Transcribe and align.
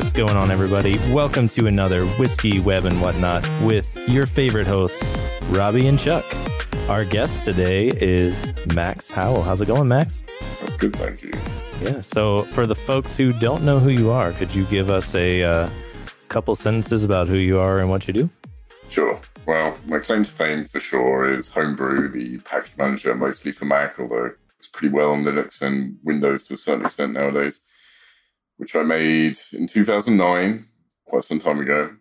What's 0.00 0.12
going 0.12 0.34
on, 0.34 0.50
everybody? 0.50 0.96
Welcome 1.12 1.46
to 1.48 1.66
another 1.66 2.06
Whiskey, 2.06 2.58
Web, 2.58 2.86
and 2.86 3.02
Whatnot 3.02 3.46
with 3.60 3.94
your 4.08 4.24
favorite 4.24 4.66
hosts, 4.66 5.14
Robbie 5.50 5.88
and 5.88 6.00
Chuck. 6.00 6.24
Our 6.88 7.04
guest 7.04 7.44
today 7.44 7.88
is 7.88 8.50
Max 8.74 9.10
Howell. 9.10 9.42
How's 9.42 9.60
it 9.60 9.66
going, 9.66 9.88
Max? 9.88 10.24
That's 10.62 10.76
good, 10.76 10.96
thank 10.96 11.22
you. 11.22 11.32
Yeah. 11.82 12.00
So, 12.00 12.44
for 12.44 12.66
the 12.66 12.74
folks 12.74 13.14
who 13.14 13.30
don't 13.30 13.62
know 13.62 13.78
who 13.78 13.90
you 13.90 14.10
are, 14.10 14.32
could 14.32 14.54
you 14.54 14.64
give 14.64 14.88
us 14.88 15.14
a 15.14 15.42
uh, 15.42 15.70
couple 16.28 16.54
sentences 16.54 17.04
about 17.04 17.28
who 17.28 17.36
you 17.36 17.58
are 17.58 17.78
and 17.78 17.90
what 17.90 18.08
you 18.08 18.14
do? 18.14 18.30
Sure. 18.88 19.20
Well, 19.44 19.76
my 19.84 19.98
claim 19.98 20.24
to 20.24 20.32
fame 20.32 20.64
for 20.64 20.80
sure 20.80 21.30
is 21.30 21.50
Homebrew, 21.50 22.10
the 22.10 22.38
package 22.38 22.74
manager 22.78 23.14
mostly 23.14 23.52
for 23.52 23.66
Mac, 23.66 24.00
although 24.00 24.32
it's 24.56 24.66
pretty 24.66 24.94
well 24.94 25.10
on 25.10 25.24
Linux 25.24 25.60
and 25.60 25.98
Windows 26.02 26.44
to 26.44 26.54
a 26.54 26.56
certain 26.56 26.86
extent 26.86 27.12
nowadays, 27.12 27.60
which 28.60 28.76
I 28.76 28.82
made 28.82 29.38
in 29.54 29.66
2009, 29.66 30.64
quite 31.06 31.24
some 31.24 31.38
time 31.38 31.60
ago. 31.60 31.96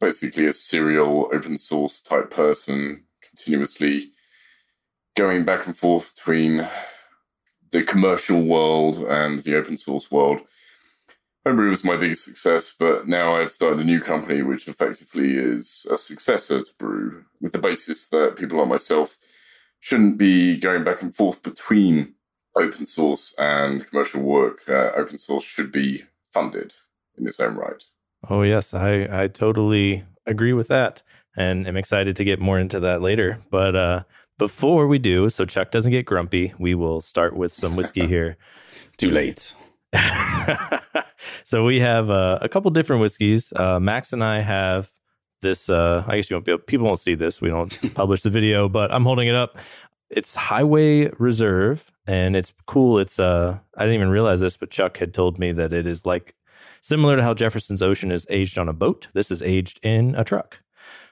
Basically, 0.00 0.46
a 0.46 0.54
serial 0.54 1.28
open 1.30 1.58
source 1.58 2.00
type 2.00 2.30
person, 2.30 3.04
continuously 3.22 4.10
going 5.14 5.44
back 5.44 5.66
and 5.66 5.76
forth 5.76 6.16
between 6.16 6.66
the 7.70 7.82
commercial 7.82 8.40
world 8.40 8.96
and 8.96 9.40
the 9.40 9.56
open 9.56 9.76
source 9.76 10.10
world. 10.10 10.40
Homebrew 11.44 11.68
was 11.68 11.84
my 11.84 11.98
biggest 11.98 12.24
success, 12.24 12.72
but 12.76 13.06
now 13.06 13.36
I've 13.36 13.52
started 13.52 13.80
a 13.80 13.84
new 13.84 14.00
company 14.00 14.40
which 14.40 14.66
effectively 14.66 15.36
is 15.36 15.86
a 15.92 15.98
successor 15.98 16.62
to 16.62 16.74
Brew, 16.78 17.26
with 17.42 17.52
the 17.52 17.58
basis 17.58 18.06
that 18.06 18.36
people 18.36 18.58
like 18.58 18.68
myself 18.68 19.18
shouldn't 19.80 20.16
be 20.16 20.56
going 20.56 20.82
back 20.82 21.02
and 21.02 21.14
forth 21.14 21.42
between 21.42 22.14
open 22.56 22.86
source 22.86 23.34
and 23.38 23.86
commercial 23.88 24.22
work. 24.22 24.68
Uh, 24.68 24.90
open 24.96 25.18
source 25.18 25.44
should 25.44 25.72
be 25.72 26.02
funded 26.30 26.74
in 27.18 27.26
its 27.26 27.40
own 27.40 27.54
right. 27.56 27.84
Oh, 28.28 28.42
yes. 28.42 28.74
I, 28.74 29.08
I 29.10 29.28
totally 29.28 30.04
agree 30.26 30.52
with 30.52 30.68
that. 30.68 31.02
And 31.36 31.66
I'm 31.66 31.76
excited 31.76 32.16
to 32.16 32.24
get 32.24 32.40
more 32.40 32.58
into 32.58 32.80
that 32.80 33.02
later. 33.02 33.42
But 33.50 33.76
uh, 33.76 34.02
before 34.38 34.86
we 34.86 34.98
do, 34.98 35.28
so 35.28 35.44
Chuck 35.44 35.70
doesn't 35.70 35.92
get 35.92 36.06
grumpy, 36.06 36.54
we 36.58 36.74
will 36.74 37.00
start 37.00 37.36
with 37.36 37.52
some 37.52 37.76
whiskey 37.76 38.06
here. 38.08 38.36
Too 38.96 39.10
late. 39.10 39.54
so 41.44 41.64
we 41.64 41.80
have 41.80 42.10
uh, 42.10 42.38
a 42.40 42.48
couple 42.48 42.70
different 42.70 43.02
whiskeys. 43.02 43.52
Uh, 43.54 43.78
Max 43.80 44.12
and 44.12 44.22
I 44.22 44.40
have 44.40 44.90
this. 45.42 45.68
Uh, 45.68 46.04
I 46.06 46.16
guess 46.16 46.30
you 46.30 46.36
won't 46.36 46.46
be 46.46 46.52
able, 46.52 46.62
people 46.62 46.86
won't 46.86 47.00
see 47.00 47.14
this. 47.14 47.40
We 47.40 47.48
don't 47.48 47.94
publish 47.94 48.22
the 48.22 48.30
video, 48.30 48.68
but 48.68 48.92
I'm 48.92 49.04
holding 49.04 49.28
it 49.28 49.34
up. 49.34 49.58
It's 50.10 50.34
Highway 50.34 51.08
Reserve, 51.18 51.90
and 52.06 52.36
it's 52.36 52.52
cool. 52.66 52.98
It's 52.98 53.18
uh, 53.18 53.58
I 53.76 53.80
didn't 53.80 53.94
even 53.94 54.10
realize 54.10 54.40
this, 54.40 54.56
but 54.56 54.70
Chuck 54.70 54.98
had 54.98 55.12
told 55.14 55.38
me 55.38 55.52
that 55.52 55.72
it 55.72 55.86
is 55.86 56.06
like 56.06 56.34
similar 56.82 57.16
to 57.16 57.22
how 57.22 57.34
Jefferson's 57.34 57.82
Ocean 57.82 58.12
is 58.12 58.26
aged 58.30 58.58
on 58.58 58.68
a 58.68 58.72
boat. 58.72 59.08
This 59.14 59.30
is 59.30 59.42
aged 59.42 59.80
in 59.82 60.14
a 60.14 60.22
truck. 60.24 60.60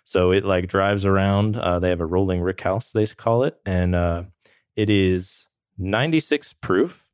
So 0.04 0.30
it 0.32 0.44
like 0.44 0.68
drives 0.68 1.04
around. 1.04 1.56
Uh, 1.56 1.78
they 1.78 1.88
have 1.88 2.00
a 2.00 2.06
rolling 2.06 2.40
rick 2.42 2.60
house, 2.60 2.92
they 2.92 3.06
call 3.06 3.44
it, 3.44 3.58
and 3.64 3.94
uh, 3.94 4.24
it 4.76 4.90
is 4.90 5.46
96 5.78 6.52
proof. 6.54 7.08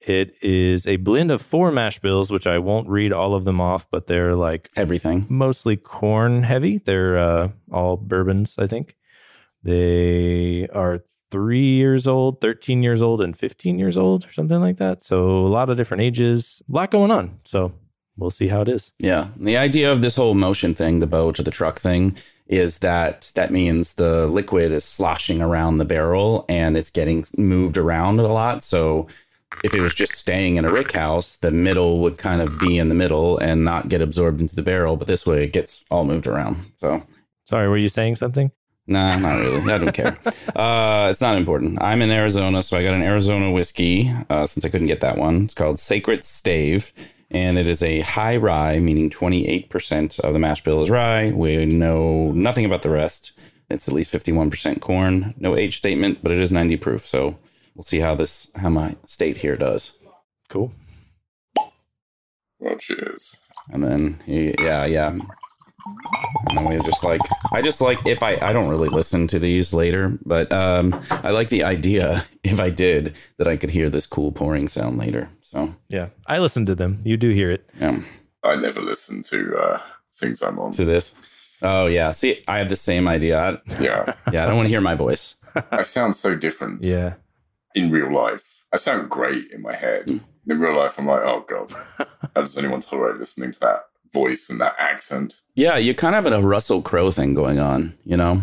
It 0.00 0.34
is 0.40 0.86
a 0.86 0.96
blend 0.96 1.30
of 1.30 1.42
four 1.42 1.70
mash 1.70 1.98
bills, 1.98 2.30
which 2.30 2.46
I 2.46 2.58
won't 2.58 2.88
read 2.88 3.12
all 3.12 3.34
of 3.34 3.44
them 3.44 3.60
off, 3.60 3.86
but 3.90 4.06
they're 4.06 4.34
like 4.34 4.70
Everything. 4.74 5.26
mostly 5.28 5.76
corn 5.76 6.42
heavy. 6.42 6.78
They're 6.78 7.18
uh, 7.18 7.48
all 7.70 7.98
bourbons, 7.98 8.56
I 8.58 8.66
think. 8.66 8.96
They 9.62 10.66
are 10.68 11.04
three 11.30 11.74
years 11.76 12.06
old, 12.06 12.40
13 12.40 12.82
years 12.82 13.02
old, 13.02 13.20
and 13.20 13.36
15 13.36 13.78
years 13.78 13.96
old, 13.96 14.26
or 14.26 14.32
something 14.32 14.60
like 14.60 14.76
that. 14.76 15.02
So 15.02 15.46
a 15.46 15.48
lot 15.48 15.70
of 15.70 15.76
different 15.76 16.02
ages, 16.02 16.62
a 16.68 16.72
lot 16.72 16.90
going 16.90 17.10
on. 17.10 17.38
So 17.44 17.72
we'll 18.16 18.30
see 18.30 18.48
how 18.48 18.62
it 18.62 18.68
is. 18.68 18.92
Yeah. 18.98 19.28
The 19.36 19.56
idea 19.56 19.90
of 19.90 20.00
this 20.00 20.16
whole 20.16 20.34
motion 20.34 20.74
thing, 20.74 21.00
the 21.00 21.06
boat 21.06 21.38
or 21.38 21.42
the 21.42 21.50
truck 21.50 21.78
thing, 21.78 22.16
is 22.46 22.78
that 22.78 23.30
that 23.36 23.52
means 23.52 23.94
the 23.94 24.26
liquid 24.26 24.72
is 24.72 24.84
sloshing 24.84 25.40
around 25.40 25.78
the 25.78 25.84
barrel 25.84 26.44
and 26.48 26.76
it's 26.76 26.90
getting 26.90 27.24
moved 27.38 27.78
around 27.78 28.18
a 28.18 28.26
lot. 28.26 28.62
So 28.64 29.06
if 29.62 29.74
it 29.74 29.80
was 29.80 29.94
just 29.94 30.12
staying 30.12 30.56
in 30.56 30.64
a 30.64 30.72
rick 30.72 30.92
house, 30.92 31.36
the 31.36 31.52
middle 31.52 32.00
would 32.00 32.18
kind 32.18 32.40
of 32.40 32.58
be 32.58 32.78
in 32.78 32.88
the 32.88 32.94
middle 32.94 33.38
and 33.38 33.64
not 33.64 33.88
get 33.88 34.00
absorbed 34.00 34.40
into 34.40 34.56
the 34.56 34.62
barrel. 34.62 34.96
But 34.96 35.06
this 35.06 35.24
way 35.24 35.44
it 35.44 35.52
gets 35.52 35.84
all 35.90 36.04
moved 36.04 36.26
around. 36.26 36.56
So 36.78 37.02
Sorry, 37.46 37.68
were 37.68 37.76
you 37.76 37.88
saying 37.88 38.16
something? 38.16 38.52
Nah, 38.86 39.16
not 39.18 39.38
really. 39.38 39.72
I 39.72 39.78
don't 39.78 39.94
care. 39.94 40.18
Uh, 40.56 41.08
it's 41.10 41.20
not 41.20 41.36
important. 41.36 41.80
I'm 41.80 42.02
in 42.02 42.10
Arizona, 42.10 42.60
so 42.60 42.76
I 42.76 42.82
got 42.82 42.92
an 42.92 43.02
Arizona 43.02 43.50
whiskey 43.50 44.12
uh, 44.28 44.44
since 44.44 44.64
I 44.64 44.68
couldn't 44.68 44.88
get 44.88 45.00
that 45.00 45.16
one. 45.16 45.44
It's 45.44 45.54
called 45.54 45.78
Sacred 45.78 46.24
Stave, 46.24 46.92
and 47.30 47.56
it 47.56 47.66
is 47.66 47.82
a 47.82 48.00
high 48.00 48.36
rye, 48.36 48.78
meaning 48.78 49.08
28% 49.08 50.20
of 50.20 50.32
the 50.32 50.38
mash 50.38 50.62
bill 50.64 50.82
is 50.82 50.90
rye. 50.90 51.30
We 51.30 51.64
know 51.64 52.32
nothing 52.32 52.64
about 52.66 52.82
the 52.82 52.90
rest. 52.90 53.38
It's 53.70 53.86
at 53.88 53.94
least 53.94 54.12
51% 54.12 54.80
corn. 54.80 55.34
No 55.38 55.56
age 55.56 55.76
statement, 55.76 56.18
but 56.22 56.32
it 56.32 56.38
is 56.40 56.52
90 56.52 56.76
proof. 56.78 57.06
So 57.06 57.38
we'll 57.74 57.84
see 57.84 58.00
how 58.00 58.14
this, 58.16 58.50
how 58.56 58.68
my 58.68 58.96
state 59.06 59.38
here 59.38 59.56
does. 59.56 59.92
Cool. 60.48 60.72
Well, 62.58 62.76
cheers. 62.76 63.40
And 63.72 63.84
then, 63.84 64.20
yeah, 64.26 64.84
yeah. 64.84 65.16
And 66.48 66.58
then 66.58 66.64
we 66.68 66.76
just 66.84 67.04
like 67.04 67.20
I 67.52 67.62
just 67.62 67.80
like 67.80 68.04
if 68.06 68.22
I 68.22 68.36
I 68.40 68.52
don't 68.52 68.68
really 68.68 68.88
listen 68.88 69.26
to 69.28 69.38
these 69.38 69.72
later, 69.72 70.18
but 70.24 70.52
um 70.52 71.00
I 71.10 71.30
like 71.30 71.48
the 71.48 71.64
idea 71.64 72.24
if 72.44 72.58
I 72.60 72.70
did 72.70 73.16
that 73.38 73.46
I 73.48 73.56
could 73.56 73.70
hear 73.70 73.90
this 73.90 74.06
cool 74.06 74.32
pouring 74.32 74.68
sound 74.68 74.98
later. 74.98 75.28
So 75.42 75.74
Yeah, 75.88 76.08
I 76.26 76.38
listen 76.38 76.66
to 76.66 76.74
them. 76.74 77.00
You 77.04 77.16
do 77.16 77.30
hear 77.30 77.50
it. 77.50 77.68
yeah, 77.80 78.00
I 78.44 78.56
never 78.56 78.80
listen 78.80 79.22
to 79.24 79.56
uh, 79.58 79.80
things 80.14 80.42
I'm 80.42 80.58
on. 80.58 80.70
to 80.72 80.84
this. 80.84 81.14
Oh 81.62 81.86
yeah, 81.86 82.12
see, 82.12 82.42
I 82.48 82.58
have 82.58 82.68
the 82.68 82.76
same 82.76 83.06
idea. 83.08 83.38
I, 83.38 83.58
Yeah, 83.82 84.14
yeah, 84.32 84.44
I 84.44 84.46
don't 84.46 84.56
want 84.56 84.66
to 84.66 84.70
hear 84.70 84.80
my 84.80 84.94
voice. 84.94 85.34
I 85.70 85.82
sound 85.82 86.14
so 86.16 86.34
different 86.36 86.82
Yeah. 86.84 87.14
in 87.74 87.90
real 87.90 88.12
life. 88.12 88.62
I 88.72 88.76
sound 88.76 89.10
great 89.10 89.50
in 89.50 89.60
my 89.62 89.74
head. 89.74 90.04
Hmm. 90.08 90.18
In 90.48 90.58
real 90.58 90.76
life, 90.76 90.98
I'm 90.98 91.06
like, 91.06 91.22
oh 91.22 91.44
god, 91.46 91.70
how 92.34 92.40
does 92.42 92.56
anyone 92.56 92.80
tolerate 92.80 93.18
listening 93.20 93.52
to 93.52 93.60
that 93.60 93.80
voice 94.12 94.48
and 94.50 94.60
that 94.60 94.74
accent? 94.78 95.34
Yeah, 95.54 95.76
you 95.76 95.94
kind 95.94 96.14
of 96.14 96.24
have 96.24 96.32
a 96.32 96.46
Russell 96.46 96.82
Crowe 96.82 97.10
thing 97.10 97.34
going 97.34 97.58
on, 97.58 97.94
you 98.04 98.16
know, 98.16 98.42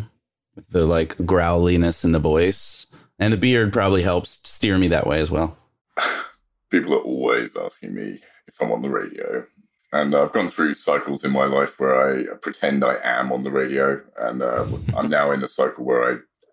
with 0.55 0.69
the 0.69 0.85
like 0.85 1.15
growliness 1.25 2.03
in 2.03 2.11
the 2.11 2.19
voice, 2.19 2.85
and 3.19 3.31
the 3.33 3.37
beard 3.37 3.71
probably 3.73 4.03
helps 4.03 4.39
steer 4.47 4.77
me 4.77 4.87
that 4.89 5.07
way 5.07 5.19
as 5.19 5.31
well. 5.31 5.57
People 6.69 6.93
are 6.93 7.01
always 7.03 7.55
asking 7.57 7.95
me 7.95 8.19
if 8.47 8.61
I'm 8.61 8.71
on 8.71 8.81
the 8.81 8.89
radio. 8.89 9.45
And 9.93 10.13
I've 10.13 10.33
gone 10.33 10.49
through 10.49 10.73
cycles 10.73 11.23
in 11.23 11.31
my 11.31 11.45
life 11.45 11.79
where 11.79 11.95
I 11.95 12.35
pretend 12.41 12.83
I 12.83 12.97
am 13.03 13.31
on 13.31 13.43
the 13.43 13.51
radio, 13.51 14.01
and 14.19 14.41
uh, 14.41 14.65
I'm 14.97 15.09
now 15.09 15.31
in 15.31 15.41
a 15.43 15.47
cycle 15.47 15.85
where 15.85 16.03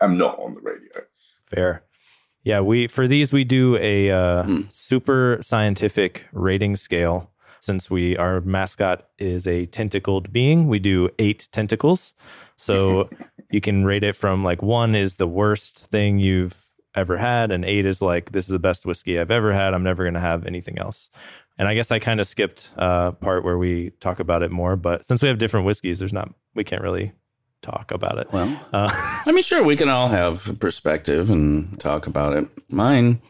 I 0.01 0.05
am 0.05 0.17
not 0.17 0.39
on 0.39 0.55
the 0.55 0.61
radio. 0.61 1.03
Fair. 1.45 1.83
Yeah, 2.45 2.61
we 2.61 2.87
for 2.87 3.09
these 3.09 3.33
we 3.33 3.43
do 3.45 3.77
a 3.79 4.11
uh, 4.11 4.43
Hmm. 4.45 4.61
super 4.71 5.39
scientific 5.43 6.27
rating 6.33 6.77
scale. 6.77 7.33
Since 7.65 7.91
we 7.91 8.17
our 8.17 8.41
mascot 8.43 9.09
is 9.19 9.47
a 9.47 9.67
tentacled 9.67 10.33
being, 10.33 10.69
we 10.69 10.79
do 10.79 11.09
eight 11.19 11.49
tentacles. 11.51 12.15
So 12.57 13.09
you 13.51 13.61
can 13.61 13.85
rate 13.85 14.05
it 14.05 14.15
from 14.17 14.45
like 14.45 14.63
one 14.63 14.95
is 14.95 15.17
the 15.17 15.27
worst 15.27 15.87
thing 15.91 16.19
you've 16.19 16.67
ever 16.95 17.17
had, 17.17 17.51
and 17.51 17.65
eight 17.65 17.87
is 17.87 18.01
like 18.03 18.33
this 18.33 18.45
is 18.45 18.51
the 18.53 18.59
best 18.59 18.85
whiskey 18.87 19.19
I've 19.19 19.31
ever 19.31 19.53
had. 19.53 19.75
I'm 19.75 19.83
never 19.83 20.05
gonna 20.05 20.21
have 20.21 20.47
anything 20.47 20.79
else. 20.79 21.11
And 21.57 21.69
I 21.69 21.75
guess 21.75 21.91
I 21.91 21.99
kind 22.01 22.21
of 22.21 22.27
skipped 22.27 22.73
uh, 22.77 23.13
part 23.13 23.45
where 23.45 23.57
we 23.57 23.91
talk 24.01 24.19
about 24.21 24.43
it 24.43 24.51
more, 24.51 24.77
but 24.77 25.07
since 25.07 25.23
we 25.23 25.29
have 25.29 25.39
different 25.39 25.67
whiskeys, 25.67 26.01
there's 26.01 26.13
not 26.13 26.29
we 26.55 26.65
can't 26.65 26.83
really 26.83 27.13
talk 27.63 27.91
about 27.93 28.19
it. 28.19 28.31
Well, 28.33 28.49
Uh, 28.73 28.91
I 29.27 29.33
mean, 29.33 29.43
sure, 29.43 29.63
we 29.65 29.77
can 29.77 29.88
all 29.88 30.09
have 30.09 30.59
perspective 30.61 31.31
and 31.31 31.81
talk 31.81 32.06
about 32.06 32.37
it. 32.37 32.47
Mine 32.69 33.21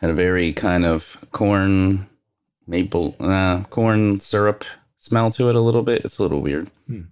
had 0.00 0.10
a 0.10 0.14
very 0.14 0.52
kind 0.52 0.84
of 0.84 1.16
corn, 1.32 2.06
maple, 2.66 3.14
uh, 3.20 3.62
corn 3.70 4.20
syrup 4.20 4.64
smell 4.96 5.30
to 5.32 5.48
it 5.48 5.54
a 5.56 5.60
little 5.60 5.82
bit. 5.82 6.04
It's 6.04 6.18
a 6.18 6.22
little 6.22 6.40
weird. 6.40 6.70
Hmm. 6.86 7.02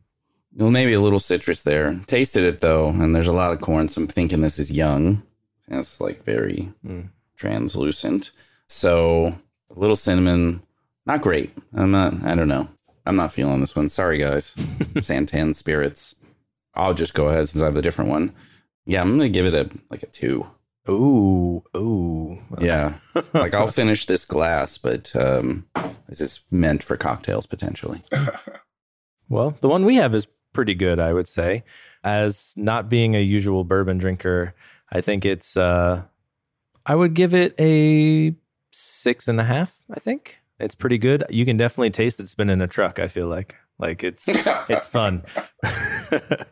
Well, 0.57 0.71
maybe 0.71 0.93
a 0.93 1.01
little 1.01 1.21
citrus 1.21 1.63
there. 1.63 2.01
Tasted 2.07 2.45
it 2.45 2.61
though, 2.61 2.89
and 2.89 3.15
there's 3.15 3.27
a 3.29 3.33
lot 3.33 3.53
of 3.53 3.61
corn, 3.61 3.89
so 3.89 4.01
I'm 4.01 4.07
thinking 4.09 4.41
this 4.41 4.59
is 4.59 4.71
young. 4.71 5.23
It's 5.69 6.01
like 6.01 6.23
very 6.25 6.73
Mm. 6.87 7.09
translucent. 7.37 8.31
So 8.67 9.35
a 9.71 9.79
little 9.79 9.97
cinnamon, 9.97 10.63
not 11.07 11.23
great. 11.23 11.53
I'm 11.75 11.91
not. 11.91 12.15
I 12.25 12.35
don't 12.35 12.49
know. 12.49 12.69
I'm 13.07 13.17
not 13.17 13.33
feeling 13.33 13.61
this 13.61 13.77
one. 13.77 13.89
Sorry, 13.89 14.19
guys. 14.19 14.55
Santan 14.97 15.55
spirits. 15.55 16.17
I'll 16.75 16.95
just 16.95 17.15
go 17.15 17.29
ahead 17.29 17.49
since 17.49 17.63
I 17.63 17.67
have 17.67 17.77
a 17.77 17.83
different 17.83 18.11
one. 18.11 18.33
Yeah, 18.87 19.01
I'm 19.03 19.11
gonna 19.17 19.29
give 19.29 19.47
it 19.47 19.55
a 19.55 19.69
like 19.91 20.03
a 20.03 20.07
two. 20.07 20.47
Ooh, 20.89 21.63
ooh. 21.77 22.39
Yeah, 22.61 22.95
like 23.35 23.55
I'll 23.55 23.67
finish 23.67 24.07
this 24.07 24.25
glass, 24.25 24.79
but 24.79 25.15
um, 25.17 25.67
is 26.09 26.19
this 26.19 26.21
is 26.21 26.41
meant 26.51 26.83
for 26.83 26.97
cocktails 26.97 27.47
potentially. 27.47 28.03
Well, 29.29 29.57
the 29.61 29.69
one 29.69 29.85
we 29.85 29.97
have 29.97 30.15
is 30.15 30.27
pretty 30.53 30.75
good, 30.75 31.01
I 31.01 31.13
would 31.13 31.27
say. 31.27 31.65
As 32.03 32.53
not 32.57 32.89
being 32.89 33.17
a 33.17 33.21
usual 33.21 33.65
bourbon 33.65 33.99
drinker, 33.99 34.55
I 34.93 35.01
think 35.01 35.25
it's 35.25 35.57
uh 35.57 36.03
I 36.85 36.95
would 36.95 37.15
give 37.15 37.33
it 37.33 37.55
a 37.59 38.37
six 38.71 39.27
and 39.27 39.41
a 39.41 39.45
half, 39.45 39.83
I 39.91 39.99
think. 39.99 40.41
It's 40.61 40.75
pretty 40.75 40.99
good. 40.99 41.25
You 41.31 41.45
can 41.45 41.57
definitely 41.57 41.91
taste 41.91 42.21
it's 42.21 42.35
been 42.35 42.51
in 42.51 42.61
a 42.61 42.67
truck. 42.67 42.99
I 42.99 43.09
feel 43.09 43.27
like 43.27 43.57
like 43.79 44.05
it's 44.05 44.29
it's 44.69 44.87
fun. 44.87 45.23
what 45.61 46.49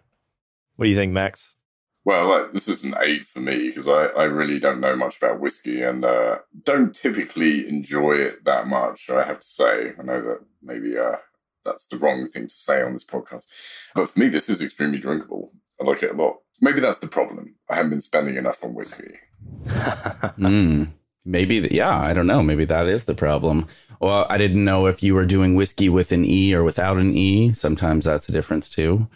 do 0.80 0.88
you 0.88 0.96
think, 0.96 1.12
Max? 1.12 1.56
Well, 2.04 2.28
like, 2.28 2.52
this 2.52 2.66
is 2.66 2.82
an 2.82 2.94
eight 3.00 3.24
for 3.24 3.40
me 3.40 3.68
because 3.68 3.86
I, 3.86 4.06
I 4.06 4.24
really 4.24 4.58
don't 4.58 4.80
know 4.80 4.96
much 4.96 5.18
about 5.18 5.38
whiskey 5.38 5.82
and 5.82 6.04
uh, 6.04 6.38
don't 6.64 6.94
typically 6.94 7.68
enjoy 7.68 8.12
it 8.12 8.44
that 8.44 8.66
much. 8.66 9.08
I 9.08 9.24
have 9.24 9.38
to 9.40 9.46
say, 9.46 9.92
I 9.98 10.02
know 10.02 10.20
that 10.20 10.40
maybe 10.62 10.98
uh, 10.98 11.16
that's 11.64 11.86
the 11.86 11.98
wrong 11.98 12.28
thing 12.28 12.48
to 12.48 12.54
say 12.54 12.82
on 12.82 12.92
this 12.92 13.04
podcast, 13.04 13.46
but 13.94 14.10
for 14.10 14.18
me, 14.18 14.28
this 14.28 14.48
is 14.48 14.60
extremely 14.60 14.98
drinkable. 14.98 15.52
I 15.80 15.84
like 15.84 16.02
it 16.02 16.14
a 16.14 16.16
lot. 16.20 16.38
Maybe 16.60 16.80
that's 16.80 16.98
the 16.98 17.08
problem. 17.08 17.54
I 17.68 17.76
haven't 17.76 17.90
been 17.90 18.00
spending 18.00 18.36
enough 18.36 18.64
on 18.64 18.74
whiskey. 18.74 19.18
mm, 19.66 20.92
maybe, 21.24 21.68
yeah, 21.70 21.98
I 21.98 22.12
don't 22.12 22.26
know. 22.26 22.42
Maybe 22.42 22.64
that 22.64 22.86
is 22.86 23.04
the 23.04 23.14
problem. 23.14 23.66
Well, 24.00 24.26
I 24.28 24.36
didn't 24.36 24.64
know 24.64 24.86
if 24.86 25.02
you 25.02 25.14
were 25.14 25.26
doing 25.26 25.54
whiskey 25.54 25.88
with 25.88 26.10
an 26.10 26.24
E 26.24 26.54
or 26.54 26.64
without 26.64 26.96
an 26.96 27.16
E. 27.16 27.52
Sometimes 27.52 28.04
that's 28.04 28.28
a 28.28 28.32
difference 28.32 28.68
too. 28.68 29.08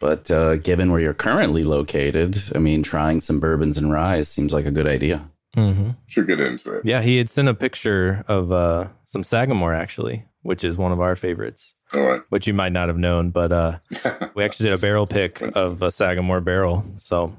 but 0.00 0.30
uh, 0.30 0.56
given 0.56 0.92
where 0.92 1.00
you're 1.00 1.14
currently 1.14 1.64
located, 1.64 2.38
I 2.54 2.58
mean, 2.58 2.82
trying 2.82 3.20
some 3.20 3.40
bourbons 3.40 3.78
and 3.78 3.90
rye 3.90 4.22
seems 4.22 4.52
like 4.52 4.66
a 4.66 4.70
good 4.70 4.86
idea. 4.86 5.28
Mm-hmm. 5.56 5.90
Should 6.06 6.26
get 6.26 6.40
into 6.40 6.74
it. 6.74 6.84
Yeah, 6.84 7.00
he 7.00 7.16
had 7.16 7.30
sent 7.30 7.48
a 7.48 7.54
picture 7.54 8.24
of 8.28 8.52
uh, 8.52 8.88
some 9.04 9.22
Sagamore 9.22 9.72
actually, 9.72 10.24
which 10.42 10.64
is 10.64 10.76
one 10.76 10.92
of 10.92 11.00
our 11.00 11.16
favorites. 11.16 11.74
All 11.94 12.02
right. 12.02 12.22
Which 12.28 12.46
you 12.46 12.54
might 12.54 12.72
not 12.72 12.88
have 12.88 12.98
known, 12.98 13.30
but 13.30 13.52
uh, 13.52 13.78
we 14.34 14.44
actually 14.44 14.68
did 14.68 14.74
a 14.74 14.78
barrel 14.78 15.06
pick 15.06 15.40
of 15.56 15.80
a 15.80 15.90
Sagamore 15.90 16.40
barrel, 16.40 16.84
so 16.96 17.36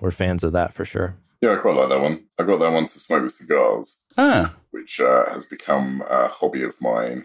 we're 0.00 0.10
fans 0.10 0.42
of 0.42 0.52
that 0.52 0.72
for 0.72 0.84
sure. 0.84 1.16
Yeah, 1.40 1.52
I 1.54 1.56
quite 1.56 1.76
like 1.76 1.88
that 1.88 2.00
one. 2.00 2.24
I 2.38 2.42
got 2.42 2.58
that 2.60 2.72
one 2.72 2.86
to 2.86 3.00
smoke 3.00 3.22
with 3.22 3.32
cigars, 3.32 3.98
Ah, 4.18 4.54
which 4.70 5.00
uh, 5.00 5.30
has 5.30 5.44
become 5.46 6.02
a 6.08 6.28
hobby 6.28 6.62
of 6.62 6.80
mine. 6.80 7.24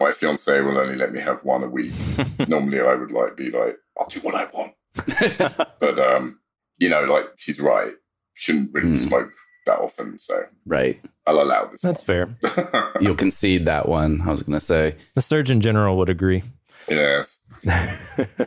My 0.00 0.10
fiance 0.10 0.60
will 0.60 0.76
only 0.78 0.96
let 0.96 1.12
me 1.12 1.20
have 1.20 1.44
one 1.44 1.62
a 1.62 1.68
week. 1.68 1.92
Normally, 2.48 2.80
I 2.80 2.94
would 2.96 3.12
like 3.12 3.36
be 3.36 3.50
like, 3.50 3.76
I'll 3.98 4.08
do 4.08 4.20
what 4.20 4.34
I 4.34 4.46
want. 4.52 4.72
but 5.78 5.98
um, 6.00 6.40
you 6.78 6.88
know, 6.88 7.04
like 7.04 7.26
she's 7.36 7.60
right. 7.60 7.92
Shouldn't 8.34 8.74
really 8.74 8.90
Mm. 8.90 8.94
smoke 9.08 9.30
that 9.66 9.78
often, 9.78 10.18
so 10.18 10.46
right. 10.66 11.00
I'll 11.26 11.40
allow 11.40 11.66
this. 11.66 11.80
That's 11.82 12.02
fair. 12.02 12.36
You'll 13.00 13.14
concede 13.14 13.64
that 13.66 13.88
one. 13.88 14.20
I 14.26 14.30
was 14.32 14.42
going 14.42 14.58
to 14.58 14.60
say. 14.60 14.96
The 15.14 15.22
Surgeon 15.22 15.60
General 15.60 15.96
would 15.98 16.08
agree. 16.08 16.42
yes, 16.90 17.38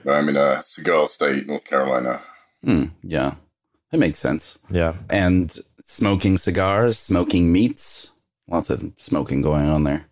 I'm 0.05 0.29
in 0.29 0.35
a 0.37 0.61
cigar 0.61 1.07
state, 1.07 1.47
North 1.47 1.63
Carolina. 1.65 2.21
Hmm, 2.63 2.85
yeah, 3.01 3.35
that 3.91 3.97
makes 3.97 4.17
sense. 4.19 4.59
yeah. 4.69 4.95
And 5.09 5.55
smoking 5.85 6.37
cigars, 6.37 6.97
smoking 6.99 7.51
meats, 7.51 8.11
lots 8.47 8.69
of 8.69 8.91
smoking 8.97 9.41
going 9.41 9.67
on 9.69 9.83
there. 9.83 10.09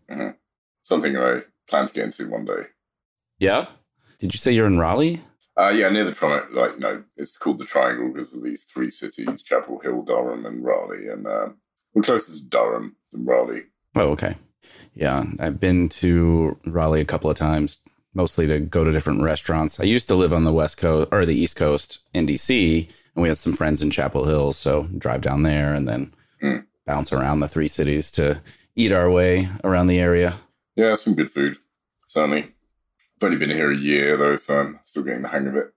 Something 0.82 1.18
I 1.18 1.42
plan 1.68 1.88
to 1.88 1.94
get 1.94 2.06
into 2.06 2.30
one 2.30 2.46
day. 2.46 2.68
Yeah. 3.40 3.66
Did 4.20 4.34
you 4.34 4.38
say 4.38 4.52
you're 4.54 4.68
in 4.68 4.80
Raleigh? 4.80 5.22
Uh, 5.58 5.74
yeah, 5.76 5.90
near 5.90 6.04
the 6.04 6.12
triangle. 6.12 6.62
Like, 6.62 6.74
you 6.74 6.80
know, 6.80 7.04
it's 7.18 7.38
called 7.38 7.60
the 7.60 7.66
Triangle 7.66 8.12
because 8.12 8.36
of 8.36 8.44
these 8.44 8.64
three 8.64 8.90
cities: 8.90 9.42
Chapel 9.42 9.80
Hill, 9.80 10.02
Durham, 10.04 10.46
and 10.46 10.64
Raleigh. 10.64 11.08
And 11.08 11.26
um, 11.26 11.58
we're 11.94 12.02
closer 12.02 12.34
to 12.34 12.44
Durham 12.44 12.98
than 13.12 13.26
Raleigh. 13.26 13.64
Oh, 13.96 14.10
okay. 14.12 14.36
Yeah, 14.94 15.24
I've 15.40 15.60
been 15.60 15.88
to 15.90 16.58
Raleigh 16.66 17.02
a 17.02 17.06
couple 17.06 17.30
of 17.30 17.38
times, 17.38 17.78
mostly 18.14 18.48
to 18.48 18.60
go 18.60 18.84
to 18.84 18.92
different 18.92 19.22
restaurants. 19.22 19.80
I 19.80 19.84
used 19.84 20.08
to 20.10 20.16
live 20.16 20.34
on 20.34 20.44
the 20.44 20.54
West 20.54 20.78
Coast 20.78 21.10
or 21.12 21.26
the 21.26 21.36
East 21.36 21.56
Coast 21.56 22.00
in 22.14 22.28
DC, 22.28 22.92
and 23.16 23.22
we 23.24 23.28
had 23.30 23.38
some 23.38 23.54
friends 23.54 23.82
in 23.82 23.90
Chapel 23.92 24.26
Hill, 24.26 24.52
so 24.54 24.84
drive 24.98 25.22
down 25.22 25.44
there 25.44 25.74
and 25.74 25.88
then 25.88 26.14
Mm. 26.42 26.66
bounce 26.86 27.14
around 27.14 27.40
the 27.40 27.48
three 27.48 27.68
cities 27.68 28.12
to 28.12 28.42
eat 28.76 28.92
our 28.92 29.10
way 29.10 29.48
around 29.64 29.88
the 29.88 30.00
area. 30.00 30.36
Yeah, 30.76 30.96
some 30.96 31.16
good 31.16 31.32
food, 31.32 31.58
certainly. 32.06 32.40
I've 32.42 33.24
only 33.24 33.38
been 33.38 33.50
here 33.52 33.72
a 33.72 33.76
year 33.76 34.18
though, 34.18 34.36
so 34.36 34.60
I'm 34.60 34.80
still 34.84 35.04
getting 35.04 35.22
the 35.22 35.30
hang 35.30 35.48
of 35.48 35.56
it. 35.56 35.72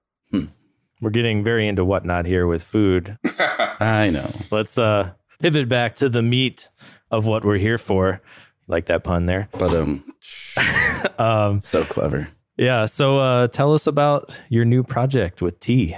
We're 1.01 1.11
getting 1.11 1.45
very 1.45 1.69
into 1.69 1.85
whatnot 1.85 2.27
here 2.27 2.45
with 2.49 2.61
food. 2.65 3.19
I 3.79 4.11
know. 4.11 4.29
Let's 4.51 4.77
uh, 4.77 5.13
pivot 5.39 5.69
back 5.69 5.95
to 5.97 6.09
the 6.09 6.23
meat 6.23 6.69
of 7.09 7.25
what 7.25 7.45
we're 7.45 7.59
here 7.59 7.79
for. 7.79 8.21
Like 8.67 8.87
that 8.87 9.05
pun 9.05 9.27
there. 9.27 9.49
But 9.53 9.73
um 9.75 10.05
Um, 11.19 11.61
so 11.61 11.85
clever. 11.85 12.27
yeah. 12.57 12.87
So 12.87 13.19
uh, 13.21 13.47
tell 13.47 13.73
us 13.75 13.87
about 13.87 14.37
your 14.49 14.65
new 14.65 14.83
project 14.83 15.41
with 15.41 15.61
tea. 15.61 15.97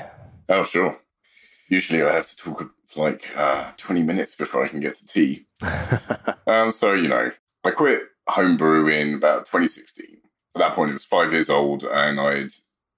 oh, 0.50 0.64
sure. 0.64 0.94
Usually 1.70 2.02
I 2.02 2.12
have 2.12 2.26
to 2.26 2.36
talk 2.36 2.74
for 2.86 3.08
like 3.08 3.30
uh, 3.36 3.70
20 3.76 4.02
minutes 4.02 4.34
before 4.34 4.64
I 4.64 4.68
can 4.68 4.80
get 4.80 4.96
to 4.96 5.06
tea. 5.06 5.46
um, 6.46 6.72
so, 6.72 6.92
you 6.92 7.08
know, 7.08 7.30
I 7.64 7.70
quit 7.70 8.02
homebrew 8.28 8.88
in 8.88 9.14
about 9.14 9.44
2016. 9.44 10.18
At 10.56 10.58
that 10.58 10.72
point, 10.72 10.90
it 10.90 10.94
was 10.94 11.04
five 11.04 11.32
years 11.32 11.48
old, 11.48 11.84
and 11.84 12.20
I'd 12.20 12.50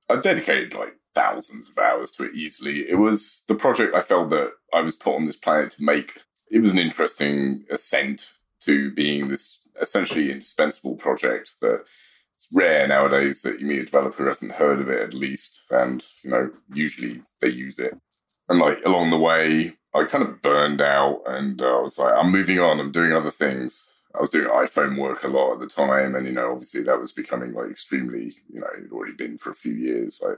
I 0.09 0.17
dedicated 0.17 0.75
like 0.75 0.95
thousands 1.15 1.71
of 1.71 1.77
hours 1.79 2.11
to 2.13 2.25
it 2.25 2.35
easily. 2.35 2.89
It 2.89 2.99
was 2.99 3.45
the 3.47 3.55
project 3.55 3.95
I 3.95 4.01
felt 4.01 4.31
that 4.31 4.53
I 4.73 4.81
was 4.81 4.97
put 4.97 5.17
on 5.17 5.27
this 5.27 5.37
planet 5.37 5.73
to 5.73 5.85
make. 5.85 6.23
It 6.51 6.61
was 6.61 6.73
an 6.73 6.79
interesting 6.79 7.67
ascent 7.71 8.33
to 8.61 8.91
being 8.91 9.29
this 9.29 9.59
essentially 9.81 10.31
indispensable 10.31 10.97
project 10.97 11.61
that 11.61 11.85
it's 12.35 12.49
rare 12.55 12.87
nowadays 12.87 13.43
that 13.43 13.61
you 13.61 13.67
meet 13.67 13.81
a 13.81 13.85
developer 13.85 14.23
who 14.23 14.29
hasn't 14.29 14.53
heard 14.53 14.81
of 14.81 14.89
it 14.89 15.03
at 15.03 15.15
least, 15.15 15.65
and 15.71 16.03
you 16.23 16.31
know 16.31 16.51
usually 16.73 17.23
they 17.41 17.49
use 17.49 17.79
it. 17.79 17.99
And 18.53 18.61
like 18.61 18.85
along 18.85 19.09
the 19.09 19.19
way, 19.19 19.73
I 19.95 20.05
kind 20.05 20.23
of 20.23 20.43
burned 20.43 20.83
out, 20.83 21.23
and 21.27 21.63
uh, 21.63 21.79
I 21.79 21.81
was 21.81 21.99
like, 21.99 22.13
I'm 22.15 22.31
moving 22.31 22.61
on. 22.61 22.81
I'm 22.81 22.93
doing 22.93 23.13
other 23.13 23.31
things. 23.31 24.03
I 24.15 24.21
was 24.21 24.29
doing 24.29 24.47
iPhone 24.47 24.99
work 24.99 25.25
a 25.25 25.29
lot 25.29 25.55
at 25.55 25.61
the 25.61 25.67
time, 25.67 26.15
and 26.15 26.27
you 26.27 26.35
know, 26.35 26.53
obviously 26.53 26.83
that 26.83 27.01
was 27.01 27.13
becoming 27.13 27.55
like 27.55 27.71
extremely, 27.71 28.35
you 28.53 28.61
know, 28.61 28.67
it 28.77 28.83
had 28.83 28.93
already 28.93 29.15
been 29.15 29.39
for 29.39 29.51
a 29.53 29.55
few 29.55 29.73
years, 29.73 30.21
like 30.23 30.37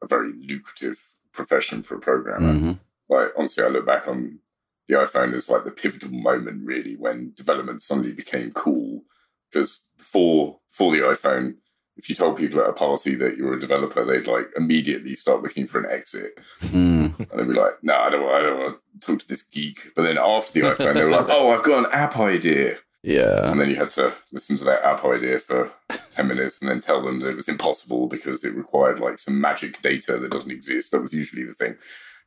a 0.00 0.06
very 0.06 0.32
lucrative 0.32 1.04
profession 1.32 1.82
for 1.82 1.96
a 1.96 2.00
programmer. 2.00 2.54
hmm 2.54 2.72
Like 3.08 3.30
honestly, 3.36 3.64
I 3.64 3.68
look 3.68 3.84
back 3.84 4.06
on 4.06 4.38
the 4.86 4.94
iPhone 4.94 5.34
as 5.34 5.50
like 5.50 5.64
the 5.64 5.72
pivotal 5.72 6.12
moment, 6.12 6.64
really, 6.64 6.94
when 6.94 7.32
development 7.36 7.82
suddenly 7.82 8.12
became 8.12 8.52
cool. 8.52 9.02
Because 9.50 9.88
before 9.98 10.60
before 10.68 10.92
the 10.92 11.00
iPhone, 11.02 11.56
if 11.96 12.08
you 12.08 12.14
told 12.16 12.36
people 12.36 12.60
at 12.60 12.70
a 12.70 12.72
party 12.72 13.14
that 13.14 13.36
you 13.36 13.44
were 13.44 13.54
a 13.54 13.60
developer, 13.60 14.04
they'd 14.04 14.26
like 14.26 14.50
immediately 14.56 15.14
start 15.14 15.42
looking 15.42 15.66
for 15.66 15.78
an 15.78 15.90
exit. 15.90 16.38
Mm. 16.60 17.18
And 17.18 17.28
they'd 17.30 17.48
be 17.48 17.58
like, 17.58 17.82
no, 17.82 17.96
I 17.96 18.10
don't, 18.10 18.22
want- 18.22 18.34
I 18.34 18.40
don't 18.42 18.58
want 18.58 18.78
to 19.00 19.06
talk 19.06 19.20
to 19.20 19.28
this 19.28 19.42
geek. 19.42 19.92
But 19.94 20.02
then 20.02 20.18
after 20.18 20.52
the 20.52 20.66
iPhone, 20.66 20.94
they 20.94 21.04
were 21.04 21.10
like, 21.10 21.26
oh, 21.28 21.50
I've 21.50 21.62
got 21.62 21.86
an 21.86 21.92
app 21.92 22.18
idea. 22.18 22.78
Yeah. 23.02 23.50
And 23.50 23.60
then 23.60 23.68
you 23.68 23.76
had 23.76 23.90
to 23.90 24.14
listen 24.32 24.56
to 24.58 24.64
that 24.64 24.82
app 24.82 25.04
idea 25.04 25.38
for 25.38 25.70
10 26.10 26.26
minutes 26.26 26.62
and 26.62 26.70
then 26.70 26.80
tell 26.80 27.02
them 27.02 27.20
that 27.20 27.28
it 27.28 27.36
was 27.36 27.48
impossible 27.48 28.06
because 28.06 28.44
it 28.44 28.54
required 28.54 28.98
like 28.98 29.18
some 29.18 29.38
magic 29.40 29.82
data 29.82 30.18
that 30.18 30.30
doesn't 30.30 30.50
exist. 30.50 30.90
That 30.90 31.02
was 31.02 31.12
usually 31.12 31.44
the 31.44 31.52
thing. 31.52 31.76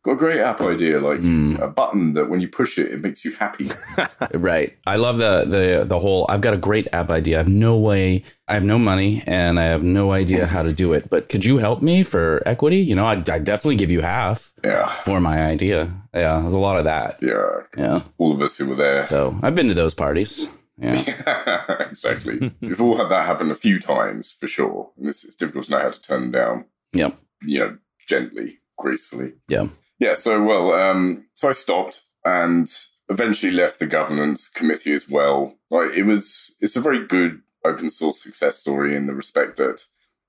Got 0.04 0.12
a 0.13 0.16
great 0.16 0.39
app 0.39 0.62
idea, 0.62 1.00
like 1.01 1.20
Mm. 1.20 1.60
a 1.60 1.68
button 1.68 2.13
that 2.13 2.30
when 2.30 2.39
you 2.39 2.48
push 2.48 2.77
it, 2.77 2.92
it 2.94 3.01
makes 3.01 3.25
you 3.25 3.34
happy. 3.34 3.68
Right. 4.34 4.77
I 4.86 4.96
love 4.98 5.18
the 5.18 5.44
the 5.46 5.86
the 5.86 6.00
whole 6.00 6.25
I've 6.30 6.42
got 6.42 6.54
a 6.54 6.58
great 6.58 6.88
app 6.94 7.10
idea. 7.10 7.36
I 7.38 7.39
have 7.39 7.48
no 7.50 7.77
way 7.77 8.24
I 8.48 8.54
have 8.54 8.63
no 8.63 8.77
money 8.80 9.24
and 9.27 9.60
I 9.60 9.63
have 9.63 9.84
no 9.84 10.12
idea 10.12 10.46
how 10.46 10.63
to 10.63 10.72
do 10.72 10.94
it. 10.94 11.10
But 11.10 11.27
could 11.30 11.44
you 11.46 11.58
help 11.58 11.82
me 11.82 12.04
for 12.04 12.42
equity? 12.46 12.77
You 12.77 12.96
know, 12.96 13.06
I'd, 13.06 13.30
I'd 13.30 13.44
definitely 13.44 13.75
give 13.75 13.92
you 13.92 14.01
half 14.01 14.54
Yeah. 14.63 14.88
for 15.04 15.20
my 15.20 15.44
idea. 15.44 15.89
Yeah, 16.13 16.39
there's 16.42 16.54
a 16.54 16.60
lot 16.60 16.77
of 16.80 16.86
that. 16.86 17.18
Yeah. 17.22 17.63
Yeah. 17.77 18.01
All 18.18 18.32
of 18.32 18.42
us 18.42 18.58
who 18.58 18.68
were 18.70 18.75
there. 18.75 19.06
So 19.08 19.38
I've 19.44 19.56
been 19.56 19.68
to 19.68 19.74
those 19.74 19.94
parties. 19.96 20.48
Yeah. 20.80 21.01
exactly. 21.89 22.51
We've 22.62 22.82
all 22.82 22.98
had 22.98 23.10
that 23.10 23.25
happen 23.25 23.50
a 23.51 23.56
few 23.56 23.80
times 23.80 24.36
for 24.39 24.48
sure. 24.48 24.92
And 24.98 25.08
it's, 25.10 25.24
it's 25.25 25.36
difficult 25.36 25.66
to 25.66 25.72
know 25.72 25.80
how 25.80 25.89
to 25.89 26.01
turn 26.01 26.22
them 26.22 26.32
down. 26.32 26.66
Yep. 26.94 27.18
you 27.42 27.60
know, 27.60 27.77
gently, 28.08 28.60
gracefully. 28.77 29.34
Yeah. 29.50 29.68
Yeah. 30.00 30.13
So, 30.13 30.44
well, 30.44 30.74
um, 30.74 31.27
so 31.34 31.50
I 31.50 31.54
stopped 31.54 32.01
and 32.24 32.72
eventually 33.10 33.51
left 33.51 33.80
the 33.80 33.88
governance 33.88 34.50
committee 34.50 34.94
as 34.94 35.10
well. 35.10 35.58
Like, 35.70 35.92
it 35.92 36.04
was, 36.04 36.56
it's 36.60 36.75
a 36.75 36.82
very 36.82 37.06
good 37.06 37.42
open 37.63 37.89
source 37.89 38.22
success 38.22 38.58
story 38.58 38.96
in 38.96 39.08
the 39.08 39.13
respect 39.13 39.58
that 39.58 39.86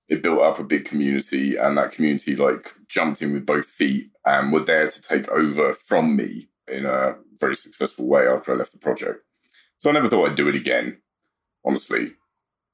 it 0.09 0.23
built 0.23 0.41
up 0.41 0.59
a 0.59 0.65
big 0.65 0.85
community 0.85 1.57
and 1.57 1.77
that 1.77 1.93
community 1.93 2.35
like 2.35 2.75
jumped 2.89 3.21
in 3.21 3.33
with 3.33 3.45
both 3.45 3.67
feet 3.67 4.11
and 4.25 4.53
were 4.53 4.61
there 4.61 4.89
to 4.89 5.03
take 5.03 5.29
over 5.29 5.73
from 5.73 6.17
me 6.17 6.49
in 6.67 6.87
a 6.87 7.17
very 7.39 7.57
successful 7.57 8.07
way 8.07 8.27
after 8.27 8.53
I 8.53 8.57
left 8.57 8.73
the 8.73 8.79
project. 8.79 9.21
So 9.77 9.91
I 9.91 9.93
never 9.93 10.09
thought 10.09 10.31
I'd 10.31 10.37
do 10.37 10.49
it 10.49 10.55
again, 10.55 10.99
honestly. 11.65 12.13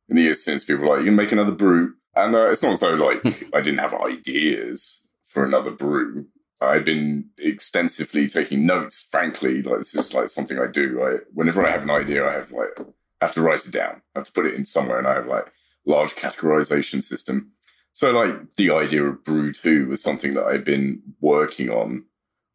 In 0.08 0.16
the 0.16 0.22
years 0.22 0.44
since, 0.44 0.64
people 0.64 0.84
were 0.84 0.96
like, 0.96 1.00
you 1.00 1.06
can 1.06 1.16
make 1.16 1.32
another 1.32 1.52
brew. 1.52 1.94
And 2.14 2.34
uh, 2.34 2.50
it's 2.50 2.62
not 2.62 2.74
as 2.74 2.80
though 2.80 2.94
like 2.94 3.24
I 3.54 3.60
didn't 3.60 3.80
have 3.80 3.94
ideas 3.94 5.06
for 5.24 5.44
another 5.44 5.70
brew. 5.70 6.26
I've 6.60 6.84
been 6.84 7.30
extensively 7.38 8.28
taking 8.28 8.66
notes. 8.66 9.06
Frankly, 9.10 9.62
like 9.62 9.78
this 9.78 9.94
is 9.94 10.14
like 10.14 10.28
something 10.28 10.58
I 10.58 10.66
do. 10.66 11.02
I, 11.02 11.16
whenever 11.32 11.64
I 11.64 11.70
have 11.70 11.82
an 11.82 11.90
idea, 11.90 12.26
I 12.28 12.32
have 12.32 12.52
like 12.52 12.78
have 13.20 13.32
to 13.34 13.42
write 13.42 13.66
it 13.66 13.72
down. 13.72 14.02
I 14.14 14.20
have 14.20 14.26
to 14.26 14.32
put 14.32 14.46
it 14.46 14.54
in 14.54 14.64
somewhere, 14.64 14.98
and 14.98 15.06
I 15.06 15.14
have 15.14 15.26
like 15.26 15.52
large 15.86 16.14
categorization 16.14 17.02
system. 17.02 17.52
So 17.92 18.10
like 18.10 18.56
the 18.56 18.70
idea 18.70 19.04
of 19.04 19.24
brew 19.24 19.52
two 19.52 19.88
was 19.88 20.02
something 20.02 20.34
that 20.34 20.44
I'd 20.44 20.64
been 20.64 21.02
working 21.20 21.70
on 21.70 22.04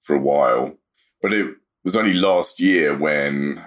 for 0.02 0.16
a 0.16 0.20
while, 0.20 0.78
but 1.22 1.34
it 1.34 1.56
was 1.84 1.96
only 1.96 2.14
last 2.14 2.60
year 2.60 2.98
when 2.98 3.66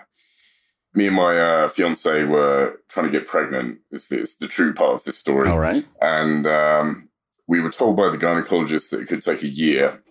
me 0.94 1.06
and 1.06 1.16
my 1.16 1.38
uh, 1.40 1.68
fiance 1.68 2.24
were 2.24 2.80
trying 2.88 3.06
to 3.06 3.12
get 3.12 3.26
pregnant. 3.26 3.78
Is 3.90 4.08
this 4.08 4.34
the 4.34 4.48
true 4.48 4.74
part 4.74 4.94
of 4.94 5.04
this 5.04 5.18
story? 5.18 5.48
All 5.48 5.58
right. 5.58 5.84
And 6.00 6.46
um, 6.46 7.08
we 7.46 7.60
were 7.60 7.70
told 7.70 7.96
by 7.96 8.10
the 8.10 8.18
gynecologist 8.18 8.90
that 8.90 9.00
it 9.00 9.08
could 9.08 9.22
take 9.22 9.42
a 9.42 9.48
year. 9.48 10.02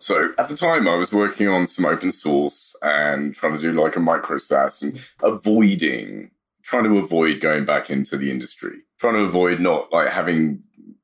So 0.00 0.30
at 0.38 0.48
the 0.48 0.56
time, 0.56 0.86
I 0.86 0.94
was 0.96 1.12
working 1.12 1.48
on 1.48 1.66
some 1.66 1.84
open 1.84 2.12
source 2.12 2.76
and 2.82 3.34
trying 3.34 3.54
to 3.54 3.60
do 3.60 3.72
like 3.72 3.96
a 3.96 4.00
micro 4.00 4.38
SaaS 4.38 4.80
and 4.82 5.02
avoiding, 5.22 6.30
trying 6.62 6.84
to 6.84 6.98
avoid 6.98 7.40
going 7.40 7.64
back 7.64 7.90
into 7.90 8.16
the 8.16 8.30
industry, 8.30 8.78
trying 9.00 9.14
to 9.14 9.20
avoid 9.24 9.60
not 9.60 9.92
like 9.92 10.08
having 10.08 10.62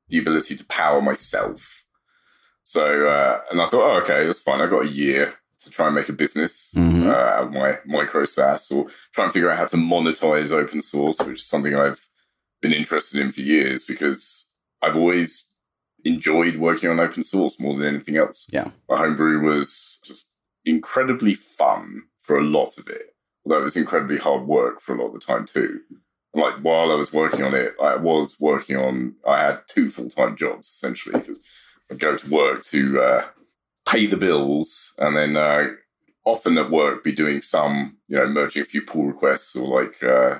the 0.09 0.17
ability 0.19 0.55
to 0.55 0.65
power 0.65 1.01
myself. 1.01 1.83
So, 2.63 3.07
uh, 3.07 3.41
and 3.51 3.61
I 3.61 3.65
thought, 3.67 3.83
oh, 3.83 3.99
okay, 4.01 4.25
that's 4.25 4.39
fine. 4.39 4.61
I 4.61 4.67
got 4.67 4.85
a 4.85 4.89
year 4.89 5.33
to 5.59 5.69
try 5.69 5.87
and 5.87 5.95
make 5.95 6.09
a 6.09 6.13
business 6.13 6.71
Mhm. 6.75 7.05
uh, 7.09 7.49
my 7.49 7.79
micro 7.85 8.25
SaaS 8.25 8.71
or 8.71 8.87
try 9.13 9.25
and 9.25 9.33
figure 9.33 9.49
out 9.49 9.57
how 9.57 9.65
to 9.65 9.77
monetize 9.77 10.51
open 10.51 10.81
source, 10.81 11.19
which 11.21 11.39
is 11.39 11.45
something 11.45 11.75
I've 11.75 12.07
been 12.61 12.73
interested 12.73 13.19
in 13.19 13.31
for 13.31 13.41
years 13.41 13.83
because 13.83 14.47
I've 14.81 14.95
always 14.95 15.49
enjoyed 16.05 16.57
working 16.57 16.89
on 16.89 16.99
open 16.99 17.23
source 17.23 17.59
more 17.59 17.75
than 17.75 17.87
anything 17.87 18.15
else. 18.15 18.47
Yeah. 18.51 18.69
My 18.87 18.97
homebrew 18.97 19.41
was 19.41 19.99
just 20.05 20.35
incredibly 20.63 21.33
fun 21.33 22.03
for 22.19 22.37
a 22.37 22.43
lot 22.43 22.77
of 22.77 22.87
it, 22.87 23.15
although 23.45 23.59
it 23.59 23.63
was 23.63 23.75
incredibly 23.75 24.17
hard 24.17 24.47
work 24.47 24.81
for 24.81 24.95
a 24.95 24.99
lot 25.01 25.07
of 25.07 25.13
the 25.13 25.19
time 25.19 25.45
too. 25.45 25.81
And 26.33 26.43
like 26.43 26.55
while 26.61 26.91
I 26.91 26.95
was 26.95 27.11
working 27.11 27.43
on 27.43 27.53
it, 27.53 27.73
I 27.81 27.95
was 27.95 28.37
working 28.39 28.77
on, 28.77 29.15
I 29.27 29.39
had 29.39 29.61
two 29.67 29.89
full 29.89 30.09
time 30.09 30.35
jobs 30.35 30.67
essentially 30.67 31.19
because 31.19 31.39
I'd 31.91 31.99
go 31.99 32.15
to 32.15 32.29
work 32.29 32.63
to 32.65 33.01
uh, 33.01 33.25
pay 33.87 34.05
the 34.05 34.17
bills 34.17 34.93
and 34.99 35.15
then 35.15 35.37
uh, 35.37 35.67
often 36.23 36.57
at 36.57 36.71
work 36.71 37.03
be 37.03 37.11
doing 37.11 37.41
some, 37.41 37.97
you 38.07 38.17
know, 38.17 38.27
merging 38.27 38.61
a 38.61 38.65
few 38.65 38.81
pull 38.81 39.05
requests 39.05 39.55
or 39.55 39.81
like 39.81 40.03
uh, 40.03 40.39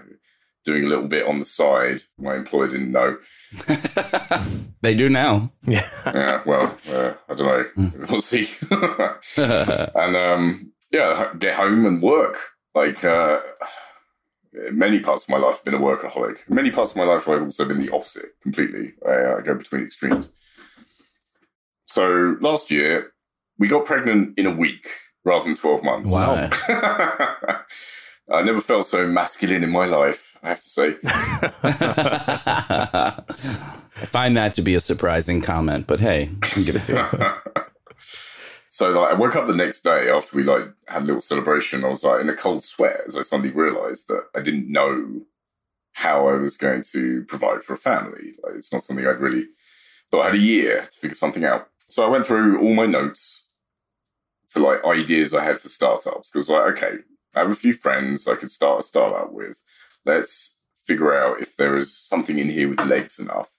doing 0.64 0.84
a 0.84 0.88
little 0.88 1.08
bit 1.08 1.28
on 1.28 1.40
the 1.40 1.46
side. 1.46 2.02
My 2.18 2.36
employer 2.36 2.68
didn't 2.68 2.92
know. 2.92 3.18
they 4.86 4.96
do 4.96 5.10
now. 5.10 5.52
Yeah. 5.64 5.88
Yeah, 6.06 6.42
well, 6.46 6.78
uh, 6.92 7.14
I 7.28 7.34
don't 7.34 7.48
know. 7.48 7.92
We'll 8.10 8.22
see. 8.22 8.48
and 9.96 10.16
um, 10.16 10.72
yeah, 10.92 11.34
get 11.38 11.56
home 11.56 11.86
and 11.86 12.02
work. 12.02 12.38
Like 12.74 13.04
uh, 13.04 13.42
many 14.72 15.00
parts 15.00 15.24
of 15.24 15.30
my 15.32 15.38
life, 15.38 15.58
I've 15.60 15.64
been 15.64 15.74
a 15.74 15.80
workaholic. 15.80 16.48
Many 16.50 16.72
parts 16.72 16.92
of 16.92 16.98
my 16.98 17.04
life, 17.04 17.28
I've 17.28 17.42
also 17.42 17.66
been 17.66 17.84
the 17.84 17.94
opposite 17.94 18.40
completely. 18.42 18.94
I, 19.08 19.38
I 19.38 19.42
go 19.42 19.56
between 19.56 19.84
extremes. 19.84 20.32
So 21.86 22.38
last 22.42 22.70
year, 22.70 23.14
we 23.58 23.68
got 23.68 23.86
pregnant 23.86 24.38
in 24.38 24.46
a 24.46 24.52
week 24.52 24.88
rather 25.24 25.46
than 25.46 25.56
12 25.56 25.84
months. 25.84 26.12
Wow. 26.12 26.50
I 28.30 28.42
never 28.42 28.62
felt 28.62 28.88
so 28.88 29.08
masculine 29.08 29.64
in 29.64 29.70
my 29.70 29.86
life, 29.86 30.38
I 30.42 30.50
have 30.50 30.62
to 30.62 30.70
say. 30.70 30.96
I 33.98 34.06
find 34.06 34.36
that 34.36 34.54
to 34.56 34.62
be 34.62 34.76
a 34.76 34.80
surprising 34.80 35.42
comment, 35.42 35.88
but 35.88 36.00
hey, 36.00 36.32
I 36.42 36.48
can 36.48 36.64
give 36.64 36.76
it 36.76 36.84
to 36.84 36.94
you. 36.94 37.64
so 38.70 38.92
like 38.92 39.12
I 39.12 39.14
woke 39.14 39.36
up 39.36 39.48
the 39.48 39.56
next 39.56 39.82
day 39.82 40.10
after 40.10 40.36
we 40.36 40.44
like 40.44 40.66
had 40.88 41.04
a 41.04 41.06
little 41.06 41.22
celebration. 41.22 41.86
I 41.86 41.90
was 41.90 42.04
like 42.04 42.22
in 42.22 42.30
a 42.30 42.36
cold 42.36 42.64
sweat 42.64 43.02
as 43.08 43.16
I 43.16 43.22
suddenly 43.22 43.52
realized 43.52 44.08
that 44.10 44.26
I 44.36 44.42
didn't 44.42 44.72
know 44.72 45.22
how 45.94 46.28
I 46.28 46.34
was 46.34 46.58
going 46.58 46.84
to 46.92 47.24
provide 47.24 47.64
for 47.64 47.74
a 47.74 47.78
family. 47.78 48.34
Like 48.44 48.56
it's 48.56 48.74
not 48.74 48.84
something 48.84 49.08
I'd 49.08 49.22
really 49.22 49.46
thought 50.12 50.24
I 50.24 50.26
had 50.26 50.36
a 50.36 50.40
year 50.40 50.82
to 50.82 51.00
figure 51.00 51.16
something 51.16 51.46
out. 51.46 51.70
So 51.78 52.06
I 52.06 52.10
went 52.10 52.26
through 52.26 52.60
all 52.60 52.74
my 52.74 52.86
notes 52.86 53.54
for 54.48 54.60
like 54.60 54.84
ideas 54.84 55.34
I 55.34 55.44
had 55.44 55.60
for 55.60 55.70
startups 55.70 56.32
because 56.32 56.50
like 56.50 56.74
okay, 56.74 56.98
I 57.36 57.40
have 57.40 57.52
a 57.52 57.56
few 57.56 57.74
friends 57.74 58.28
I 58.28 58.36
could 58.36 58.52
start 58.52 58.80
a 58.80 58.84
startup 58.84 59.32
with. 59.32 59.62
Let's 60.06 60.62
figure 60.84 61.16
out 61.16 61.42
if 61.42 61.56
there 61.58 61.78
is 61.78 61.96
something 61.96 62.38
in 62.40 62.50
here 62.50 62.70
with 62.70 62.86
legs 62.86 63.20
enough. 63.20 63.50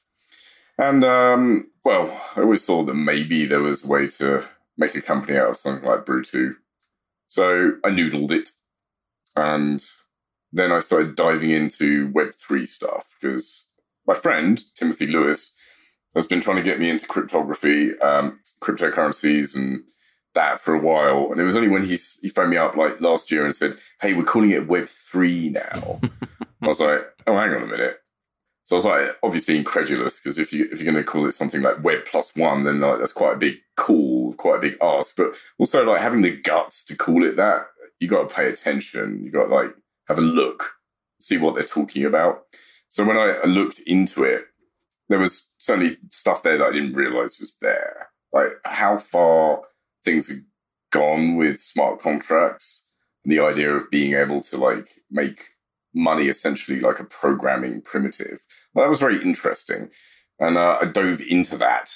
And 0.78 1.04
um, 1.04 1.70
well, 1.84 2.20
I 2.36 2.40
always 2.40 2.64
thought 2.64 2.84
that 2.86 2.94
maybe 2.94 3.46
there 3.46 3.60
was 3.60 3.84
a 3.84 3.88
way 3.88 4.08
to 4.08 4.44
make 4.76 4.94
a 4.94 5.02
company 5.02 5.38
out 5.38 5.50
of 5.50 5.56
something 5.56 5.88
like 5.88 6.04
Brew2. 6.04 6.54
So 7.26 7.72
I 7.84 7.90
noodled 7.90 8.30
it. 8.30 8.50
And 9.34 9.84
then 10.52 10.72
I 10.72 10.80
started 10.80 11.16
diving 11.16 11.50
into 11.50 12.10
Web3 12.12 12.68
stuff 12.68 13.14
because 13.20 13.72
my 14.06 14.14
friend, 14.14 14.62
Timothy 14.74 15.06
Lewis, 15.06 15.54
has 16.14 16.26
been 16.26 16.40
trying 16.40 16.56
to 16.56 16.62
get 16.62 16.78
me 16.78 16.88
into 16.88 17.06
cryptography, 17.06 17.98
um, 17.98 18.40
cryptocurrencies, 18.60 19.54
and 19.54 19.82
that 20.36 20.60
for 20.60 20.74
a 20.74 20.80
while. 20.80 21.32
And 21.32 21.40
it 21.40 21.44
was 21.44 21.56
only 21.56 21.68
when 21.68 21.84
he, 21.84 21.98
he 22.22 22.28
phoned 22.28 22.50
me 22.50 22.56
up 22.56 22.76
like 22.76 23.00
last 23.00 23.32
year 23.32 23.44
and 23.44 23.54
said, 23.54 23.76
Hey, 24.00 24.14
we're 24.14 24.22
calling 24.22 24.50
it 24.50 24.68
Web3 24.68 25.52
now. 25.52 26.00
I 26.62 26.68
was 26.68 26.80
like, 26.80 27.00
Oh, 27.26 27.36
hang 27.36 27.52
on 27.52 27.64
a 27.64 27.66
minute. 27.66 27.98
So 28.66 28.74
I 28.74 28.78
was 28.78 28.84
like, 28.84 29.16
obviously 29.22 29.56
incredulous 29.56 30.18
because 30.18 30.40
if 30.40 30.52
you 30.52 30.68
if 30.72 30.80
you're 30.80 30.92
going 30.92 31.04
to 31.04 31.08
call 31.08 31.26
it 31.26 31.32
something 31.32 31.62
like 31.62 31.84
Web 31.84 32.04
plus 32.04 32.34
one, 32.34 32.64
then 32.64 32.80
like 32.80 32.98
that's 32.98 33.12
quite 33.12 33.34
a 33.34 33.38
big 33.38 33.58
call, 33.76 34.32
quite 34.34 34.56
a 34.56 34.60
big 34.60 34.76
ask. 34.82 35.16
But 35.16 35.36
also 35.56 35.84
like 35.84 36.00
having 36.00 36.22
the 36.22 36.36
guts 36.36 36.84
to 36.86 36.96
call 36.96 37.24
it 37.24 37.36
that, 37.36 37.66
you 38.00 38.08
got 38.08 38.28
to 38.28 38.34
pay 38.34 38.48
attention. 38.48 39.22
You 39.22 39.30
got 39.30 39.44
to 39.44 39.54
like 39.54 39.72
have 40.08 40.18
a 40.18 40.22
look, 40.22 40.74
see 41.20 41.38
what 41.38 41.54
they're 41.54 41.62
talking 41.62 42.04
about. 42.04 42.42
So 42.88 43.04
when 43.04 43.16
I 43.16 43.38
I 43.42 43.46
looked 43.46 43.78
into 43.86 44.24
it, 44.24 44.46
there 45.08 45.20
was 45.20 45.54
certainly 45.58 45.98
stuff 46.10 46.42
there 46.42 46.58
that 46.58 46.66
I 46.66 46.72
didn't 46.72 46.94
realize 46.94 47.38
was 47.38 47.56
there. 47.60 48.08
Like 48.32 48.50
how 48.64 48.98
far 48.98 49.62
things 50.06 50.28
had 50.28 50.38
gone 50.90 51.36
with 51.36 51.60
smart 51.60 52.00
contracts 52.00 52.90
and 53.22 53.32
the 53.32 53.40
idea 53.40 53.70
of 53.70 53.90
being 53.90 54.14
able 54.14 54.40
to 54.40 54.56
like 54.56 54.88
make 55.10 55.50
money 55.94 56.28
essentially 56.28 56.80
like 56.80 57.00
a 57.00 57.04
programming 57.04 57.82
primitive. 57.82 58.42
Well, 58.72 58.84
that 58.84 58.90
was 58.90 59.00
very 59.00 59.20
interesting. 59.20 59.90
And 60.38 60.56
uh, 60.56 60.78
I 60.80 60.86
dove 60.86 61.20
into 61.20 61.56
that. 61.58 61.90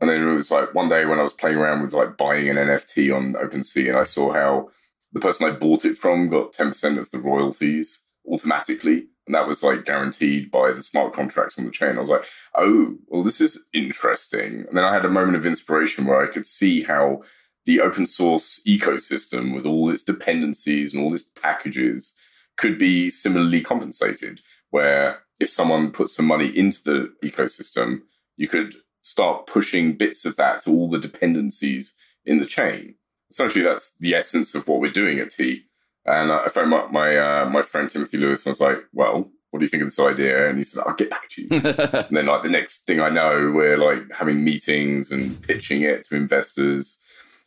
And 0.00 0.10
then 0.10 0.22
it 0.22 0.34
was 0.34 0.50
like 0.50 0.74
one 0.74 0.88
day 0.88 1.06
when 1.06 1.18
I 1.18 1.24
was 1.24 1.32
playing 1.32 1.56
around 1.56 1.82
with 1.82 1.92
like 1.92 2.16
buying 2.16 2.48
an 2.48 2.56
NFT 2.56 3.14
on 3.16 3.34
OpenSea 3.34 3.88
and 3.88 3.96
I 3.96 4.04
saw 4.04 4.32
how 4.32 4.70
the 5.12 5.20
person 5.20 5.48
I 5.48 5.52
bought 5.52 5.84
it 5.84 5.96
from 5.96 6.28
got 6.28 6.52
10% 6.52 6.98
of 6.98 7.10
the 7.10 7.18
royalties 7.18 8.06
automatically. 8.30 9.06
And 9.26 9.34
that 9.34 9.46
was 9.46 9.62
like 9.62 9.84
guaranteed 9.84 10.50
by 10.50 10.72
the 10.72 10.82
smart 10.82 11.12
contracts 11.12 11.58
on 11.58 11.64
the 11.64 11.70
chain. 11.70 11.96
I 11.96 12.00
was 12.00 12.10
like, 12.10 12.26
oh, 12.54 12.96
well, 13.08 13.22
this 13.22 13.40
is 13.40 13.68
interesting. 13.72 14.64
And 14.68 14.76
then 14.76 14.84
I 14.84 14.92
had 14.92 15.04
a 15.04 15.10
moment 15.10 15.36
of 15.36 15.46
inspiration 15.46 16.06
where 16.06 16.22
I 16.22 16.30
could 16.30 16.46
see 16.46 16.82
how 16.82 17.22
the 17.68 17.82
open 17.82 18.06
source 18.06 18.62
ecosystem 18.66 19.54
with 19.54 19.66
all 19.66 19.90
its 19.90 20.02
dependencies 20.02 20.94
and 20.94 21.04
all 21.04 21.12
its 21.12 21.22
packages 21.22 22.14
could 22.56 22.78
be 22.78 23.10
similarly 23.10 23.60
compensated. 23.60 24.40
Where 24.70 25.18
if 25.38 25.50
someone 25.50 25.90
puts 25.90 26.16
some 26.16 26.26
money 26.26 26.46
into 26.46 26.82
the 26.82 27.12
ecosystem, 27.22 28.00
you 28.38 28.48
could 28.48 28.76
start 29.02 29.46
pushing 29.46 29.98
bits 29.98 30.24
of 30.24 30.36
that 30.36 30.62
to 30.62 30.70
all 30.70 30.88
the 30.88 30.98
dependencies 30.98 31.94
in 32.24 32.40
the 32.40 32.46
chain. 32.46 32.94
Essentially, 33.30 33.64
that's 33.64 33.94
the 34.00 34.14
essence 34.14 34.54
of 34.54 34.66
what 34.66 34.80
we're 34.80 34.90
doing 34.90 35.18
at 35.18 35.28
tea. 35.28 35.64
And 36.06 36.30
uh, 36.30 36.40
I 36.46 36.48
phoned 36.48 36.70
my 36.70 36.86
my, 36.86 37.18
uh, 37.18 37.50
my 37.50 37.60
friend 37.60 37.90
Timothy 37.90 38.16
Lewis, 38.16 38.46
and 38.46 38.50
I 38.50 38.52
was 38.52 38.60
like, 38.62 38.78
"Well, 38.94 39.30
what 39.50 39.60
do 39.60 39.64
you 39.64 39.68
think 39.68 39.82
of 39.82 39.88
this 39.88 40.00
idea?" 40.00 40.48
And 40.48 40.56
he 40.56 40.64
said, 40.64 40.84
"I'll 40.86 40.94
get 40.94 41.10
back 41.10 41.28
to 41.32 41.42
you." 41.42 41.48
and 41.52 42.16
then, 42.16 42.26
like 42.26 42.42
the 42.42 42.48
next 42.48 42.86
thing 42.86 42.98
I 42.98 43.10
know, 43.10 43.52
we're 43.54 43.76
like 43.76 44.04
having 44.14 44.42
meetings 44.42 45.12
and 45.12 45.42
pitching 45.42 45.82
it 45.82 46.04
to 46.04 46.16
investors. 46.16 46.98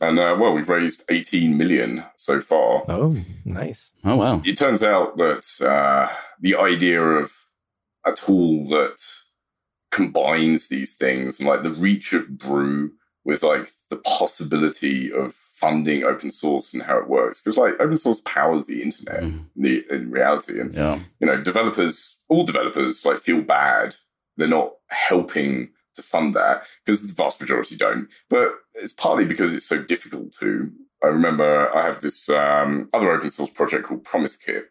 And 0.01 0.17
uh, 0.20 0.36
well, 0.39 0.53
we've 0.53 0.67
raised 0.70 1.03
18 1.10 1.55
million 1.58 2.03
so 2.15 2.41
far. 2.41 2.84
Oh, 2.88 3.15
nice. 3.46 3.91
oh 4.03 4.15
wow. 4.15 4.41
It 4.43 4.58
turns 4.58 4.84
out 4.84 5.17
that 5.17 5.46
uh, 5.62 6.12
the 6.39 6.55
idea 6.55 7.01
of 7.03 7.31
a 8.05 8.12
tool 8.13 8.65
that 8.70 9.00
combines 9.91 10.70
these 10.70 10.96
things 10.96 11.39
and 11.39 11.48
like 11.48 11.63
the 11.63 11.70
reach 11.70 12.13
of 12.13 12.38
Brew 12.38 12.93
with 13.25 13.43
like 13.43 13.70
the 13.89 13.98
possibility 13.98 15.12
of 15.12 15.34
funding 15.34 16.03
open 16.03 16.31
source 16.31 16.74
and 16.74 16.81
how 16.84 16.98
it 16.98 17.08
works 17.08 17.39
because 17.41 17.58
like 17.58 17.74
open 17.79 17.98
source 17.98 18.22
powers 18.22 18.65
the 18.65 18.81
internet 18.81 19.22
Mm. 19.22 19.46
in, 19.55 19.62
the, 19.62 19.86
in 19.91 20.10
reality 20.10 20.60
and 20.60 20.74
Yeah. 20.74 20.98
you 21.20 21.27
know 21.27 21.39
developers 21.39 22.17
all 22.29 22.43
developers 22.46 23.05
like 23.05 23.20
feel 23.20 23.41
bad 23.41 23.96
they're 24.38 24.48
not 24.48 24.72
helping 24.88 25.70
to 25.95 26.01
fund 26.01 26.36
that 26.36 26.65
because 26.86 27.07
the 27.07 27.13
vast 27.13 27.39
majority 27.39 27.75
don't. 27.75 28.07
But 28.29 28.53
it's 28.75 28.93
partly 28.93 29.25
because 29.25 29.55
it's 29.55 29.67
so 29.67 29.81
difficult 29.81 30.31
to. 30.39 30.71
I 31.03 31.07
remember 31.07 31.75
i 31.75 31.83
have 31.83 32.01
this 32.01 32.29
um, 32.29 32.88
other 32.93 33.12
open 33.12 33.31
source 33.31 33.50
project 33.50 33.86
called 33.86 34.03
PromiseKit 34.03 34.65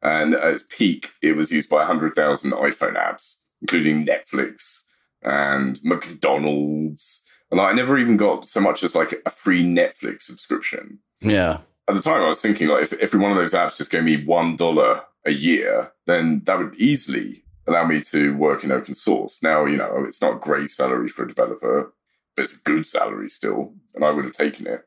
and 0.00 0.34
at 0.34 0.52
its 0.52 0.64
peak 0.68 1.10
it 1.20 1.34
was 1.34 1.50
used 1.50 1.68
by 1.68 1.78
100000 1.78 2.52
iphone 2.52 2.94
apps 2.94 3.38
including 3.60 4.06
netflix 4.06 4.82
and 5.22 5.80
mcdonald's. 5.82 7.22
And 7.50 7.60
i 7.60 7.72
never 7.72 7.98
even 7.98 8.16
got 8.16 8.46
so 8.46 8.60
much 8.60 8.84
as 8.84 8.94
like 8.94 9.20
a 9.26 9.30
free 9.30 9.64
netflix 9.64 10.22
subscription. 10.22 11.00
Yeah. 11.20 11.58
at 11.88 11.96
the 11.96 12.00
time 12.00 12.22
I 12.22 12.28
was 12.28 12.40
thinking 12.40 12.68
like 12.68 12.84
if 12.84 12.92
every 12.94 13.18
one 13.18 13.32
of 13.32 13.36
those 13.36 13.54
apps 13.54 13.76
just 13.76 13.90
gave 13.90 14.04
me 14.04 14.24
one 14.24 14.54
dollar 14.54 15.02
a 15.24 15.32
year, 15.32 15.92
then 16.06 16.42
that 16.44 16.58
would 16.58 16.74
easily 16.76 17.44
allow 17.66 17.84
me 17.86 18.00
to 18.00 18.36
work 18.36 18.64
in 18.64 18.72
open 18.72 18.94
source. 18.94 19.42
Now, 19.42 19.64
you 19.66 19.76
know, 19.76 20.04
it's 20.06 20.22
not 20.22 20.36
a 20.36 20.38
great 20.38 20.70
salary 20.70 21.08
for 21.08 21.24
a 21.24 21.28
developer, 21.28 21.92
but 22.34 22.42
it's 22.42 22.58
a 22.58 22.62
good 22.62 22.86
salary 22.86 23.28
still, 23.28 23.74
and 23.94 24.04
I 24.04 24.10
would 24.10 24.24
have 24.24 24.34
taken 24.34 24.66
it. 24.66 24.86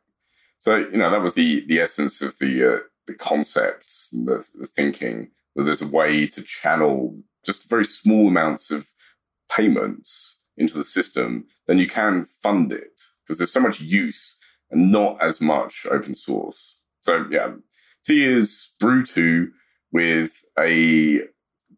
So, 0.60 0.78
you 0.78 0.98
know, 0.98 1.10
that 1.10 1.22
was 1.22 1.36
the 1.36 1.66
the 1.66 1.80
essence 1.80 2.22
of 2.22 2.38
the 2.40 2.76
uh, 2.76 2.80
the 3.08 3.14
concepts 3.14 4.12
and 4.14 4.28
the, 4.28 4.48
the 4.56 4.66
thinking 4.66 5.32
that 5.56 5.64
there's 5.64 5.82
a 5.82 5.88
way 5.88 6.28
to 6.28 6.44
channel 6.44 7.16
just 7.46 7.70
very 7.70 7.86
small 7.86 8.28
amounts 8.28 8.72
of 8.72 8.92
payments 9.50 10.44
into 10.58 10.76
the 10.78 10.84
system, 10.84 11.46
then 11.68 11.78
you 11.78 11.88
can 11.88 12.24
fund 12.24 12.72
it 12.72 13.02
because 13.24 13.38
there's 13.38 13.52
so 13.52 13.60
much 13.60 13.80
use 13.80 14.40
and 14.72 14.92
not 14.92 15.22
as 15.22 15.42
much 15.42 15.86
open 15.90 16.16
source. 16.16 16.82
So 17.02 17.26
yeah, 17.30 17.54
tea 18.04 18.24
is 18.24 18.74
Brew2 18.82 19.50
with 19.92 20.44
a 20.58 21.22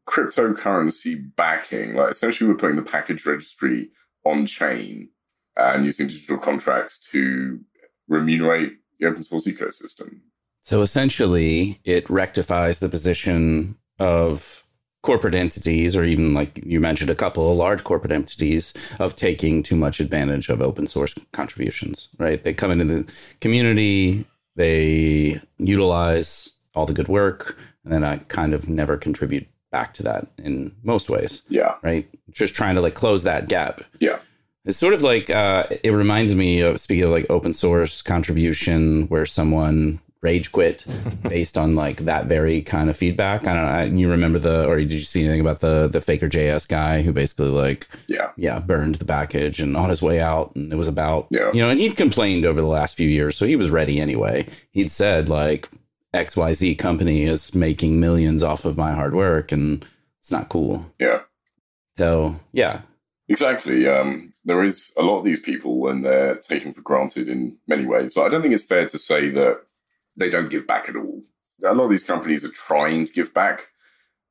cryptocurrency 0.08 1.36
backing. 1.36 1.96
Like 1.96 2.12
essentially, 2.12 2.50
we're 2.50 2.58
putting 2.58 2.78
the 2.78 2.82
package 2.82 3.26
registry 3.26 3.90
on 4.26 4.46
chain 4.46 5.10
uh, 5.58 5.74
and 5.76 5.86
using 5.86 6.08
digital 6.08 6.38
contracts 6.38 6.98
to 7.12 7.60
remunerate 8.08 8.74
the 9.00 9.08
open 9.08 9.24
source 9.24 9.46
ecosystem. 9.46 10.22
So 10.62 10.82
essentially, 10.82 11.80
it 11.84 12.10
rectifies 12.10 12.80
the 12.80 12.90
position 12.90 13.78
of 14.00 14.64
corporate 15.04 15.36
entities, 15.36 15.96
or 15.96 16.04
even 16.04 16.34
like 16.34 16.58
you 16.66 16.80
mentioned, 16.80 17.10
a 17.10 17.16
couple 17.16 17.52
of 17.52 17.58
large 17.58 17.84
corporate 17.84 18.12
entities 18.12 18.74
of 19.00 19.16
taking 19.16 19.64
too 19.64 19.76
much 19.76 20.00
advantage 20.00 20.50
of 20.50 20.62
open 20.62 20.88
source 20.88 21.16
contributions, 21.32 22.10
right? 22.18 22.44
They 22.44 22.54
come 22.54 22.72
into 22.72 22.86
the 22.86 23.14
community, 23.40 24.26
they 24.56 25.40
utilize 25.58 26.56
all 26.76 26.86
the 26.86 26.94
good 26.94 27.08
work, 27.08 27.58
and 27.84 27.94
then 27.94 28.04
I 28.04 28.18
kind 28.28 28.54
of 28.54 28.68
never 28.68 28.98
contribute 28.98 29.48
back 29.78 29.94
to 29.94 30.04
that 30.04 30.28
in 30.40 30.76
most 30.84 31.08
ways. 31.08 31.44
Yeah. 31.50 31.76
Right. 31.84 32.10
Just 32.32 32.56
trying 32.56 32.76
to 32.76 32.82
like 32.82 32.96
close 32.96 33.22
that 33.24 33.48
gap. 33.48 33.82
Yeah. 34.00 34.18
It's 34.66 34.78
sort 34.78 34.96
of 34.96 35.02
like 35.02 35.30
uh, 35.30 35.68
it 35.84 35.92
reminds 35.92 36.34
me 36.34 36.62
of 36.62 36.82
speaking 36.82 37.04
of 37.04 37.12
like 37.12 37.28
open 37.30 37.54
source 37.54 38.02
contribution 38.02 39.08
where 39.08 39.26
someone 39.26 40.00
rage 40.22 40.52
quit 40.52 40.84
based 41.24 41.58
on 41.58 41.76
like 41.76 41.98
that 41.98 42.26
very 42.26 42.62
kind 42.62 42.90
of 42.90 42.98
feedback. 42.98 43.46
I 43.46 43.54
don't 43.54 43.94
know. 43.94 44.00
You 44.00 44.10
remember 44.10 44.40
the, 44.40 44.68
or 44.68 44.78
did 44.78 44.92
you 44.92 44.98
see 45.00 45.24
anything 45.24 45.42
about 45.42 45.62
the 45.62 45.88
the 45.88 46.02
Faker 46.02 46.28
JS 46.28 46.68
guy 46.68 47.04
who 47.04 47.14
basically 47.14 47.50
like, 47.50 47.88
yeah, 48.08 48.32
yeah, 48.36 48.60
burned 48.60 48.96
the 48.96 49.06
package 49.06 49.60
and 49.60 49.78
on 49.78 49.90
his 49.90 50.02
way 50.02 50.20
out, 50.20 50.56
and 50.56 50.74
it 50.74 50.76
was 50.76 50.88
about, 50.88 51.28
yeah. 51.30 51.52
you 51.54 51.62
know, 51.62 51.70
and 51.70 51.80
he'd 51.80 51.96
complained 51.96 52.46
over 52.46 52.60
the 52.60 52.68
last 52.68 52.98
few 52.98 53.08
years, 53.08 53.38
so 53.38 53.46
he 53.46 53.56
was 53.56 53.70
ready 53.70 54.02
anyway. 54.02 54.48
He'd 54.72 54.92
said 54.92 55.30
like 55.30 55.70
XYZ 56.26 56.78
company 56.78 57.24
is 57.24 57.56
making 57.56 58.00
millions 58.00 58.44
off 58.44 58.66
of 58.66 58.78
my 58.78 58.94
hard 58.94 59.14
work, 59.14 59.52
and 59.52 59.86
it's 60.20 60.32
not 60.32 60.50
cool. 60.50 60.92
Yeah. 61.00 61.22
So 61.96 62.36
yeah, 62.52 62.82
Exactly. 63.30 63.88
Um, 63.88 64.34
there 64.46 64.64
is 64.64 64.94
a 64.98 65.04
lot 65.04 65.20
of 65.20 65.26
these 65.26 65.42
people, 65.42 65.88
and 65.90 66.06
they're 66.06 66.36
taken 66.36 66.74
for 66.74 66.82
granted 66.82 67.28
in 67.28 67.58
many 67.68 67.86
ways. 67.86 68.14
So 68.14 68.26
I 68.26 68.30
don't 68.30 68.42
think 68.42 68.54
it's 68.54 68.64
fair 68.64 68.88
to 68.88 68.98
say 68.98 69.30
that 69.30 69.62
they 70.18 70.30
don't 70.30 70.50
give 70.50 70.66
back 70.66 70.88
at 70.88 70.96
all. 70.96 71.24
A 71.66 71.74
lot 71.74 71.86
of 71.86 71.90
these 71.90 72.04
companies 72.04 72.46
are 72.46 72.52
trying 72.52 73.06
to 73.06 73.14
give 73.14 73.34
back. 73.34 73.68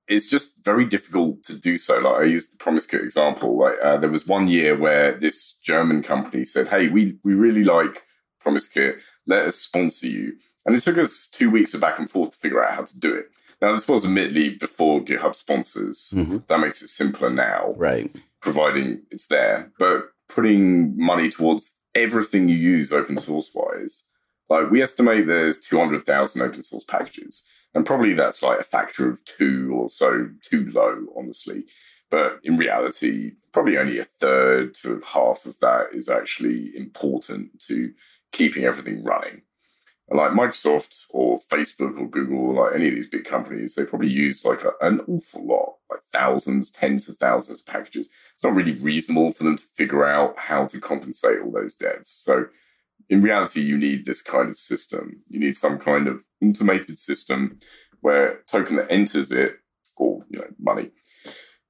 It's 0.08 0.28
just 0.28 0.64
very 0.64 0.84
difficult 0.84 1.42
to 1.44 1.58
do 1.58 1.76
so. 1.76 1.98
Like 1.98 2.20
I 2.20 2.24
used 2.24 2.52
the 2.52 2.64
PromiseKit 2.64 3.02
example. 3.02 3.58
Like 3.58 3.74
uh, 3.82 3.98
there 3.98 4.10
was 4.10 4.26
one 4.26 4.48
year 4.48 4.76
where 4.76 5.12
this 5.12 5.54
German 5.62 6.02
company 6.02 6.44
said, 6.44 6.68
"Hey, 6.68 6.88
we 6.88 7.18
we 7.24 7.34
really 7.34 7.64
like 7.64 8.04
PromiseKit. 8.42 9.02
Let 9.26 9.46
us 9.46 9.56
sponsor 9.56 10.06
you." 10.06 10.36
And 10.66 10.74
it 10.74 10.82
took 10.82 10.98
us 10.98 11.26
two 11.26 11.50
weeks 11.50 11.74
of 11.74 11.80
back 11.80 11.98
and 11.98 12.10
forth 12.10 12.32
to 12.32 12.36
figure 12.36 12.64
out 12.64 12.74
how 12.74 12.82
to 12.82 13.00
do 13.00 13.14
it. 13.14 13.30
Now, 13.62 13.72
this 13.72 13.88
was 13.88 14.04
admittedly 14.04 14.50
before 14.50 15.00
GitHub 15.00 15.34
sponsors. 15.34 16.12
Mm-hmm. 16.14 16.38
That 16.48 16.60
makes 16.60 16.82
it 16.82 16.88
simpler 16.88 17.30
now, 17.30 17.72
right? 17.76 18.14
Providing 18.40 19.02
it's 19.10 19.28
there, 19.28 19.72
but 19.78 20.10
putting 20.28 20.98
money 20.98 21.30
towards 21.30 21.74
everything 21.94 22.48
you 22.48 22.56
use 22.56 22.92
open 22.92 23.16
source 23.16 23.50
wise 23.54 24.04
like 24.48 24.70
we 24.70 24.82
estimate 24.82 25.26
there's 25.26 25.58
200,000 25.58 26.42
open 26.42 26.62
source 26.62 26.84
packages, 26.84 27.48
and 27.74 27.84
probably 27.84 28.14
that's 28.14 28.42
like 28.42 28.60
a 28.60 28.64
factor 28.64 29.08
of 29.08 29.24
two 29.24 29.72
or 29.74 29.88
so 29.88 30.28
too 30.42 30.70
low, 30.70 31.06
honestly. 31.16 31.64
But 32.10 32.38
in 32.44 32.56
reality, 32.56 33.32
probably 33.52 33.76
only 33.76 33.98
a 33.98 34.04
third 34.04 34.74
to 34.82 35.02
half 35.04 35.44
of 35.46 35.58
that 35.60 35.88
is 35.92 36.08
actually 36.08 36.76
important 36.76 37.60
to 37.66 37.92
keeping 38.30 38.64
everything 38.64 39.02
running. 39.02 39.42
Like 40.08 40.30
Microsoft 40.30 41.06
or 41.10 41.40
Facebook 41.50 41.98
or 41.98 42.08
Google, 42.08 42.54
like 42.54 42.74
any 42.76 42.88
of 42.88 42.94
these 42.94 43.08
big 43.08 43.24
companies, 43.24 43.74
they 43.74 43.84
probably 43.84 44.10
use 44.10 44.44
like 44.44 44.62
a, 44.62 44.70
an 44.80 45.00
awful 45.08 45.44
lot, 45.44 45.74
like 45.90 46.00
thousands, 46.12 46.70
tens 46.70 47.08
of 47.08 47.16
thousands 47.16 47.60
of 47.60 47.66
packages. 47.66 48.08
It's 48.34 48.44
not 48.44 48.54
really 48.54 48.74
reasonable 48.76 49.32
for 49.32 49.42
them 49.42 49.56
to 49.56 49.64
figure 49.74 50.04
out 50.04 50.38
how 50.38 50.66
to 50.66 50.80
compensate 50.80 51.40
all 51.42 51.50
those 51.50 51.74
devs. 51.74 52.06
So 52.06 52.46
in 53.08 53.20
reality, 53.20 53.62
you 53.62 53.76
need 53.76 54.04
this 54.04 54.22
kind 54.22 54.48
of 54.48 54.58
system. 54.58 55.22
You 55.28 55.40
need 55.40 55.56
some 55.56 55.78
kind 55.78 56.06
of 56.06 56.24
automated 56.42 56.98
system 56.98 57.58
where 58.00 58.42
token 58.46 58.76
that 58.76 58.90
enters 58.90 59.32
it, 59.32 59.56
or 59.96 60.24
you 60.30 60.38
know, 60.38 60.48
money, 60.58 60.90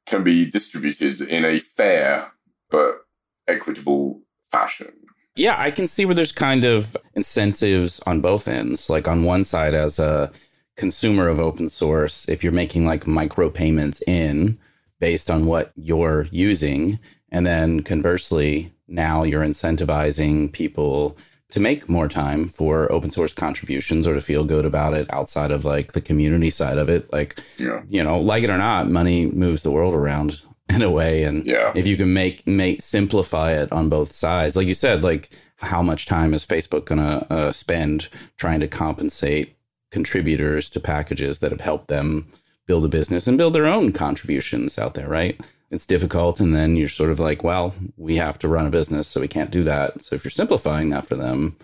can 0.06 0.22
be 0.22 0.44
distributed 0.44 1.20
in 1.20 1.44
a 1.44 1.58
fair 1.58 2.32
but 2.70 3.00
equitable 3.48 4.22
fashion. 4.50 4.92
Yeah, 5.36 5.54
I 5.58 5.70
can 5.70 5.86
see 5.86 6.06
where 6.06 6.14
there's 6.14 6.32
kind 6.32 6.64
of 6.64 6.96
incentives 7.14 8.00
on 8.00 8.20
both 8.20 8.48
ends. 8.48 8.88
Like 8.88 9.06
on 9.06 9.22
one 9.22 9.44
side, 9.44 9.74
as 9.74 9.98
a 9.98 10.32
consumer 10.76 11.28
of 11.28 11.38
open 11.38 11.68
source, 11.68 12.28
if 12.28 12.42
you're 12.42 12.52
making 12.52 12.86
like 12.86 13.06
micro 13.06 13.50
payments 13.50 14.02
in 14.06 14.58
based 14.98 15.30
on 15.30 15.44
what 15.44 15.72
you're 15.76 16.26
using, 16.30 16.98
and 17.30 17.46
then 17.46 17.82
conversely, 17.82 18.72
now 18.88 19.22
you're 19.24 19.44
incentivizing 19.44 20.50
people 20.52 21.16
to 21.50 21.60
make 21.60 21.88
more 21.88 22.08
time 22.08 22.46
for 22.46 22.90
open 22.90 23.10
source 23.10 23.32
contributions 23.32 24.06
or 24.06 24.14
to 24.14 24.20
feel 24.20 24.44
good 24.44 24.64
about 24.64 24.94
it 24.94 25.06
outside 25.12 25.50
of 25.50 25.64
like 25.64 25.92
the 25.92 26.00
community 26.00 26.50
side 26.50 26.78
of 26.78 26.88
it. 26.88 27.12
Like, 27.12 27.38
yeah. 27.58 27.82
you 27.88 28.02
know, 28.02 28.18
like 28.18 28.42
it 28.42 28.50
or 28.50 28.58
not, 28.58 28.88
money 28.88 29.26
moves 29.26 29.62
the 29.62 29.70
world 29.70 29.94
around 29.94 30.42
in 30.68 30.82
a 30.82 30.90
way. 30.90 31.24
And 31.24 31.46
yeah. 31.46 31.72
if 31.74 31.86
you 31.86 31.96
can 31.96 32.12
make, 32.12 32.46
make, 32.46 32.82
simplify 32.82 33.52
it 33.52 33.70
on 33.72 33.88
both 33.88 34.14
sides, 34.14 34.56
like 34.56 34.66
you 34.66 34.74
said, 34.74 35.02
like 35.02 35.30
how 35.56 35.82
much 35.82 36.06
time 36.06 36.34
is 36.34 36.46
Facebook 36.46 36.84
going 36.84 36.98
to 36.98 37.32
uh, 37.32 37.52
spend 37.52 38.08
trying 38.36 38.60
to 38.60 38.68
compensate 38.68 39.56
contributors 39.90 40.68
to 40.70 40.80
packages 40.80 41.38
that 41.38 41.52
have 41.52 41.60
helped 41.60 41.88
them 41.88 42.26
build 42.66 42.84
a 42.84 42.88
business 42.88 43.26
and 43.26 43.38
build 43.38 43.54
their 43.54 43.66
own 43.66 43.92
contributions 43.92 44.78
out 44.78 44.94
there, 44.94 45.08
right? 45.08 45.40
it's 45.70 45.86
difficult 45.86 46.40
and 46.40 46.54
then 46.54 46.76
you're 46.76 46.88
sort 46.88 47.10
of 47.10 47.20
like 47.20 47.42
well 47.42 47.74
we 47.96 48.16
have 48.16 48.38
to 48.38 48.48
run 48.48 48.66
a 48.66 48.70
business 48.70 49.08
so 49.08 49.20
we 49.20 49.28
can't 49.28 49.50
do 49.50 49.64
that 49.64 50.02
so 50.02 50.14
if 50.14 50.24
you're 50.24 50.30
simplifying 50.30 50.90
that 50.90 51.06
for 51.06 51.16
them 51.16 51.56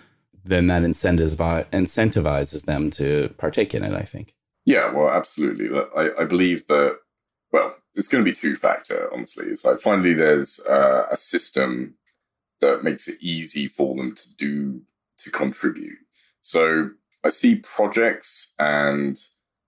then 0.44 0.66
that 0.66 0.82
incentivizes 0.82 2.64
them 2.64 2.90
to 2.90 3.32
partake 3.38 3.74
in 3.74 3.84
it 3.84 3.92
i 3.92 4.02
think 4.02 4.34
yeah 4.64 4.90
well 4.90 5.10
absolutely 5.10 5.68
i, 5.96 6.10
I 6.20 6.24
believe 6.24 6.66
that 6.66 6.98
well 7.52 7.76
it's 7.94 8.08
going 8.08 8.24
to 8.24 8.30
be 8.30 8.34
two 8.34 8.56
factor 8.56 9.08
honestly 9.12 9.46
it's 9.46 9.64
like 9.64 9.78
finally 9.78 10.14
there's 10.14 10.60
uh, 10.68 11.06
a 11.10 11.16
system 11.16 11.94
that 12.60 12.84
makes 12.84 13.08
it 13.08 13.16
easy 13.20 13.66
for 13.66 13.96
them 13.96 14.14
to 14.14 14.34
do 14.36 14.82
to 15.18 15.30
contribute 15.30 15.98
so 16.40 16.90
i 17.24 17.28
see 17.28 17.56
projects 17.56 18.54
and 18.58 19.18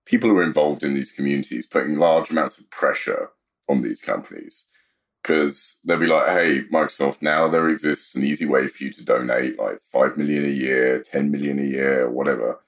people 0.06 0.28
who 0.28 0.38
are 0.38 0.42
involved 0.42 0.82
in 0.82 0.94
these 0.94 1.12
communities 1.12 1.66
putting 1.66 1.96
large 1.96 2.30
amounts 2.30 2.58
of 2.58 2.70
pressure 2.70 3.30
on 3.68 3.82
these 3.82 4.02
companies 4.02 4.66
because 5.24 5.80
they'll 5.84 5.98
be 5.98 6.06
like, 6.06 6.26
hey, 6.28 6.64
Microsoft, 6.64 7.22
now 7.22 7.48
there 7.48 7.70
exists 7.70 8.14
an 8.14 8.24
easy 8.24 8.44
way 8.44 8.68
for 8.68 8.84
you 8.84 8.92
to 8.92 9.04
donate 9.04 9.58
like 9.58 9.80
5 9.80 10.18
million 10.18 10.44
a 10.44 10.48
year, 10.48 11.00
10 11.00 11.30
million 11.30 11.58
a 11.58 11.62
year, 11.62 12.10
whatever, 12.10 12.60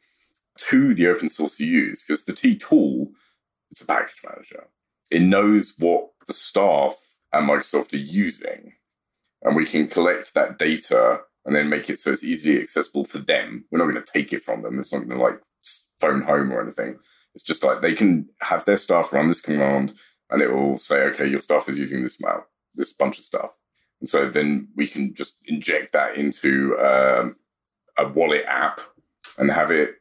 to 0.57 0.95
the 0.95 1.07
open 1.07 1.29
source 1.29 1.61
you 1.61 1.67
use. 1.67 2.03
Because 2.03 2.25
the 2.25 2.33
tea 2.33 2.57
tool, 2.57 3.11
it's 3.71 3.83
a 3.83 3.87
package 3.87 4.23
manager. 4.27 4.69
It 5.11 5.23
knows 5.23 5.75
what 5.79 6.11
the 6.27 6.35
staff 6.35 6.97
at 7.33 7.43
Microsoft 7.43 7.95
are 7.95 7.99
using. 7.99 8.73
And 9.43 9.55
we 9.55 9.67
can 9.67 9.87
collect 9.87 10.35
that 10.35 10.59
data 10.59 11.21
and 11.45 11.55
then 11.55 11.69
make 11.69 11.89
it 11.89 12.01
so 12.01 12.11
it's 12.11 12.25
easily 12.25 12.61
accessible 12.61 13.05
for 13.05 13.19
them. 13.19 13.65
We're 13.71 13.79
not 13.79 13.91
going 13.91 14.03
to 14.03 14.13
take 14.13 14.33
it 14.33 14.43
from 14.43 14.63
them. 14.63 14.79
It's 14.79 14.93
not 14.93 15.07
going 15.07 15.19
to 15.19 15.23
like 15.25 15.41
phone 16.01 16.23
home 16.23 16.53
or 16.53 16.61
anything. 16.61 16.99
It's 17.35 17.45
just 17.45 17.63
like 17.63 17.83
they 17.83 17.95
can 17.95 18.29
have 18.41 18.65
their 18.65 18.77
staff 18.77 19.13
run 19.13 19.29
this 19.29 19.41
command 19.41 19.95
and 20.31 20.43
it 20.43 20.53
will 20.53 20.77
say, 20.77 21.03
okay, 21.03 21.27
your 21.27 21.41
staff 21.41 21.69
is 21.69 21.79
using 21.79 22.03
this 22.03 22.21
amount, 22.21 22.45
this 22.75 22.93
bunch 22.93 23.19
of 23.19 23.25
stuff. 23.25 23.51
And 24.01 24.09
so 24.09 24.29
then 24.29 24.69
we 24.75 24.87
can 24.87 25.15
just 25.15 25.43
inject 25.47 25.93
that 25.93 26.17
into 26.17 26.77
um, 26.79 27.37
a 27.97 28.09
wallet 28.09 28.45
app 28.47 28.81
and 29.39 29.51
have 29.51 29.71
it 29.71 29.97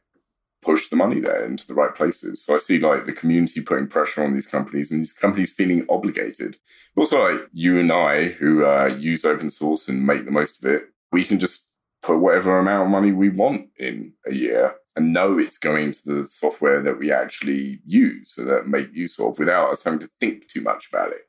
push 0.66 0.88
the 0.88 0.96
money 0.96 1.20
there 1.20 1.44
into 1.44 1.64
the 1.66 1.74
right 1.74 1.94
places. 1.94 2.44
So 2.44 2.56
I 2.56 2.58
see 2.58 2.78
like 2.80 3.04
the 3.04 3.12
community 3.12 3.60
putting 3.60 3.86
pressure 3.86 4.24
on 4.24 4.34
these 4.34 4.48
companies 4.48 4.90
and 4.90 5.00
these 5.00 5.12
companies 5.12 5.52
feeling 5.52 5.86
obligated. 5.88 6.58
But 6.94 7.02
also 7.02 7.30
like 7.30 7.48
you 7.52 7.78
and 7.78 7.92
I 7.92 8.24
who 8.24 8.64
uh, 8.64 8.90
use 8.98 9.24
open 9.24 9.48
source 9.48 9.88
and 9.88 10.04
make 10.04 10.24
the 10.24 10.32
most 10.32 10.62
of 10.62 10.68
it, 10.70 10.82
we 11.12 11.22
can 11.22 11.38
just 11.38 11.72
put 12.02 12.18
whatever 12.18 12.58
amount 12.58 12.86
of 12.86 12.90
money 12.90 13.12
we 13.12 13.28
want 13.28 13.68
in 13.78 14.14
a 14.26 14.34
year 14.34 14.74
and 14.96 15.12
know 15.12 15.38
it's 15.38 15.58
going 15.58 15.92
to 15.92 16.02
the 16.04 16.24
software 16.24 16.82
that 16.82 16.98
we 16.98 17.12
actually 17.12 17.80
use 17.86 18.34
so 18.34 18.44
that 18.44 18.66
make 18.66 18.92
use 18.92 19.20
of 19.20 19.38
without 19.38 19.70
us 19.70 19.84
having 19.84 20.00
to 20.00 20.10
think 20.18 20.48
too 20.48 20.62
much 20.62 20.88
about 20.88 21.12
it. 21.12 21.22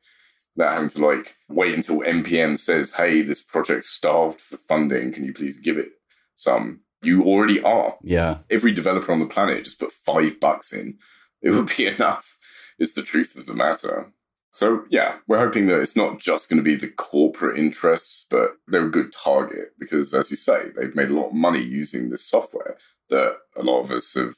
Without 0.56 0.78
having 0.78 0.90
to 0.90 1.06
like 1.06 1.36
wait 1.48 1.76
until 1.76 2.00
NPM 2.00 2.58
says, 2.58 2.94
hey, 2.94 3.22
this 3.22 3.44
project's 3.44 3.90
starved 3.90 4.42
for 4.42 4.58
funding. 4.58 5.12
Can 5.12 5.26
you 5.26 5.34
please 5.34 5.60
give 5.60 5.78
it 5.78 5.90
some? 6.34 6.82
You 7.02 7.24
already 7.24 7.62
are. 7.62 7.98
Yeah. 8.02 8.40
Every 8.50 8.72
developer 8.72 9.12
on 9.12 9.20
the 9.20 9.26
planet 9.26 9.64
just 9.64 9.80
put 9.80 9.92
five 9.92 10.40
bucks 10.40 10.74
in. 10.74 10.98
It 11.42 11.52
would 11.52 11.72
be 11.78 11.88
enough, 11.96 12.38
is 12.80 12.94
the 12.94 13.04
truth 13.04 13.36
of 13.36 13.46
the 13.46 13.54
matter. 13.54 14.12
So, 14.52 14.86
yeah, 14.90 15.18
we're 15.28 15.38
hoping 15.38 15.68
that 15.68 15.80
it's 15.80 15.96
not 15.96 16.20
just 16.20 16.50
going 16.50 16.58
to 16.58 16.64
be 16.64 16.76
the 16.76 16.88
corporate 16.88 17.60
interests, 17.60 18.26
but 18.28 18.54
they're 18.68 18.88
a 18.88 18.92
good 18.92 19.12
target 19.12 19.74
because, 19.78 20.14
as 20.16 20.32
you 20.32 20.38
say, 20.38 20.70
they've 20.76 20.96
made 20.96 21.10
a 21.10 21.14
lot 21.14 21.28
of 21.28 21.34
money 21.34 21.62
using 21.62 22.10
this 22.10 22.26
software 22.26 22.78
that 23.10 23.38
a 23.56 23.62
lot 23.62 23.82
of 23.82 23.92
us 23.92 24.16
have 24.16 24.36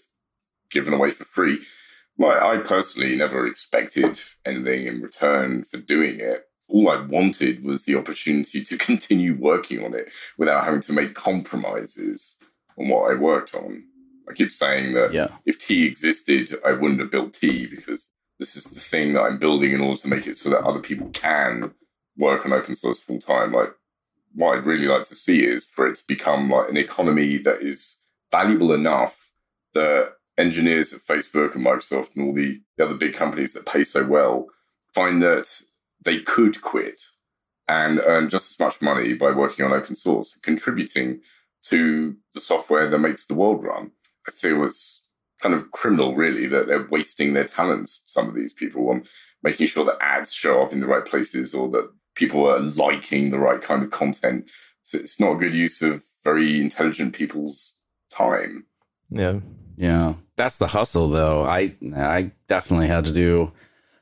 given 0.70 0.94
away 0.94 1.12
for 1.12 1.24
free. 1.24 1.62
Like, 2.18 2.42
I 2.42 2.58
personally 2.58 3.16
never 3.16 3.48
expected 3.48 4.20
anything 4.46 4.88
in 4.88 5.00
return 5.00 5.64
for 5.64 5.78
doing 5.78 6.20
it. 6.20 6.48
All 6.68 6.90
I 6.90 7.02
wanted 7.02 7.64
was 7.64 7.86
the 7.86 7.96
opportunity 7.96 8.62
to 8.64 8.78
continue 8.90 9.38
working 9.40 9.84
on 9.86 9.94
it 9.94 10.10
without 10.38 10.66
having 10.66 10.82
to 10.82 10.94
make 10.94 11.14
compromises 11.14 12.39
on 12.80 12.88
what 12.90 13.12
I 13.12 13.16
worked 13.16 13.54
on. 13.56 13.84
I 14.30 14.34
keep 14.34 14.52
saying 14.52 14.94
that 14.94 15.14
Yeah. 15.14 15.30
if 15.46 15.58
tea 15.58 15.86
existed, 15.86 16.56
I 16.66 16.72
wouldn't 16.72 17.00
have 17.00 17.12
built 17.12 17.34
tea 17.34 17.66
because 17.66 18.12
this 18.38 18.56
is 18.56 18.66
the 18.66 18.80
thing 18.80 19.14
that 19.14 19.24
I'm 19.24 19.38
building 19.38 19.74
in 19.74 19.82
order 19.82 20.00
to 20.02 20.08
make 20.08 20.28
it 20.28 20.38
so 20.38 20.50
that 20.50 20.64
other 20.64 20.80
people 20.80 21.10
can 21.10 21.74
work 22.18 22.46
on 22.46 22.54
open 22.54 22.76
source 22.76 23.00
full 23.00 23.20
time. 23.20 23.52
Like, 23.52 23.74
what 24.34 24.58
I'd 24.58 24.66
really 24.66 24.86
like 24.88 25.04
to 25.06 25.16
see 25.16 25.44
is 25.46 25.66
for 25.66 25.88
it 25.88 25.96
to 25.98 26.04
become 26.08 26.50
like 26.50 26.70
an 26.70 26.78
economy 26.78 27.38
that 27.40 27.62
is 27.62 28.06
valuable 28.32 28.72
enough 28.72 29.32
that 29.74 30.14
engineers 30.38 30.94
at 30.94 31.02
Facebook 31.02 31.56
and 31.56 31.66
Microsoft 31.66 32.16
and 32.16 32.26
all 32.28 32.34
the, 32.34 32.62
the 32.78 32.86
other 32.86 32.96
big 32.96 33.14
companies 33.14 33.54
that 33.54 33.66
pay 33.66 33.84
so 33.84 34.06
well 34.06 34.48
find 34.94 35.22
that 35.22 35.62
they 36.04 36.20
could 36.20 36.62
quit 36.62 37.04
and 37.68 38.00
earn 38.06 38.30
just 38.30 38.52
as 38.52 38.60
much 38.60 38.82
money 38.82 39.14
by 39.14 39.32
working 39.32 39.66
on 39.66 39.74
open 39.74 39.96
source, 39.96 40.34
and 40.34 40.42
contributing 40.44 41.20
to 41.64 42.16
the 42.34 42.40
software 42.40 42.90
that 42.90 43.00
makes 43.00 43.26
the 43.26 43.36
world 43.36 43.64
run. 43.64 43.92
I 44.28 44.32
feel 44.32 44.64
it's 44.64 45.08
kind 45.42 45.56
of 45.56 45.72
criminal, 45.72 46.16
really, 46.16 46.48
that 46.48 46.68
they're 46.68 46.88
wasting 46.90 47.34
their 47.34 47.46
talents, 47.46 48.04
some 48.06 48.28
of 48.28 48.36
these 48.36 48.54
people, 48.54 48.90
on 48.90 49.04
making 49.44 49.68
sure 49.68 49.86
that 49.86 49.98
ads 50.02 50.34
show 50.34 50.62
up 50.62 50.74
in 50.74 50.80
the 50.80 50.88
right 50.88 51.06
places 51.06 51.54
or 51.54 51.70
that 51.70 51.90
people 52.16 52.48
are 52.48 52.60
liking 52.60 53.30
the 53.30 53.40
right 53.40 53.62
kind 53.62 53.84
of 53.84 53.92
content. 53.92 54.50
So 54.84 54.98
it's 54.98 55.20
not 55.20 55.34
a 55.34 55.38
good 55.38 55.56
use 55.56 55.82
of 55.82 56.04
very 56.24 56.60
intelligent 56.60 57.14
people's 57.14 57.80
time. 58.12 58.66
Yeah. 59.10 59.40
Yeah. 59.78 60.16
That's 60.36 60.58
the 60.58 60.68
hustle 60.68 61.10
though. 61.10 61.44
I 61.44 61.76
I 61.96 62.32
definitely 62.48 62.88
had 62.88 63.06
to 63.06 63.14
do 63.14 63.54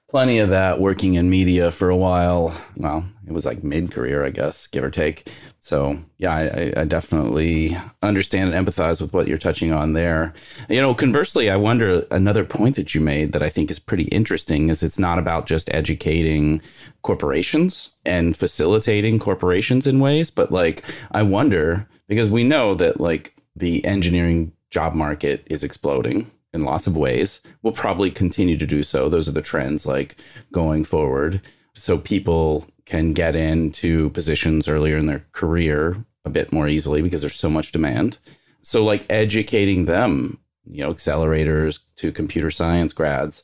plenty 0.10 0.40
of 0.40 0.50
that 0.50 0.80
working 0.80 1.16
in 1.16 1.30
media 1.30 1.70
for 1.70 1.90
a 1.90 1.96
while. 1.98 2.56
Well, 2.78 3.06
it 3.26 3.34
was 3.34 3.46
like 3.46 3.64
mid 3.64 3.92
career, 3.92 4.24
I 4.24 4.30
guess, 4.30 4.68
give 4.68 4.84
or 4.84 4.90
take. 4.90 5.30
So 5.60 6.00
yeah, 6.18 6.34
I, 6.34 6.82
I 6.82 6.86
definitely 6.86 7.78
understand 8.02 8.54
and 8.54 8.68
empathize 8.68 9.02
with 9.02 9.12
what 9.12 9.28
you're 9.28 9.38
touching 9.38 9.74
on 9.74 9.94
there. 9.94 10.34
You 10.70 10.80
know, 10.80 10.94
conversely, 10.94 11.50
I 11.50 11.58
wonder 11.58 12.06
another 12.10 12.46
point 12.46 12.78
that 12.78 12.96
you 12.96 13.02
made 13.02 13.34
that 13.34 13.44
I 13.44 13.50
think 13.50 13.70
is 13.70 13.80
pretty 13.80 14.06
interesting 14.06 14.70
is 14.70 14.82
it's 14.82 15.00
not 15.00 15.20
about 15.20 15.46
just 15.46 15.74
educating 15.74 16.62
corporations 17.02 17.92
and 18.06 18.36
facilitating 18.36 19.20
corporations 19.20 19.88
in 19.88 20.00
ways, 20.00 20.32
but 20.32 20.52
like 20.52 20.84
I 21.12 21.24
wonder 21.24 21.88
because 22.08 22.30
we 22.30 22.46
know 22.46 22.74
that 22.76 23.02
like 23.02 23.36
the 23.56 23.84
engineering 23.84 24.54
job 24.70 24.94
market 24.94 25.44
is 25.48 25.64
exploding 25.64 26.32
in 26.58 26.66
lots 26.66 26.88
of 26.88 26.98
ways. 26.98 27.42
We'll 27.62 27.74
probably 27.74 28.12
continue 28.12 28.58
to 28.58 28.66
do 28.66 28.84
so. 28.84 29.08
Those 29.08 29.30
are 29.30 29.34
the 29.34 29.42
trends 29.42 29.86
like 29.86 30.18
going 30.52 30.84
forward. 30.84 31.42
So 31.74 31.98
people 31.98 32.66
can 32.86 33.14
get 33.14 33.36
into 33.36 34.10
positions 34.10 34.68
earlier 34.68 34.98
in 34.98 35.06
their 35.06 35.26
career 35.32 36.04
a 36.26 36.30
bit 36.30 36.52
more 36.52 36.68
easily 36.68 37.02
because 37.02 37.22
there's 37.22 37.36
so 37.36 37.50
much 37.50 37.72
demand. 37.72 38.18
So 38.62 38.84
like 38.84 39.06
educating 39.10 39.86
them, 39.86 40.40
you 40.66 40.84
know, 40.84 40.94
accelerators 40.94 41.80
to 41.98 42.12
computer 42.12 42.52
science 42.52 42.92
grads, 42.92 43.44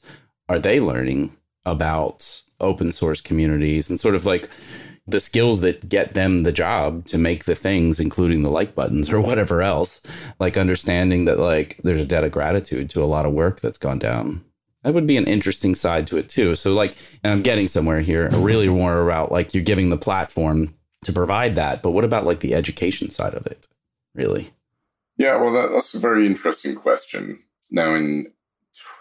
are 0.49 0.60
they 0.60 0.80
learning 0.80 1.38
about 1.65 2.43
open 2.60 2.91
source 2.91 3.21
communities 3.21 3.89
and 3.89 3.99
sort 3.99 4.15
of 4.15 4.26
like 4.26 4.49
the 5.06 5.20
skills 5.20 5.62
that 5.62 5.89
get 5.89 6.13
them 6.13 6.44
the 6.44 6.52
job 6.52 7.06
to 7.06 7.18
make 7.18 7.44
the 7.44 7.56
things, 7.56 8.00
including 8.00 8.44
the 8.44 8.50
like 8.50 8.74
buttons 8.74 9.12
or 9.12 9.20
whatever 9.20 9.62
else, 9.62 10.02
like 10.39 10.58
understanding 10.58 11.26
that 11.26 11.39
like 11.39 11.78
there's 11.84 12.02
a 12.02 12.06
debt 12.06 12.24
of 12.24 12.32
gratitude 12.32 12.89
to 12.89 13.04
a 13.04 13.06
lot 13.06 13.26
of 13.26 13.34
work 13.34 13.60
that's 13.60 13.78
gone 13.78 14.00
down. 14.00 14.44
That 14.84 14.94
would 14.94 15.08
be 15.08 15.18
an 15.18 15.28
interesting 15.28 15.76
side 15.76 16.08
to 16.08 16.18
it 16.18 16.30
too. 16.30 16.56
So 16.56 16.74
like, 16.74 16.96
and 17.24 17.32
I'm 17.32 17.42
getting 17.42 17.68
somewhere 17.68 18.02
here, 18.02 18.30
really 18.32 18.68
more 18.68 19.02
about 19.02 19.32
like 19.32 19.54
you're 19.54 19.63
giving 19.63 19.89
the 19.89 19.98
platform 19.98 20.74
to 21.04 21.13
provide 21.13 21.56
that, 21.56 21.82
but 21.82 21.92
what 21.92 22.06
about 22.06 22.26
like 22.26 22.39
the 22.39 22.54
education 22.54 23.10
side 23.10 23.34
of 23.34 23.46
it, 23.46 23.68
really? 24.13 24.52
Yeah, 25.18 25.36
well, 25.38 25.52
that, 25.54 25.72
that's 25.72 25.94
a 25.94 26.00
very 26.00 26.26
interesting 26.26 26.76
question. 26.76 27.44
Now, 27.70 27.94
in 27.96 28.32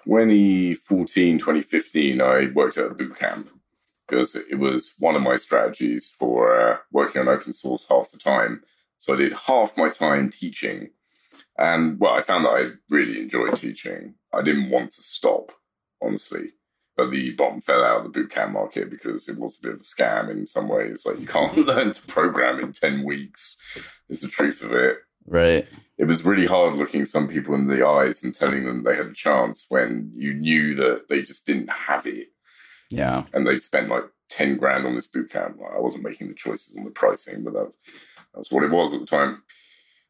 2014, 0.04 1.38
2015, 1.38 2.20
I 2.20 2.46
worked 2.52 2.76
at 2.76 2.90
a 2.90 2.94
boot 2.94 3.16
camp 3.16 3.48
because 4.06 4.34
it 4.34 4.58
was 4.58 4.94
one 4.98 5.16
of 5.16 5.22
my 5.22 5.36
strategies 5.36 6.08
for 6.18 6.58
uh, 6.58 6.76
working 6.90 7.20
on 7.22 7.28
open 7.28 7.52
source 7.52 7.86
half 7.88 8.10
the 8.10 8.18
time. 8.18 8.62
So 8.98 9.14
I 9.14 9.16
did 9.16 9.32
half 9.32 9.76
my 9.76 9.88
time 9.88 10.30
teaching. 10.30 10.90
And 11.58 11.98
well, 11.98 12.14
I 12.14 12.20
found 12.20 12.44
that 12.44 12.50
I 12.50 12.70
really 12.90 13.20
enjoyed 13.20 13.56
teaching. 13.56 14.14
I 14.32 14.42
didn't 14.42 14.70
want 14.70 14.92
to 14.92 15.02
stop, 15.02 15.52
honestly. 16.02 16.50
But 16.96 17.10
the 17.10 17.32
bottom 17.32 17.60
fell 17.62 17.82
out 17.82 17.98
of 17.98 18.02
the 18.04 18.10
boot 18.10 18.30
camp 18.30 18.52
market 18.52 18.90
because 18.90 19.28
it 19.28 19.38
was 19.38 19.58
a 19.58 19.62
bit 19.62 19.72
of 19.74 19.80
a 19.80 19.82
scam 19.82 20.30
in 20.30 20.46
some 20.46 20.68
ways. 20.68 21.06
Like 21.06 21.20
you 21.20 21.26
can't 21.26 21.56
learn 21.66 21.92
to 21.92 22.02
program 22.06 22.60
in 22.60 22.72
10 22.72 23.02
weeks, 23.04 23.56
is 24.08 24.20
the 24.20 24.28
truth 24.28 24.62
of 24.62 24.72
it 24.72 24.98
Right. 25.24 25.68
it 25.98 26.04
was 26.04 26.24
really 26.24 26.46
hard 26.46 26.74
looking 26.74 27.04
some 27.04 27.28
people 27.28 27.54
in 27.54 27.68
the 27.68 27.86
eyes 27.86 28.24
and 28.24 28.34
telling 28.34 28.64
them 28.64 28.82
they 28.82 28.96
had 28.96 29.06
a 29.06 29.12
chance 29.12 29.66
when 29.68 30.10
you 30.14 30.34
knew 30.34 30.74
that 30.74 31.06
they 31.08 31.22
just 31.22 31.46
didn't 31.46 31.70
have 31.70 32.06
it 32.06 32.28
Yeah. 32.92 33.24
and 33.32 33.46
they 33.46 33.58
spent 33.58 33.88
like 33.88 34.04
10 34.30 34.56
grand 34.56 34.86
on 34.86 34.94
this 34.94 35.06
boot 35.06 35.30
camp. 35.30 35.58
Like, 35.60 35.72
I 35.74 35.80
wasn't 35.80 36.04
making 36.04 36.28
the 36.28 36.34
choices 36.34 36.76
on 36.76 36.84
the 36.84 36.90
pricing, 36.90 37.44
but 37.44 37.52
that 37.54 37.66
was, 37.66 37.78
that 38.32 38.38
was 38.38 38.50
what 38.50 38.64
it 38.64 38.70
was 38.70 38.94
at 38.94 39.00
the 39.00 39.06
time. 39.06 39.42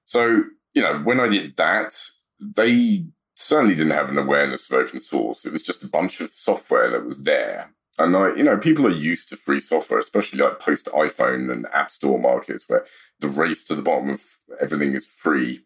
So, 0.05 0.45
you 0.75 0.83
know, 0.83 0.99
when 0.99 1.21
I 1.21 1.29
did 1.29 1.57
that, 1.57 1.95
they 2.41 3.07
certainly 3.35 3.75
didn't 3.75 3.93
have 3.93 4.11
an 4.11 4.19
awareness 4.19 4.71
of 4.71 4.79
open 4.79 5.01
source. 5.01 5.45
It 5.45 5.53
was 5.53 5.63
just 5.63 5.85
a 5.85 5.89
bunch 5.89 6.21
of 6.21 6.31
software 6.31 6.91
that 6.91 7.05
was 7.05 7.25
there. 7.25 7.75
And 7.99 8.13
like, 8.13 8.37
you 8.37 8.45
know, 8.45 8.57
people 8.57 8.87
are 8.87 8.91
used 8.91 9.29
to 9.29 9.37
free 9.37 9.61
software, 9.61 9.99
especially 9.99 10.39
like 10.39 10.61
post 10.61 10.87
iPhone 10.87 11.53
and 11.53 11.67
App 11.73 11.91
Store 11.91 12.19
markets 12.19 12.69
where 12.69 12.87
the 13.21 13.29
race 13.29 13.65
to 13.65 13.75
the 13.75 13.83
bottom 13.83 14.11
of 14.11 14.39
everything 14.61 14.95
is 14.95 15.07
free. 15.07 15.61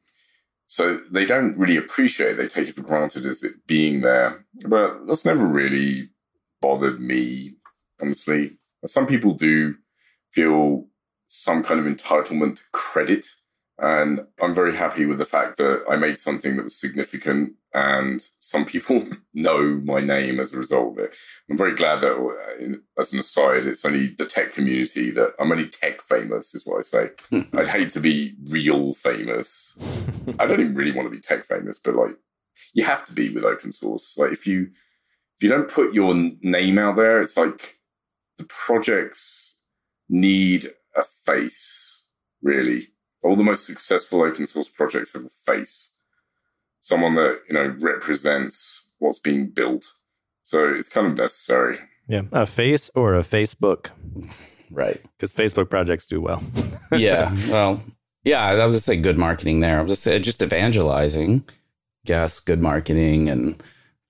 So 0.67 0.97
they 1.11 1.25
don't 1.25 1.57
really 1.57 1.77
appreciate, 1.77 2.37
they 2.37 2.49
take 2.49 2.69
it 2.69 2.75
for 2.75 2.83
granted 2.83 3.25
as 3.27 3.45
it 3.45 3.67
being 3.67 4.01
there. 4.01 4.45
But 4.67 5.07
that's 5.07 5.25
never 5.25 5.47
really 5.47 6.11
bothered 6.61 7.01
me, 7.01 7.57
honestly. 8.01 8.53
Some 8.85 9.07
people 9.07 9.35
do 9.35 9.77
feel 10.33 10.87
some 11.27 11.63
kind 11.63 11.81
of 11.81 11.87
entitlement 11.87 12.57
to 12.57 12.63
credit. 12.73 13.27
And 13.79 14.21
I'm 14.41 14.55
very 14.55 14.75
happy 14.75 15.05
with 15.05 15.19
the 15.19 15.25
fact 15.25 15.59
that 15.59 15.85
I 15.89 15.97
made 15.97 16.19
something 16.19 16.57
that 16.57 16.65
was 16.65 16.81
significant 16.81 17.55
and 17.77 18.27
some 18.39 18.65
people 18.65 19.07
know 19.35 19.83
my 19.85 20.01
name 20.01 20.41
as 20.41 20.55
a 20.55 20.59
result 20.59 20.99
of 20.99 21.05
it. 21.05 21.17
I'm 21.51 21.59
very 21.59 21.75
glad 21.75 22.01
that, 22.01 22.15
uh, 22.15 22.77
as 22.99 23.13
an 23.13 23.19
aside, 23.19 23.67
it's 23.67 23.85
only 23.85 24.09
the 24.09 24.25
tech 24.25 24.53
community 24.53 25.11
that 25.11 25.35
I'm 25.39 25.53
only 25.53 25.69
tech 25.69 26.01
famous, 26.01 26.55
is 26.55 26.65
what 26.65 26.79
I 26.79 26.83
say. 26.83 27.11
I'd 27.53 27.69
hate 27.69 27.91
to 27.91 28.01
be 28.01 28.35
real 28.49 28.95
famous. 28.95 29.79
I 30.39 30.47
don't 30.47 30.61
even 30.61 30.75
really 30.75 30.93
want 30.93 31.07
to 31.07 31.15
be 31.15 31.21
tech 31.21 31.45
famous, 31.45 31.79
but 31.79 31.97
like, 31.97 32.17
you 32.73 32.85
have 32.85 33.05
to 33.07 33.13
be 33.13 33.29
with 33.29 33.45
open 33.45 33.73
source. 33.73 34.15
Like, 34.17 34.33
if 34.33 34.47
you 34.47 34.71
if 35.37 35.43
you 35.43 35.49
don't 35.49 35.69
put 35.69 35.93
your 35.95 36.15
name 36.41 36.79
out 36.79 36.97
there, 36.97 37.21
it's 37.21 37.37
like 37.37 37.79
the 38.39 38.45
projects 38.45 39.61
need 40.09 40.73
a 40.97 41.03
face, 41.25 42.07
really. 42.43 42.89
All 43.23 43.37
the 43.37 43.45
most 43.45 43.67
successful 43.67 44.23
open 44.23 44.47
source 44.47 44.69
projects 44.69 45.13
have 45.15 45.25
a 45.25 45.53
face 45.53 45.97
someone 46.87 47.17
that 47.17 47.41
you 47.49 47.55
know 47.55 47.75
represents 47.81 48.93
what's 48.99 49.19
being 49.19 49.49
built. 49.51 49.93
So 50.43 50.69
it's 50.69 50.89
kind 50.89 51.07
of 51.09 51.17
necessary. 51.17 51.79
Yeah. 52.09 52.23
A 52.31 52.47
face 52.47 52.89
or 52.95 53.17
a 53.17 53.21
Facebook? 53.21 53.91
Right. 54.71 55.03
Because 55.03 55.33
Facebook 55.33 55.69
projects 55.69 56.07
do 56.07 56.21
well. 56.21 56.41
yeah. 56.93 57.35
Well, 57.51 57.83
yeah, 58.23 58.45
I 58.45 58.65
was 58.65 58.77
just 58.77 58.87
say 58.87 58.97
good 58.97 59.19
marketing 59.19 59.59
there. 59.59 59.81
I 59.81 59.83
was 59.83 59.93
just 59.93 60.03
say 60.03 60.19
just 60.21 60.41
evangelizing, 60.41 61.45
guess, 62.05 62.39
good 62.39 62.63
marketing 62.63 63.29
and 63.29 63.61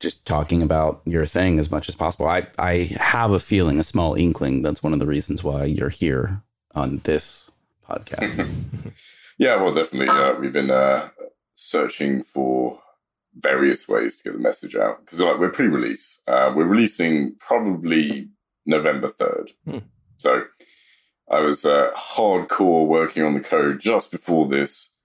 just 0.00 0.26
talking 0.26 0.62
about 0.62 1.00
your 1.04 1.26
thing 1.26 1.58
as 1.58 1.70
much 1.70 1.88
as 1.88 1.94
possible. 1.94 2.26
I, 2.26 2.46
I 2.58 2.90
have 2.98 3.30
a 3.30 3.40
feeling, 3.40 3.78
a 3.78 3.82
small 3.82 4.14
inkling, 4.14 4.62
that's 4.62 4.82
one 4.82 4.92
of 4.92 4.98
the 4.98 5.06
reasons 5.06 5.42
why 5.42 5.64
you're 5.64 5.88
here 5.88 6.42
on 6.74 6.98
this 7.04 7.50
podcast. 7.88 8.46
Yeah, 9.38 9.56
well, 9.56 9.72
definitely. 9.72 10.08
Uh, 10.08 10.34
we've 10.34 10.52
been 10.52 10.70
uh, 10.70 11.08
searching 11.54 12.22
for 12.22 12.80
various 13.34 13.86
ways 13.88 14.16
to 14.16 14.24
get 14.24 14.32
the 14.32 14.38
message 14.38 14.74
out 14.74 15.04
because 15.04 15.20
like 15.20 15.38
we're 15.38 15.50
pre-release. 15.50 16.22
Uh, 16.26 16.52
we're 16.54 16.66
releasing 16.66 17.36
probably 17.38 18.28
November 18.64 19.08
third. 19.08 19.52
Hmm. 19.64 19.78
So 20.16 20.44
I 21.30 21.40
was 21.40 21.64
uh, 21.64 21.90
hardcore 21.94 22.86
working 22.86 23.22
on 23.24 23.34
the 23.34 23.40
code 23.40 23.80
just 23.80 24.10
before 24.10 24.48
this, 24.48 24.95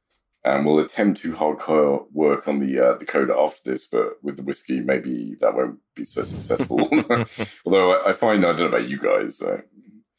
and 0.43 0.65
we'll 0.65 0.80
attempt 0.80 1.21
to 1.21 1.34
hardcore 1.34 2.06
work 2.12 2.47
on 2.47 2.60
the 2.60 2.80
uh, 2.80 2.97
the 2.97 3.06
code 3.06 3.30
after 3.30 3.71
this. 3.71 3.86
But 3.86 4.23
with 4.23 4.38
the 4.38 4.43
whiskey, 4.43 4.80
maybe 4.80 5.36
that 5.39 5.56
won't 5.56 5.80
be 5.95 6.04
so 6.04 6.23
successful. 6.23 6.80
Although 7.65 7.93
I, 7.93 8.10
I, 8.10 8.13
find 8.13 8.45
I 8.45 8.49
don't 8.49 8.60
know 8.60 8.65
about 8.65 8.89
you 8.89 8.97
guys, 8.97 9.41
uh, 9.41 9.62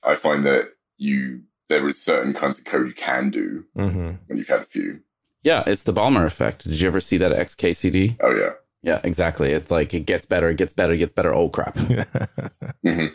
I 0.03 0.15
find 0.15 0.47
that 0.47 0.71
you 0.97 1.43
there 1.69 1.89
is 1.89 2.01
certain 2.01 2.35
kinds 2.35 2.59
of 2.59 2.65
code 2.65 2.87
you 2.87 2.95
can 2.95 3.31
do 3.31 3.65
mm-hmm. 3.77 4.13
when 4.27 4.39
you've 4.39 4.49
had 4.49 4.61
a 4.61 4.65
few. 4.65 5.01
Yeah, 5.43 5.65
it's 5.67 5.83
the 5.83 5.93
Ballmer 5.93 6.25
effect. 6.25 6.65
Did 6.65 6.81
you 6.81 6.89
ever 6.89 7.01
see 7.01 7.17
that 7.17 7.33
XKCD? 7.33 8.19
Oh 8.21 8.35
yeah. 8.35 8.53
Yeah, 8.83 9.01
exactly. 9.05 9.53
It's 9.53 9.71
like 9.71 9.95
it 9.95 10.07
gets 10.07 10.27
better, 10.27 10.49
it 10.49 10.57
gets 10.57 10.73
better, 10.73 10.93
it 10.93 10.99
gets 10.99 11.13
better. 11.13 11.33
Oh 11.33 11.49
crap. 11.49 11.75
mm-hmm. 11.77 13.15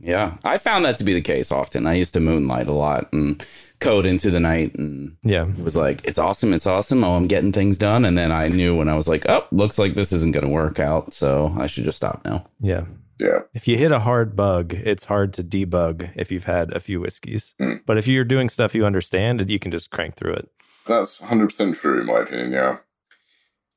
Yeah, 0.00 0.36
I 0.44 0.58
found 0.58 0.84
that 0.84 0.98
to 0.98 1.04
be 1.04 1.14
the 1.14 1.20
case 1.20 1.50
often. 1.50 1.86
I 1.86 1.94
used 1.94 2.14
to 2.14 2.20
moonlight 2.20 2.68
a 2.68 2.72
lot 2.72 3.12
and 3.12 3.44
code 3.80 4.06
into 4.06 4.30
the 4.30 4.40
night, 4.40 4.74
and 4.76 5.16
yeah, 5.22 5.46
it 5.46 5.58
was 5.58 5.76
like 5.76 6.04
it's 6.04 6.18
awesome, 6.18 6.52
it's 6.52 6.66
awesome. 6.66 7.02
Oh, 7.04 7.16
I'm 7.16 7.26
getting 7.26 7.52
things 7.52 7.78
done, 7.78 8.04
and 8.04 8.16
then 8.16 8.30
I 8.30 8.48
knew 8.48 8.76
when 8.76 8.88
I 8.88 8.94
was 8.94 9.08
like, 9.08 9.28
oh, 9.28 9.46
looks 9.50 9.78
like 9.78 9.94
this 9.94 10.12
isn't 10.12 10.32
going 10.32 10.46
to 10.46 10.52
work 10.52 10.78
out, 10.78 11.12
so 11.12 11.54
I 11.58 11.66
should 11.66 11.84
just 11.84 11.96
stop 11.96 12.24
now. 12.24 12.44
Yeah, 12.60 12.84
yeah. 13.18 13.40
If 13.52 13.66
you 13.66 13.76
hit 13.76 13.92
a 13.92 14.00
hard 14.00 14.36
bug, 14.36 14.72
it's 14.74 15.04
hard 15.04 15.32
to 15.34 15.44
debug 15.44 16.10
if 16.14 16.30
you've 16.30 16.44
had 16.44 16.72
a 16.72 16.80
few 16.80 17.00
whiskeys. 17.00 17.54
Mm. 17.60 17.82
But 17.84 17.98
if 17.98 18.06
you're 18.06 18.24
doing 18.24 18.48
stuff 18.48 18.74
you 18.74 18.86
understand, 18.86 19.48
you 19.50 19.58
can 19.58 19.70
just 19.70 19.90
crank 19.90 20.14
through 20.14 20.34
it. 20.34 20.50
That's 20.86 21.20
100% 21.20 21.78
true, 21.78 22.00
in 22.00 22.06
my 22.06 22.20
opinion. 22.20 22.52
Yeah. 22.52 22.78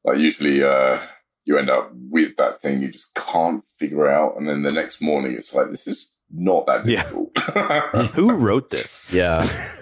Like, 0.04 0.18
usually, 0.18 0.64
uh, 0.64 1.00
you 1.46 1.58
end 1.58 1.70
up 1.70 1.92
with 1.94 2.36
that 2.38 2.62
thing 2.62 2.82
you 2.82 2.92
just 2.92 3.16
can't 3.16 3.64
figure 3.82 4.08
out. 4.08 4.38
And 4.38 4.48
then 4.48 4.62
the 4.62 4.72
next 4.72 5.02
morning, 5.02 5.34
it's 5.34 5.54
like, 5.54 5.72
this 5.72 5.88
is 5.88 6.16
not 6.30 6.66
that 6.68 6.86
difficult. 6.86 7.32
Yeah. 7.36 8.08
Who 8.14 8.32
wrote 8.36 8.70
this? 8.70 9.12
Yeah. 9.12 9.42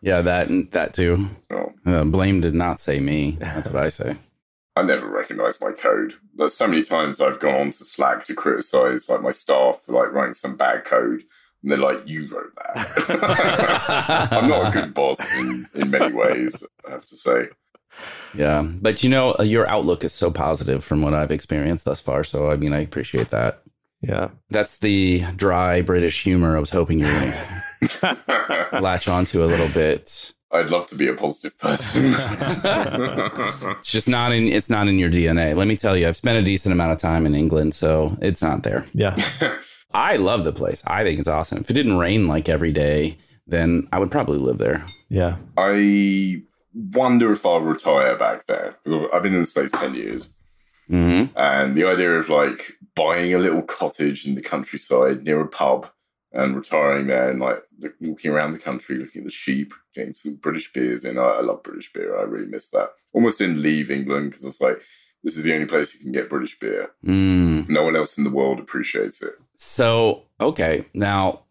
yeah, 0.00 0.20
that 0.20 0.48
that 0.72 0.92
too. 0.92 1.28
Oh. 1.50 1.72
Uh, 1.84 2.04
blame 2.04 2.40
did 2.40 2.54
not 2.54 2.80
say 2.80 3.00
me. 3.00 3.36
That's 3.40 3.70
what 3.70 3.82
I 3.82 3.88
say. 3.88 4.16
I 4.76 4.82
never 4.82 5.08
recognize 5.08 5.60
my 5.60 5.72
code. 5.72 6.14
There's 6.34 6.54
so 6.54 6.66
many 6.66 6.82
times 6.82 7.20
I've 7.20 7.38
gone 7.40 7.54
on 7.54 7.70
to 7.70 7.84
Slack 7.84 8.24
to 8.26 8.34
criticize 8.34 9.08
like 9.08 9.22
my 9.22 9.30
staff 9.30 9.82
for 9.84 9.92
like 9.92 10.12
writing 10.12 10.34
some 10.34 10.56
bad 10.56 10.84
code. 10.84 11.22
And 11.62 11.72
they're 11.72 11.78
like, 11.78 12.02
you 12.06 12.26
wrote 12.28 12.54
that. 12.56 14.28
I'm 14.32 14.48
not 14.48 14.68
a 14.68 14.80
good 14.80 14.92
boss 14.92 15.20
in, 15.38 15.66
in 15.74 15.90
many 15.90 16.12
ways, 16.12 16.66
I 16.86 16.90
have 16.90 17.06
to 17.06 17.16
say. 17.16 17.48
Yeah. 18.34 18.62
But 18.80 19.02
you 19.02 19.10
know, 19.10 19.36
uh, 19.38 19.42
your 19.42 19.66
outlook 19.68 20.04
is 20.04 20.12
so 20.12 20.30
positive 20.30 20.82
from 20.82 21.02
what 21.02 21.14
I've 21.14 21.30
experienced 21.30 21.84
thus 21.84 22.00
far. 22.00 22.24
So, 22.24 22.50
I 22.50 22.56
mean, 22.56 22.72
I 22.72 22.80
appreciate 22.80 23.28
that. 23.28 23.62
Yeah. 24.00 24.30
That's 24.50 24.78
the 24.78 25.22
dry 25.36 25.80
British 25.80 26.22
humor 26.22 26.56
I 26.56 26.60
was 26.60 26.70
hoping 26.70 27.00
you 27.00 27.06
would 27.06 28.12
latch 28.82 29.08
onto 29.08 29.42
a 29.42 29.46
little 29.46 29.68
bit. 29.68 30.32
I'd 30.50 30.70
love 30.70 30.86
to 30.88 30.94
be 30.94 31.08
a 31.08 31.14
positive 31.14 31.58
person. 31.58 32.12
it's 32.14 33.90
just 33.90 34.08
not 34.08 34.32
in 34.32 34.46
it's 34.46 34.70
not 34.70 34.86
in 34.86 34.98
your 34.98 35.10
DNA. 35.10 35.56
Let 35.56 35.66
me 35.66 35.74
tell 35.74 35.96
you, 35.96 36.06
I've 36.06 36.16
spent 36.16 36.38
a 36.38 36.42
decent 36.42 36.72
amount 36.72 36.92
of 36.92 36.98
time 36.98 37.26
in 37.26 37.34
England, 37.34 37.74
so 37.74 38.16
it's 38.20 38.42
not 38.42 38.62
there. 38.62 38.86
Yeah. 38.92 39.16
I 39.94 40.16
love 40.16 40.44
the 40.44 40.52
place. 40.52 40.82
I 40.86 41.02
think 41.02 41.18
it's 41.18 41.28
awesome. 41.28 41.58
If 41.58 41.70
it 41.70 41.74
didn't 41.74 41.98
rain 41.98 42.28
like 42.28 42.48
every 42.48 42.72
day, 42.72 43.16
then 43.46 43.88
I 43.92 43.98
would 43.98 44.10
probably 44.10 44.38
live 44.38 44.58
there. 44.58 44.84
Yeah. 45.08 45.36
I 45.56 46.42
wonder 46.74 47.32
if 47.32 47.46
I'll 47.46 47.60
retire 47.60 48.16
back 48.16 48.46
there. 48.46 48.76
I've 49.12 49.22
been 49.22 49.34
in 49.34 49.40
the 49.40 49.46
States 49.46 49.72
10 49.78 49.94
years. 49.94 50.36
Mm-hmm. 50.90 51.36
And 51.38 51.74
the 51.74 51.84
idea 51.84 52.12
of 52.12 52.28
like 52.28 52.72
buying 52.94 53.32
a 53.34 53.38
little 53.38 53.62
cottage 53.62 54.26
in 54.26 54.34
the 54.34 54.42
countryside 54.42 55.24
near 55.24 55.40
a 55.40 55.48
pub 55.48 55.88
and 56.32 56.56
retiring 56.56 57.06
there 57.06 57.30
and 57.30 57.40
like 57.40 57.62
walking 58.00 58.30
around 58.30 58.52
the 58.52 58.58
country 58.58 58.96
looking 58.96 59.22
at 59.22 59.26
the 59.26 59.30
sheep, 59.30 59.72
getting 59.94 60.12
some 60.12 60.34
British 60.34 60.72
beers 60.72 61.04
in. 61.04 61.16
I, 61.18 61.22
I 61.22 61.40
love 61.40 61.62
British 61.62 61.92
beer. 61.92 62.18
I 62.18 62.22
really 62.22 62.46
miss 62.46 62.68
that. 62.70 62.90
Almost 63.12 63.38
didn't 63.38 63.62
leave 63.62 63.90
England 63.90 64.30
because 64.30 64.44
I 64.44 64.48
was 64.48 64.60
like, 64.60 64.82
this 65.22 65.36
is 65.36 65.44
the 65.44 65.54
only 65.54 65.66
place 65.66 65.94
you 65.94 66.00
can 66.00 66.12
get 66.12 66.28
British 66.28 66.58
beer. 66.58 66.90
Mm. 67.04 67.68
No 67.68 67.84
one 67.84 67.96
else 67.96 68.18
in 68.18 68.24
the 68.24 68.30
world 68.30 68.58
appreciates 68.58 69.22
it. 69.22 69.32
So, 69.56 70.24
okay. 70.40 70.84
Now, 70.92 71.44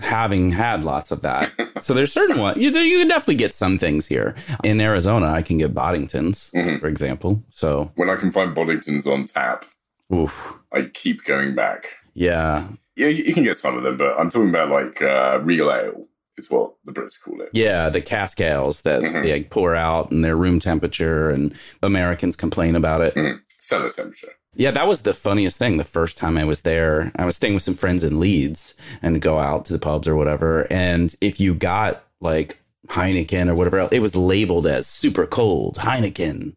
having 0.00 0.50
had 0.50 0.84
lots 0.84 1.10
of 1.10 1.22
that, 1.22 1.52
so 1.80 1.94
there's 1.94 2.12
certain 2.12 2.38
one 2.38 2.60
you, 2.60 2.70
you 2.70 2.98
can 2.98 3.08
definitely 3.08 3.36
get 3.36 3.54
some 3.54 3.78
things 3.78 4.06
here. 4.06 4.34
In 4.64 4.80
Arizona, 4.80 5.26
I 5.26 5.42
can 5.42 5.58
get 5.58 5.74
Boddingtons, 5.74 6.52
mm-hmm. 6.52 6.78
for 6.78 6.86
example. 6.86 7.42
So 7.50 7.92
when 7.96 8.10
I 8.10 8.16
can 8.16 8.32
find 8.32 8.54
Boddingtons 8.54 9.06
on 9.06 9.26
tap, 9.26 9.64
oof. 10.12 10.58
I 10.72 10.82
keep 10.92 11.24
going 11.24 11.54
back. 11.54 11.94
Yeah, 12.14 12.68
yeah, 12.96 13.08
you 13.08 13.32
can 13.32 13.44
get 13.44 13.56
some 13.56 13.76
of 13.76 13.84
them, 13.84 13.96
but 13.96 14.18
I'm 14.18 14.28
talking 14.28 14.48
about 14.48 14.70
like 14.70 15.00
uh, 15.00 15.40
real 15.42 15.70
ale 15.70 16.08
is 16.36 16.50
what 16.50 16.74
the 16.84 16.92
Brits 16.92 17.20
call 17.22 17.40
it. 17.40 17.50
Yeah, 17.52 17.88
the 17.88 18.00
cask 18.00 18.40
ales 18.40 18.82
that 18.82 19.02
mm-hmm. 19.02 19.22
they 19.22 19.44
pour 19.44 19.74
out 19.74 20.10
and 20.10 20.24
their 20.24 20.36
room 20.36 20.58
temperature, 20.58 21.30
and 21.30 21.54
Americans 21.82 22.36
complain 22.36 22.74
about 22.74 23.00
it. 23.00 23.14
Mm-hmm. 23.14 23.38
Cellar 23.60 23.90
temperature. 23.90 24.32
Yeah, 24.58 24.72
that 24.72 24.88
was 24.88 25.02
the 25.02 25.14
funniest 25.14 25.56
thing. 25.56 25.76
The 25.76 25.84
first 25.84 26.16
time 26.16 26.36
I 26.36 26.44
was 26.44 26.62
there, 26.62 27.12
I 27.16 27.24
was 27.24 27.36
staying 27.36 27.54
with 27.54 27.62
some 27.62 27.74
friends 27.74 28.02
in 28.02 28.18
Leeds 28.18 28.74
and 29.00 29.22
go 29.22 29.38
out 29.38 29.64
to 29.66 29.72
the 29.72 29.78
pubs 29.78 30.08
or 30.08 30.16
whatever. 30.16 30.66
And 30.68 31.14
if 31.20 31.38
you 31.38 31.54
got 31.54 32.02
like 32.20 32.60
Heineken 32.88 33.48
or 33.48 33.54
whatever 33.54 33.78
else, 33.78 33.92
it 33.92 34.00
was 34.00 34.16
labeled 34.16 34.66
as 34.66 34.88
super 34.88 35.26
cold 35.26 35.76
Heineken. 35.76 36.56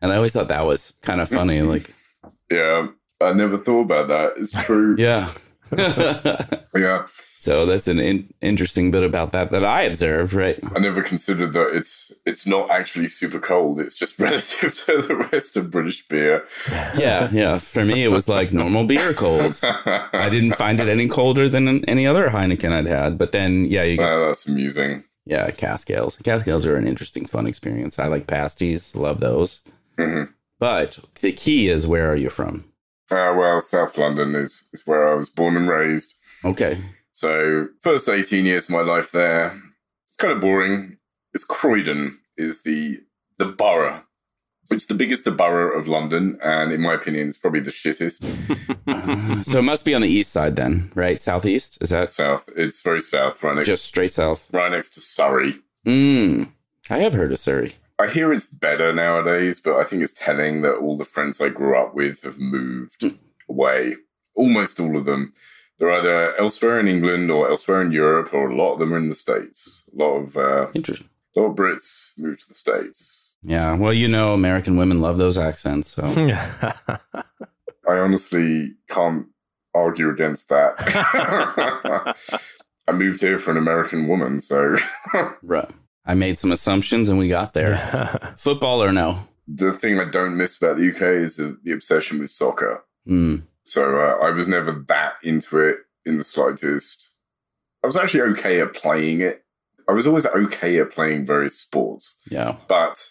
And 0.00 0.12
I 0.12 0.16
always 0.16 0.32
thought 0.32 0.48
that 0.48 0.64
was 0.64 0.94
kind 1.02 1.20
of 1.20 1.28
funny. 1.28 1.60
like, 1.62 1.94
yeah, 2.50 2.88
I 3.20 3.34
never 3.34 3.58
thought 3.58 3.82
about 3.82 4.08
that. 4.08 4.32
It's 4.38 4.52
true. 4.64 4.96
yeah. 4.98 5.30
yeah. 6.74 7.06
So 7.42 7.66
that's 7.66 7.88
an 7.88 7.98
in- 7.98 8.32
interesting 8.40 8.92
bit 8.92 9.02
about 9.02 9.32
that 9.32 9.50
that 9.50 9.64
I 9.64 9.82
observed, 9.82 10.32
right? 10.32 10.60
I 10.76 10.78
never 10.78 11.02
considered 11.02 11.54
that 11.54 11.74
it's 11.74 12.12
it's 12.24 12.46
not 12.46 12.70
actually 12.70 13.08
super 13.08 13.40
cold. 13.40 13.80
It's 13.80 13.96
just 13.96 14.16
relative 14.20 14.76
to 14.86 15.02
the 15.02 15.16
rest 15.16 15.56
of 15.56 15.72
British 15.72 16.06
beer. 16.06 16.46
Yeah, 16.70 17.28
yeah. 17.32 17.58
For 17.58 17.84
me, 17.84 18.04
it 18.04 18.12
was 18.12 18.28
like 18.28 18.52
normal 18.52 18.86
beer 18.86 19.12
cold. 19.12 19.58
I 19.64 20.28
didn't 20.30 20.52
find 20.52 20.78
it 20.78 20.88
any 20.88 21.08
colder 21.08 21.48
than 21.48 21.84
any 21.86 22.06
other 22.06 22.28
Heineken 22.30 22.70
I'd 22.70 22.86
had. 22.86 23.18
But 23.18 23.32
then, 23.32 23.64
yeah, 23.64 23.82
you. 23.82 23.96
Get, 23.96 24.18
that's 24.20 24.46
amusing. 24.46 25.02
Yeah, 25.24 25.50
cask 25.50 25.90
ales. 25.90 26.14
Cask 26.18 26.46
ales 26.46 26.64
are 26.64 26.76
an 26.76 26.86
interesting, 26.86 27.26
fun 27.26 27.48
experience. 27.48 27.98
I 27.98 28.06
like 28.06 28.28
pasties. 28.28 28.94
Love 28.94 29.18
those. 29.18 29.62
Mm-hmm. 29.98 30.30
But 30.60 31.00
the 31.20 31.32
key 31.32 31.68
is, 31.68 31.88
where 31.88 32.08
are 32.08 32.16
you 32.16 32.30
from? 32.30 32.72
Uh, 33.10 33.34
well, 33.36 33.60
South 33.60 33.98
London 33.98 34.36
is, 34.36 34.62
is 34.72 34.86
where 34.86 35.08
I 35.08 35.16
was 35.16 35.28
born 35.28 35.56
and 35.56 35.68
raised. 35.68 36.14
Okay. 36.44 36.78
So, 37.12 37.68
first 37.82 38.08
18 38.08 38.46
years 38.46 38.64
of 38.64 38.70
my 38.70 38.80
life 38.80 39.12
there, 39.12 39.60
it's 40.08 40.16
kind 40.16 40.32
of 40.32 40.40
boring. 40.40 40.96
It's 41.34 41.44
Croydon 41.44 42.18
is 42.36 42.62
the 42.62 43.00
the 43.38 43.46
borough. 43.46 44.04
It's 44.70 44.86
the 44.86 44.94
biggest 44.94 45.24
borough 45.36 45.78
of 45.78 45.88
London, 45.88 46.38
and 46.42 46.72
in 46.72 46.80
my 46.80 46.94
opinion, 46.94 47.28
it's 47.28 47.36
probably 47.36 47.60
the 47.60 47.70
shittest. 47.70 48.22
uh, 48.86 49.42
so 49.42 49.58
it 49.58 49.62
must 49.62 49.84
be 49.84 49.94
on 49.94 50.00
the 50.00 50.08
east 50.08 50.32
side 50.32 50.56
then, 50.56 50.90
right? 50.94 51.20
Southeast? 51.20 51.82
Is 51.82 51.90
that 51.90 52.08
south? 52.10 52.48
It's 52.56 52.80
very 52.80 53.00
south, 53.00 53.42
right 53.42 53.56
next 53.56 53.68
just 53.68 53.84
straight 53.84 54.12
south, 54.12 54.50
right 54.52 54.70
next 54.70 54.90
to 54.90 55.00
Surrey. 55.00 55.56
Mm, 55.86 56.52
I 56.88 56.98
have 56.98 57.12
heard 57.12 57.32
of 57.32 57.38
Surrey. 57.38 57.74
I 57.98 58.06
hear 58.06 58.32
it's 58.32 58.46
better 58.46 58.92
nowadays, 58.92 59.60
but 59.60 59.76
I 59.76 59.84
think 59.84 60.02
it's 60.02 60.12
telling 60.12 60.62
that 60.62 60.76
all 60.76 60.96
the 60.96 61.04
friends 61.04 61.40
I 61.40 61.50
grew 61.50 61.76
up 61.76 61.94
with 61.94 62.22
have 62.22 62.38
moved 62.38 63.00
mm. 63.02 63.18
away. 63.48 63.96
Almost 64.34 64.80
all 64.80 64.96
of 64.96 65.04
them. 65.04 65.34
They're 65.82 65.90
either 65.90 66.36
elsewhere 66.36 66.78
in 66.78 66.86
England 66.86 67.28
or 67.32 67.50
elsewhere 67.50 67.82
in 67.82 67.90
Europe, 67.90 68.32
or 68.32 68.48
a 68.48 68.56
lot 68.56 68.74
of 68.74 68.78
them 68.78 68.94
are 68.94 68.98
in 68.98 69.08
the 69.08 69.16
States. 69.16 69.82
A 69.92 70.00
lot 70.00 70.14
of 70.14 70.36
uh, 70.36 70.68
interesting. 70.74 71.08
A 71.36 71.40
lot 71.40 71.48
of 71.48 71.56
Brits 71.56 72.16
moved 72.20 72.42
to 72.42 72.48
the 72.50 72.54
States. 72.54 73.34
Yeah, 73.42 73.76
well, 73.76 73.92
you 73.92 74.06
know, 74.06 74.32
American 74.32 74.76
women 74.76 75.00
love 75.00 75.18
those 75.18 75.36
accents. 75.36 75.88
So 75.88 76.04
I 76.06 76.94
honestly 77.84 78.74
can't 78.88 79.26
argue 79.74 80.08
against 80.08 80.50
that. 80.50 80.74
I 82.86 82.92
moved 82.92 83.20
here 83.20 83.40
for 83.40 83.50
an 83.50 83.56
American 83.56 84.06
woman, 84.06 84.38
so 84.38 84.76
right. 85.42 85.72
I 86.06 86.14
made 86.14 86.38
some 86.38 86.52
assumptions 86.52 87.08
and 87.08 87.18
we 87.18 87.26
got 87.26 87.54
there. 87.54 88.34
Football 88.36 88.84
or 88.84 88.92
no? 88.92 89.18
The 89.48 89.72
thing 89.72 89.98
I 89.98 90.04
don't 90.04 90.36
miss 90.36 90.62
about 90.62 90.76
the 90.76 90.90
UK 90.90 91.02
is 91.24 91.38
the, 91.38 91.58
the 91.64 91.72
obsession 91.72 92.20
with 92.20 92.30
soccer. 92.30 92.84
Mm. 93.04 93.46
So 93.64 94.00
uh, 94.00 94.24
I 94.24 94.30
was 94.30 94.48
never 94.48 94.72
that 94.88 95.14
into 95.22 95.58
it 95.60 95.78
in 96.04 96.18
the 96.18 96.24
slightest. 96.24 97.10
I 97.82 97.86
was 97.86 97.96
actually 97.96 98.22
okay 98.32 98.60
at 98.60 98.74
playing 98.74 99.20
it. 99.20 99.44
I 99.88 99.92
was 99.92 100.06
always 100.06 100.26
okay 100.26 100.78
at 100.78 100.90
playing 100.90 101.26
various 101.26 101.58
sports. 101.58 102.18
Yeah. 102.30 102.56
But 102.68 103.10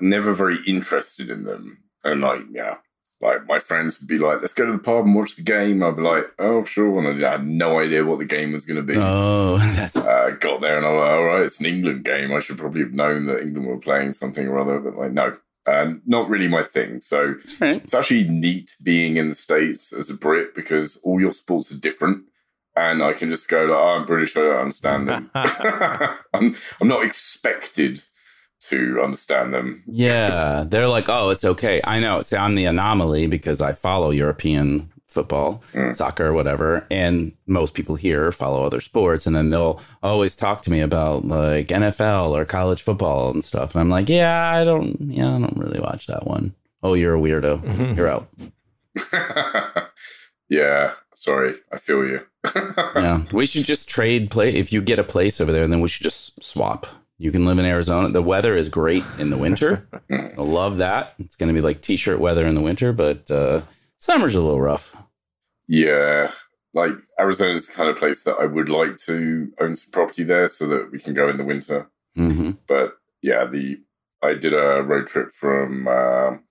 never 0.00 0.32
very 0.32 0.58
interested 0.66 1.30
in 1.30 1.44
them. 1.44 1.78
And 2.04 2.20
like, 2.20 2.42
yeah, 2.50 2.76
like 3.20 3.46
my 3.46 3.58
friends 3.58 3.98
would 3.98 4.08
be 4.08 4.18
like, 4.18 4.40
"Let's 4.40 4.52
go 4.52 4.66
to 4.66 4.72
the 4.72 4.78
pub 4.78 5.04
and 5.04 5.14
watch 5.14 5.36
the 5.36 5.42
game." 5.42 5.82
I'd 5.82 5.96
be 5.96 6.02
like, 6.02 6.26
"Oh, 6.38 6.64
sure," 6.64 6.98
and 6.98 7.24
I 7.24 7.32
had 7.32 7.46
no 7.46 7.78
idea 7.80 8.04
what 8.04 8.18
the 8.18 8.24
game 8.24 8.52
was 8.52 8.66
going 8.66 8.76
to 8.76 8.82
be. 8.82 8.98
Oh, 8.98 9.58
that's. 9.74 9.96
Uh, 9.96 10.36
got 10.38 10.60
there 10.60 10.76
and 10.76 10.86
I 10.86 10.90
was 10.90 11.00
like, 11.00 11.10
"All 11.10 11.24
right, 11.24 11.42
it's 11.42 11.60
an 11.60 11.66
England 11.66 12.04
game. 12.04 12.32
I 12.32 12.40
should 12.40 12.58
probably 12.58 12.82
have 12.82 12.92
known 12.92 13.26
that 13.26 13.40
England 13.40 13.66
were 13.66 13.78
playing 13.78 14.12
something 14.12 14.46
or 14.46 14.58
other." 14.58 14.78
But 14.78 14.96
like, 14.96 15.12
no, 15.12 15.36
uh, 15.66 15.92
not 16.06 16.28
really 16.28 16.48
my 16.48 16.62
thing. 16.62 17.00
So 17.00 17.36
right. 17.60 17.82
it's 17.82 17.94
actually 17.94 18.24
neat 18.24 18.76
being 18.82 19.16
in 19.16 19.28
the 19.28 19.34
states 19.34 19.92
as 19.92 20.10
a 20.10 20.16
Brit 20.16 20.54
because 20.54 20.96
all 20.98 21.20
your 21.20 21.32
sports 21.32 21.72
are 21.72 21.80
different. 21.80 22.24
And 22.76 23.02
I 23.02 23.14
can 23.14 23.30
just 23.30 23.48
go 23.48 23.64
like, 23.64 23.78
oh, 23.78 23.98
I'm 23.98 24.04
British. 24.04 24.36
I 24.36 24.40
don't 24.40 24.56
understand 24.56 25.08
them. 25.08 25.30
I'm, 25.34 26.56
I'm 26.80 26.88
not 26.88 27.04
expected 27.04 28.02
to 28.60 29.00
understand 29.02 29.54
them. 29.54 29.82
Yeah, 29.86 30.64
they're 30.66 30.88
like, 30.88 31.08
oh, 31.08 31.30
it's 31.30 31.44
okay. 31.44 31.80
I 31.84 32.00
know. 32.00 32.20
See, 32.20 32.36
I'm 32.36 32.54
the 32.54 32.66
anomaly 32.66 33.26
because 33.28 33.62
I 33.62 33.72
follow 33.72 34.10
European 34.10 34.92
football, 35.06 35.62
Mm. 35.72 35.94
soccer, 35.96 36.32
whatever, 36.32 36.86
and 36.90 37.32
most 37.46 37.74
people 37.74 37.94
here 37.96 38.30
follow 38.32 38.64
other 38.64 38.80
sports, 38.80 39.26
and 39.26 39.34
then 39.36 39.50
they'll 39.50 39.80
always 40.02 40.34
talk 40.36 40.62
to 40.62 40.70
me 40.70 40.80
about 40.80 41.24
like 41.24 41.68
NFL 41.68 42.30
or 42.36 42.44
college 42.44 42.82
football 42.82 43.30
and 43.30 43.44
stuff, 43.44 43.74
and 43.74 43.80
I'm 43.80 43.88
like, 43.90 44.08
yeah, 44.08 44.50
I 44.54 44.64
don't, 44.64 44.96
yeah, 45.00 45.36
I 45.36 45.38
don't 45.38 45.56
really 45.56 45.80
watch 45.80 46.06
that 46.06 46.26
one. 46.26 46.54
Oh, 46.82 46.94
you're 46.94 47.16
a 47.16 47.20
weirdo. 47.20 47.96
You're 47.96 48.08
out. 48.08 48.28
yeah, 50.48 50.92
sorry, 51.14 51.54
I 51.72 51.78
feel 51.78 52.06
you. 52.06 52.20
yeah, 52.94 53.24
we 53.32 53.46
should 53.46 53.64
just 53.64 53.88
trade 53.88 54.30
play. 54.30 54.54
If 54.54 54.72
you 54.72 54.80
get 54.82 54.98
a 54.98 55.04
place 55.04 55.40
over 55.40 55.52
there, 55.52 55.66
then 55.66 55.80
we 55.80 55.88
should 55.88 56.04
just 56.04 56.42
swap. 56.42 56.86
You 57.18 57.32
can 57.32 57.46
live 57.46 57.58
in 57.58 57.64
Arizona. 57.64 58.10
The 58.10 58.22
weather 58.22 58.54
is 58.56 58.68
great 58.68 59.02
in 59.18 59.30
the 59.30 59.38
winter. 59.38 59.88
I 60.10 60.32
love 60.36 60.76
that. 60.78 61.14
It's 61.18 61.34
going 61.34 61.48
to 61.48 61.54
be 61.54 61.62
like 61.62 61.80
t-shirt 61.80 62.20
weather 62.20 62.46
in 62.46 62.54
the 62.54 62.60
winter, 62.60 62.92
but 62.92 63.30
uh, 63.30 63.62
summer's 63.98 64.34
a 64.34 64.40
little 64.40 64.60
rough. 64.60 64.94
Yeah, 65.68 66.30
like 66.74 66.92
Arizona's 67.18 67.68
the 67.68 67.74
kind 67.74 67.88
of 67.88 67.96
place 67.96 68.22
that 68.22 68.36
I 68.40 68.46
would 68.46 68.68
like 68.68 68.96
to 68.98 69.52
own 69.60 69.74
some 69.76 69.90
property 69.90 70.22
there 70.22 70.48
so 70.48 70.66
that 70.68 70.90
we 70.92 70.98
can 70.98 71.14
go 71.14 71.28
in 71.28 71.36
the 71.36 71.44
winter. 71.44 71.90
hmm 72.14 72.52
But 72.66 72.94
yeah, 73.22 73.44
the 73.46 73.80
I 74.22 74.34
did 74.34 74.54
a 74.54 74.82
road 74.82 75.06
trip 75.06 75.32
from 75.32 75.88
um 75.88 76.44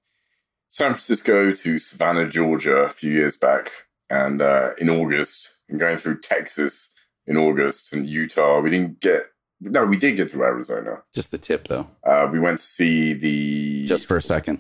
San 0.68 0.92
Francisco 0.92 1.54
to 1.54 1.80
Savannah, 1.80 2.28
Georgia, 2.28 2.78
a 2.78 2.90
few 2.90 3.12
years 3.12 3.38
back, 3.38 3.72
and 4.10 4.42
uh, 4.42 4.72
in 4.78 4.90
August, 4.90 5.56
and 5.70 5.80
going 5.80 5.98
through 5.98 6.20
Texas 6.20 6.92
in 7.26 7.38
August 7.38 7.94
and 7.94 8.08
Utah. 8.08 8.60
We 8.60 8.72
didn't 8.72 9.00
get 9.00 9.28
no, 9.72 9.86
we 9.86 9.98
did 9.98 10.16
get 10.16 10.30
to 10.30 10.42
Arizona. 10.44 11.02
Just 11.14 11.32
the 11.32 11.38
tip, 11.38 11.68
though. 11.68 11.88
Uh, 12.04 12.28
we 12.32 12.40
went 12.40 12.58
to 12.60 12.64
see 12.64 13.14
the 13.14 13.86
Just 13.86 14.08
for 14.08 14.18
a 14.18 14.22
second. 14.22 14.60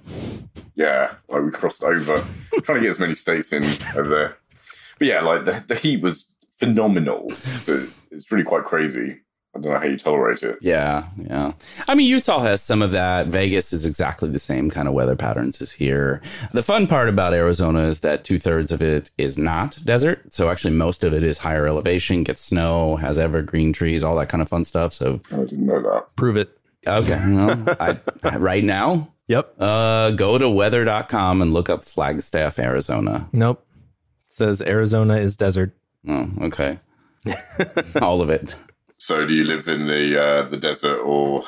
yeah, 0.76 1.16
like 1.30 1.44
we 1.44 1.52
crossed 1.52 1.84
over, 1.84 2.16
trying 2.64 2.78
to 2.78 2.82
get 2.82 2.90
as 2.90 3.00
many 3.00 3.16
states 3.16 3.54
in 3.54 3.64
over 3.98 4.10
there. 4.10 4.38
But 5.00 5.08
yeah, 5.08 5.22
like 5.22 5.46
the, 5.46 5.64
the 5.68 5.76
heat 5.76 6.02
was 6.02 6.26
phenomenal. 6.58 7.30
So 7.32 7.86
it's 8.12 8.32
really 8.32 8.44
quite 8.44 8.64
crazy. 8.64 9.22
I 9.56 9.60
don't 9.60 9.72
know 9.72 9.80
how 9.80 9.86
you 9.86 9.96
tolerate 9.98 10.44
it. 10.44 10.58
Yeah, 10.60 11.06
yeah. 11.16 11.54
I 11.88 11.96
mean, 11.96 12.08
Utah 12.08 12.42
has 12.42 12.62
some 12.62 12.82
of 12.82 12.92
that. 12.92 13.28
Vegas 13.28 13.72
is 13.72 13.86
exactly 13.86 14.30
the 14.30 14.38
same 14.40 14.70
kind 14.70 14.86
of 14.86 14.94
weather 14.94 15.16
patterns 15.16 15.62
as 15.62 15.72
here. 15.74 16.22
The 16.52 16.62
fun 16.62 16.88
part 16.88 17.08
about 17.08 17.34
Arizona 17.34 17.84
is 17.84 18.02
that 18.02 18.26
two 18.26 18.38
thirds 18.38 18.74
of 18.74 18.82
it 18.82 19.12
is 19.18 19.38
not 19.38 19.78
desert. 19.86 20.34
So 20.34 20.50
actually, 20.52 20.74
most 20.76 21.06
of 21.06 21.14
it 21.14 21.24
is 21.24 21.38
higher 21.38 21.68
elevation, 21.68 22.24
gets 22.26 22.42
snow, 22.42 22.98
has 22.98 23.18
evergreen 23.18 23.72
trees, 23.72 24.04
all 24.04 24.18
that 24.18 24.28
kind 24.28 24.42
of 24.42 24.50
fun 24.50 24.66
stuff. 24.66 24.94
So, 24.94 25.22
I 25.32 25.38
didn't 25.46 25.66
know 25.68 25.82
that. 25.82 26.14
Prove 26.18 26.36
it. 26.36 26.58
okay, 26.86 27.18
well, 27.28 27.66
I, 27.80 28.38
right 28.38 28.64
now, 28.64 29.14
Yep. 29.28 29.56
uh, 29.60 30.12
go 30.12 30.38
to 30.38 30.50
weather.com 30.50 31.42
and 31.42 31.54
look 31.54 31.70
up 31.70 31.84
Flagstaff, 31.86 32.60
Arizona. 32.60 33.30
Nope. 33.32 33.66
It 34.26 34.32
says 34.34 34.62
Arizona 34.62 35.16
is 35.16 35.38
desert. 35.38 35.72
Oh, 36.08 36.30
okay. 36.42 36.80
all 38.02 38.22
of 38.22 38.30
it. 38.30 38.54
So, 39.06 39.24
do 39.24 39.36
you 39.36 39.44
live 39.44 39.68
in 39.68 39.86
the 39.86 40.20
uh, 40.20 40.50
the 40.50 40.58
desert 40.58 40.98
or 40.98 41.44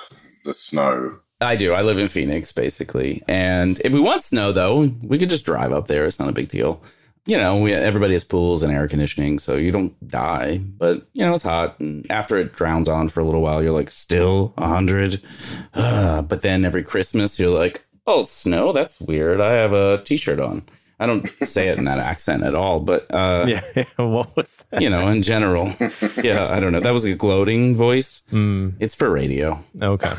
the 0.46 0.54
snow? 0.54 1.17
I 1.41 1.56
do. 1.56 1.74
I 1.74 1.82
live 1.82 1.98
in 1.98 2.08
Phoenix, 2.08 2.52
basically. 2.52 3.24
And 3.28 3.80
if 3.80 3.91
we 3.91 4.00
want 4.00 4.24
snow, 4.24 4.52
though, 4.52 4.91
we 5.02 5.17
could 5.17 5.32
just 5.32 5.43
drive 5.43 5.72
up 5.72 5.88
there. 5.88 6.06
It's 6.06 6.20
not 6.20 6.30
a 6.30 6.34
big 6.34 6.50
deal. 6.50 6.84
You 7.26 7.38
know, 7.38 7.58
we, 7.58 7.74
everybody 7.74 8.13
has 8.13 8.24
pools 8.24 8.62
and 8.62 8.72
air 8.72 8.88
conditioning, 8.88 9.39
so 9.39 9.56
you 9.56 9.72
don't 9.72 10.08
die. 10.08 10.60
But, 10.60 11.08
you 11.13 11.26
know, 11.26 11.34
it's 11.34 11.46
hot. 11.46 11.80
And 11.80 12.06
after 12.12 12.38
it 12.38 12.54
drowns 12.54 12.88
on 12.88 13.10
for 13.10 13.22
a 13.22 13.26
little 13.26 13.41
while, 13.41 13.63
you're 13.63 13.74
like, 13.74 13.89
still 13.89 14.54
100. 14.58 15.20
Uh, 15.74 16.22
but 16.30 16.43
then 16.43 16.63
every 16.63 16.84
Christmas, 16.84 17.39
you're 17.39 17.50
like, 17.50 17.88
oh, 18.06 18.26
snow? 18.26 18.72
That's 18.72 19.02
weird. 19.02 19.41
I 19.41 19.54
have 19.54 19.74
a 19.74 20.04
t 20.04 20.15
shirt 20.15 20.39
on. 20.39 20.62
I 21.00 21.06
don't 21.06 21.28
say 21.46 21.68
it 21.70 21.78
in 21.78 21.84
that 21.86 22.00
accent 22.00 22.42
at 22.44 22.56
all, 22.56 22.80
but, 22.80 23.06
uh, 23.14 23.46
Yeah. 23.48 23.84
what 23.98 24.36
was 24.36 24.66
that? 24.72 24.82
you 24.82 24.90
know, 24.90 25.08
in 25.08 25.22
general. 25.22 25.72
yeah, 26.24 26.48
I 26.50 26.60
don't 26.60 26.72
know. 26.72 26.80
That 26.80 26.94
was 26.94 27.06
a 27.06 27.14
gloating 27.16 27.76
voice. 27.76 28.24
Mm, 28.32 28.74
It's 28.80 28.96
for 28.96 29.12
radio. 29.12 29.64
okay. 29.82 30.12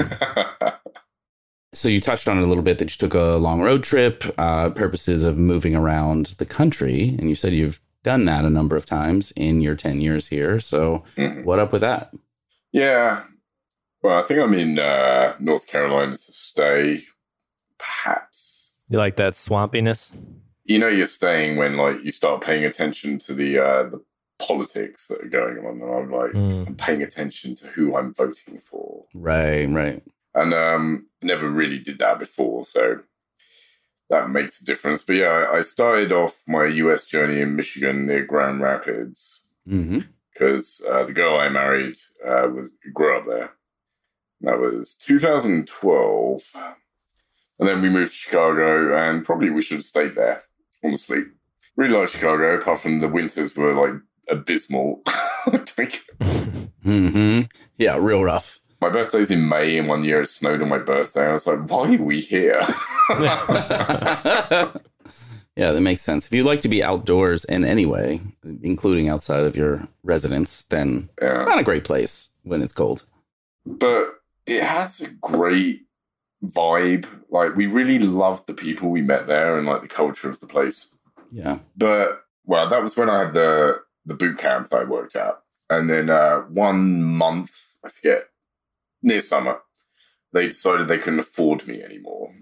So 1.74 1.88
you 1.88 2.00
touched 2.00 2.26
on 2.28 2.38
it 2.38 2.42
a 2.42 2.46
little 2.46 2.62
bit 2.62 2.78
that 2.78 2.84
you 2.90 2.98
took 3.08 3.14
a 3.14 3.36
long 3.36 3.60
road 3.60 3.84
trip, 3.84 4.24
uh, 4.38 4.70
purposes 4.70 5.22
of 5.22 5.36
moving 5.36 5.76
around 5.76 6.26
the 6.38 6.46
country, 6.46 7.14
and 7.18 7.28
you 7.28 7.34
said 7.34 7.52
you've 7.52 7.80
done 8.02 8.24
that 8.24 8.44
a 8.44 8.50
number 8.50 8.74
of 8.76 8.86
times 8.86 9.32
in 9.36 9.60
your 9.60 9.74
ten 9.74 10.00
years 10.00 10.28
here. 10.28 10.58
So 10.60 11.04
Mhm. 11.16 11.44
what 11.44 11.58
up 11.58 11.72
with 11.72 11.82
that? 11.82 12.14
Yeah. 12.72 13.24
Well, 14.02 14.18
I 14.18 14.22
think 14.22 14.40
I'm 14.40 14.54
in 14.54 14.78
uh, 14.78 15.34
North 15.40 15.66
Carolina 15.66 16.12
to 16.12 16.16
stay. 16.32 17.00
Perhaps. 17.78 18.72
You 18.88 18.98
like 18.98 19.16
that 19.16 19.34
swampiness? 19.34 20.10
You 20.68 20.78
know, 20.78 20.88
you're 20.88 21.06
staying 21.06 21.56
when 21.56 21.76
like 21.76 22.04
you 22.04 22.10
start 22.12 22.42
paying 22.42 22.64
attention 22.64 23.18
to 23.20 23.34
the 23.34 23.58
uh, 23.58 23.82
the 23.84 24.00
politics 24.38 25.08
that 25.08 25.20
are 25.22 25.28
going 25.28 25.58
on, 25.66 25.80
and 25.82 25.92
I'm 25.92 26.10
like, 26.12 26.32
Mm. 26.32 26.66
I'm 26.68 26.76
paying 26.76 27.02
attention 27.02 27.54
to 27.56 27.66
who 27.68 27.96
I'm 27.96 28.14
voting 28.14 28.58
for. 28.60 29.06
Right, 29.14 29.66
right. 29.66 30.02
and 30.34 30.52
um, 30.54 31.06
never 31.22 31.48
really 31.48 31.78
did 31.80 31.98
that 31.98 32.18
before, 32.20 32.64
so 32.66 33.00
that 34.10 34.30
makes 34.30 34.60
a 34.60 34.64
difference. 34.64 35.02
But 35.02 35.16
yeah, 35.16 35.46
I- 35.50 35.62
started 35.62 36.12
off 36.12 36.42
my 36.46 36.66
US 36.66 37.04
journey 37.06 37.40
in 37.40 37.56
Michigan 37.56 38.06
near 38.06 38.24
Grand 38.24 38.60
Rapids 38.60 39.48
because 40.32 40.80
uh, 40.88 41.04
the 41.04 41.12
girl 41.12 41.36
I 41.38 41.48
married 41.48 41.96
uh, 42.24 42.48
was 42.54 42.76
grew 42.92 43.16
up 43.18 43.26
there. 43.26 43.50
That 44.42 44.60
was 44.60 44.94
2012, 44.94 46.42
and 47.58 47.68
then 47.68 47.82
we 47.82 47.88
moved 47.88 48.12
to 48.12 48.16
Chicago, 48.16 48.96
and 48.96 49.24
probably 49.24 49.50
we 49.50 49.62
should 49.62 49.78
have 49.78 49.84
stayed 49.84 50.14
there. 50.14 50.42
Honestly, 50.84 51.22
really 51.76 51.96
like 51.96 52.08
Chicago, 52.08 52.56
apart 52.56 52.80
from 52.80 53.00
the 53.00 53.08
winters 53.08 53.56
were 53.56 53.74
like 53.74 54.00
abysmal. 54.30 55.02
Like, 55.78 56.02
hmm 56.82 57.42
Yeah, 57.78 57.96
real 57.98 58.22
rough. 58.22 58.60
my 58.82 58.90
birthday's 58.90 59.30
in 59.30 59.48
May, 59.48 59.78
and 59.78 59.88
one 59.88 60.04
year 60.04 60.20
it 60.22 60.26
snowed 60.28 60.60
on 60.60 60.68
my 60.68 60.78
birthday. 60.78 61.28
I 61.28 61.32
was 61.32 61.46
like, 61.46 61.70
why 61.70 61.94
are 61.94 62.02
we 62.02 62.20
here? 62.20 62.60
yeah, 65.56 65.72
that 65.72 65.80
makes 65.80 66.02
sense. 66.02 66.26
If 66.26 66.34
you 66.34 66.44
like 66.44 66.60
to 66.62 66.68
be 66.68 66.82
outdoors 66.82 67.44
in 67.44 67.64
any 67.64 67.86
way, 67.86 68.20
including 68.62 69.08
outside 69.08 69.44
of 69.44 69.56
your 69.56 69.88
residence, 70.02 70.62
then 70.64 71.08
yeah. 71.22 71.44
not 71.44 71.60
a 71.60 71.64
great 71.64 71.84
place 71.84 72.30
when 72.42 72.60
it's 72.60 72.72
cold. 72.72 73.04
But 73.64 74.20
it 74.46 74.62
has 74.62 75.00
a 75.00 75.10
great 75.14 75.82
vibe. 76.44 77.06
Like, 77.30 77.56
we 77.56 77.66
really 77.66 77.98
loved 77.98 78.46
the 78.46 78.54
people 78.54 78.90
we 78.90 79.02
met 79.02 79.26
there 79.26 79.58
and 79.58 79.66
like 79.66 79.82
the 79.82 79.88
culture 79.88 80.28
of 80.28 80.40
the 80.40 80.46
place. 80.46 80.94
Yeah. 81.30 81.58
But 81.76 82.24
well, 82.44 82.68
that 82.68 82.82
was 82.82 82.96
when 82.96 83.10
I 83.10 83.24
had 83.24 83.34
the 83.34 83.82
the 84.06 84.14
boot 84.14 84.38
camp 84.38 84.70
that 84.70 84.80
I 84.80 84.84
worked 84.84 85.16
at, 85.16 85.34
and 85.68 85.90
then 85.90 86.08
uh, 86.08 86.40
one 86.40 87.02
month, 87.02 87.76
I 87.84 87.90
forget, 87.90 88.28
near 89.02 89.20
summer, 89.20 89.60
they 90.32 90.46
decided 90.46 90.88
they 90.88 90.96
couldn't 90.96 91.18
afford 91.18 91.66
me 91.68 91.82
anymore, 91.82 92.34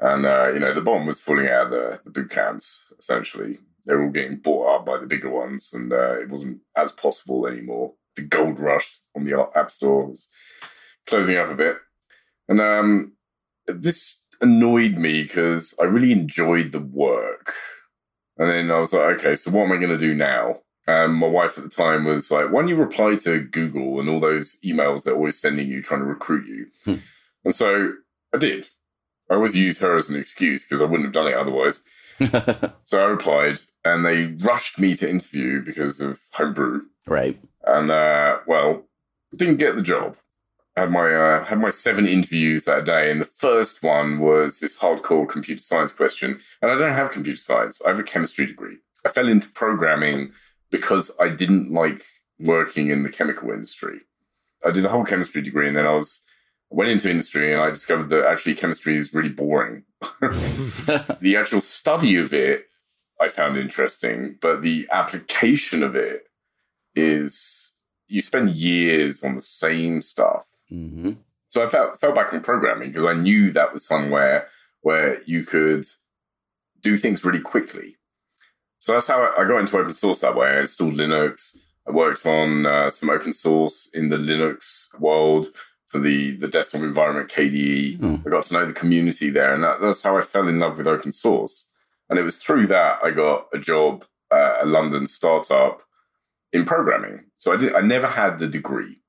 and 0.00 0.26
uh, 0.26 0.50
you 0.52 0.58
know 0.58 0.74
the 0.74 0.80
bomb 0.80 1.06
was 1.06 1.20
falling 1.20 1.46
out 1.46 1.66
of 1.66 1.70
the, 1.70 2.00
the 2.04 2.10
boot 2.10 2.30
camps. 2.30 2.92
Essentially, 2.98 3.60
they 3.86 3.94
were 3.94 4.04
all 4.04 4.10
getting 4.10 4.38
bought 4.38 4.80
up 4.80 4.86
by 4.86 4.98
the 4.98 5.06
bigger 5.06 5.30
ones, 5.30 5.72
and 5.72 5.92
uh, 5.92 6.18
it 6.18 6.28
wasn't 6.28 6.60
as 6.76 6.90
possible 6.90 7.46
anymore. 7.46 7.94
The 8.16 8.22
gold 8.22 8.58
rush 8.58 8.98
on 9.16 9.24
the 9.24 9.48
app 9.54 9.70
store 9.70 10.06
was 10.06 10.28
closing 11.06 11.36
up 11.36 11.50
a 11.50 11.54
bit, 11.54 11.76
and 12.50 12.60
um, 12.60 13.12
this 13.66 14.22
annoyed 14.40 14.96
me 14.96 15.22
because 15.22 15.74
I 15.80 15.84
really 15.84 16.12
enjoyed 16.12 16.72
the 16.72 16.80
work. 16.80 17.54
And 18.36 18.50
then 18.50 18.70
I 18.70 18.80
was 18.80 18.92
like, 18.92 19.20
okay, 19.20 19.36
so 19.36 19.50
what 19.50 19.64
am 19.64 19.72
I 19.72 19.76
going 19.76 19.90
to 19.90 19.98
do 19.98 20.14
now? 20.14 20.60
And 20.86 21.14
my 21.14 21.28
wife 21.28 21.56
at 21.56 21.64
the 21.64 21.70
time 21.70 22.04
was 22.04 22.30
like, 22.30 22.50
why 22.50 22.60
don't 22.60 22.68
you 22.68 22.76
reply 22.76 23.14
to 23.16 23.40
Google 23.40 24.00
and 24.00 24.08
all 24.08 24.18
those 24.18 24.58
emails 24.64 25.04
they're 25.04 25.14
always 25.14 25.38
sending 25.38 25.68
you 25.68 25.80
trying 25.82 26.00
to 26.00 26.06
recruit 26.06 26.46
you? 26.46 26.66
Hmm. 26.84 27.00
And 27.44 27.54
so 27.54 27.92
I 28.34 28.38
did. 28.38 28.68
I 29.30 29.34
always 29.34 29.56
used 29.56 29.80
her 29.82 29.96
as 29.96 30.08
an 30.10 30.18
excuse 30.18 30.64
because 30.64 30.82
I 30.82 30.86
wouldn't 30.86 31.04
have 31.04 31.12
done 31.12 31.28
it 31.28 31.36
otherwise. 31.36 31.82
So 32.84 33.00
I 33.00 33.04
replied, 33.04 33.60
and 33.84 34.04
they 34.04 34.26
rushed 34.44 34.78
me 34.78 34.94
to 34.96 35.08
interview 35.08 35.62
because 35.62 36.00
of 36.00 36.20
homebrew. 36.32 36.82
right. 37.06 37.38
And 37.64 37.90
uh, 37.90 38.38
well, 38.46 38.82
didn't 39.38 39.56
get 39.56 39.76
the 39.76 39.80
job. 39.82 40.16
Had 40.76 40.90
my 40.90 41.12
uh, 41.12 41.44
had 41.44 41.58
my 41.58 41.70
seven 41.70 42.06
interviews 42.06 42.64
that 42.64 42.84
day, 42.84 43.10
and 43.10 43.20
the 43.20 43.24
first 43.24 43.82
one 43.82 44.20
was 44.20 44.60
this 44.60 44.78
hardcore 44.78 45.28
computer 45.28 45.60
science 45.60 45.92
question. 45.92 46.38
And 46.62 46.70
I 46.70 46.78
don't 46.78 46.94
have 46.94 47.10
computer 47.10 47.36
science; 47.36 47.82
I 47.84 47.90
have 47.90 47.98
a 47.98 48.04
chemistry 48.04 48.46
degree. 48.46 48.76
I 49.04 49.08
fell 49.08 49.28
into 49.28 49.48
programming 49.50 50.32
because 50.70 51.10
I 51.20 51.28
didn't 51.28 51.72
like 51.72 52.04
working 52.38 52.90
in 52.90 53.02
the 53.02 53.08
chemical 53.08 53.50
industry. 53.50 54.00
I 54.64 54.70
did 54.70 54.84
a 54.84 54.88
whole 54.88 55.04
chemistry 55.04 55.42
degree, 55.42 55.66
and 55.66 55.76
then 55.76 55.86
I 55.86 55.94
was 55.94 56.24
went 56.70 56.90
into 56.90 57.10
industry, 57.10 57.52
and 57.52 57.60
I 57.60 57.70
discovered 57.70 58.08
that 58.10 58.26
actually 58.26 58.54
chemistry 58.54 58.96
is 58.96 59.12
really 59.12 59.28
boring. 59.28 59.82
the 60.20 61.36
actual 61.36 61.60
study 61.60 62.16
of 62.16 62.32
it 62.32 62.66
I 63.20 63.28
found 63.28 63.58
interesting, 63.58 64.36
but 64.40 64.62
the 64.62 64.88
application 64.90 65.82
of 65.82 65.94
it 65.94 66.28
is 66.94 67.72
you 68.08 68.22
spend 68.22 68.50
years 68.50 69.22
on 69.22 69.34
the 69.34 69.42
same 69.42 70.00
stuff 70.00 70.46
hmm 70.70 71.12
So 71.48 71.66
I 71.66 71.68
fell, 71.68 71.94
fell 71.94 72.12
back 72.12 72.32
on 72.32 72.40
programming 72.40 72.90
because 72.90 73.06
I 73.06 73.14
knew 73.14 73.50
that 73.52 73.72
was 73.72 73.84
somewhere 73.84 74.48
where 74.82 75.22
you 75.24 75.44
could 75.44 75.84
do 76.80 76.96
things 76.96 77.24
really 77.24 77.40
quickly. 77.40 77.96
So 78.78 78.94
that's 78.94 79.08
how 79.08 79.32
I 79.36 79.44
got 79.44 79.58
into 79.58 79.76
open 79.76 79.92
source 79.92 80.20
that 80.20 80.34
way. 80.34 80.48
I 80.48 80.60
installed 80.60 80.94
Linux. 80.94 81.58
I 81.86 81.90
worked 81.90 82.24
on 82.24 82.66
uh, 82.66 82.88
some 82.88 83.10
open 83.10 83.32
source 83.32 83.90
in 83.92 84.08
the 84.08 84.16
Linux 84.16 84.98
world 84.98 85.46
for 85.86 85.98
the, 85.98 86.36
the 86.36 86.48
desktop 86.48 86.82
environment 86.82 87.30
KDE. 87.30 87.98
Hmm. 87.98 88.16
I 88.26 88.30
got 88.30 88.44
to 88.44 88.54
know 88.54 88.64
the 88.64 88.72
community 88.72 89.28
there, 89.28 89.52
and 89.52 89.64
that, 89.64 89.80
that's 89.80 90.02
how 90.02 90.16
I 90.16 90.22
fell 90.22 90.48
in 90.48 90.60
love 90.60 90.78
with 90.78 90.86
open 90.86 91.12
source. 91.12 91.70
And 92.08 92.18
it 92.18 92.22
was 92.22 92.42
through 92.42 92.68
that 92.68 92.98
I 93.02 93.10
got 93.10 93.48
a 93.52 93.58
job 93.58 94.04
at 94.32 94.62
a 94.62 94.66
London 94.66 95.06
startup 95.06 95.82
in 96.52 96.64
programming. 96.64 97.24
So 97.38 97.52
I 97.52 97.56
did. 97.56 97.74
I 97.74 97.80
never 97.80 98.06
had 98.06 98.38
the 98.38 98.46
degree. 98.46 98.99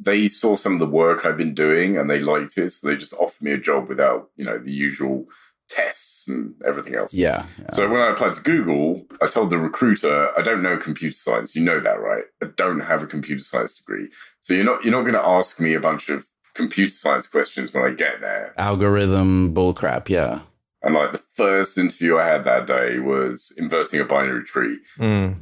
They 0.00 0.28
saw 0.28 0.56
some 0.56 0.74
of 0.74 0.78
the 0.78 0.86
work 0.86 1.26
I've 1.26 1.36
been 1.36 1.54
doing, 1.54 1.96
and 1.98 2.08
they 2.08 2.20
liked 2.20 2.56
it, 2.58 2.70
so 2.70 2.88
they 2.88 2.96
just 2.96 3.14
offered 3.14 3.42
me 3.42 3.52
a 3.52 3.58
job 3.58 3.88
without 3.88 4.30
you 4.36 4.44
know 4.44 4.58
the 4.58 4.72
usual 4.72 5.26
tests 5.68 6.26
and 6.28 6.54
everything 6.66 6.94
else. 6.94 7.12
Yeah. 7.12 7.44
yeah. 7.58 7.70
So 7.72 7.88
when 7.90 8.00
I 8.00 8.08
applied 8.08 8.32
to 8.34 8.40
Google, 8.42 9.06
I 9.20 9.26
told 9.26 9.50
the 9.50 9.58
recruiter, 9.58 10.30
I 10.38 10.40
don't 10.42 10.62
know 10.62 10.78
computer 10.78 11.14
science. 11.14 11.54
You 11.54 11.62
know 11.62 11.78
that, 11.80 12.00
right? 12.00 12.24
I 12.42 12.46
don't 12.56 12.80
have 12.80 13.02
a 13.02 13.06
computer 13.06 13.42
science 13.44 13.74
degree. 13.74 14.08
So 14.40 14.54
you're 14.54 14.64
not 14.64 14.84
you're 14.84 14.92
not 14.92 15.02
going 15.02 15.12
to 15.14 15.26
ask 15.26 15.60
me 15.60 15.74
a 15.74 15.80
bunch 15.80 16.08
of 16.08 16.26
computer 16.54 16.90
science 16.90 17.26
questions 17.26 17.72
when 17.74 17.84
I 17.84 17.90
get 17.90 18.20
there. 18.20 18.54
Algorithm 18.56 19.54
bullcrap. 19.54 20.08
Yeah. 20.08 20.40
And 20.82 20.94
like 20.94 21.12
the 21.12 21.22
first 21.34 21.76
interview 21.76 22.16
I 22.18 22.26
had 22.26 22.44
that 22.44 22.66
day 22.66 22.98
was 22.98 23.52
inverting 23.58 24.00
a 24.00 24.04
binary 24.04 24.44
tree. 24.44 24.78
Mm. 24.98 25.36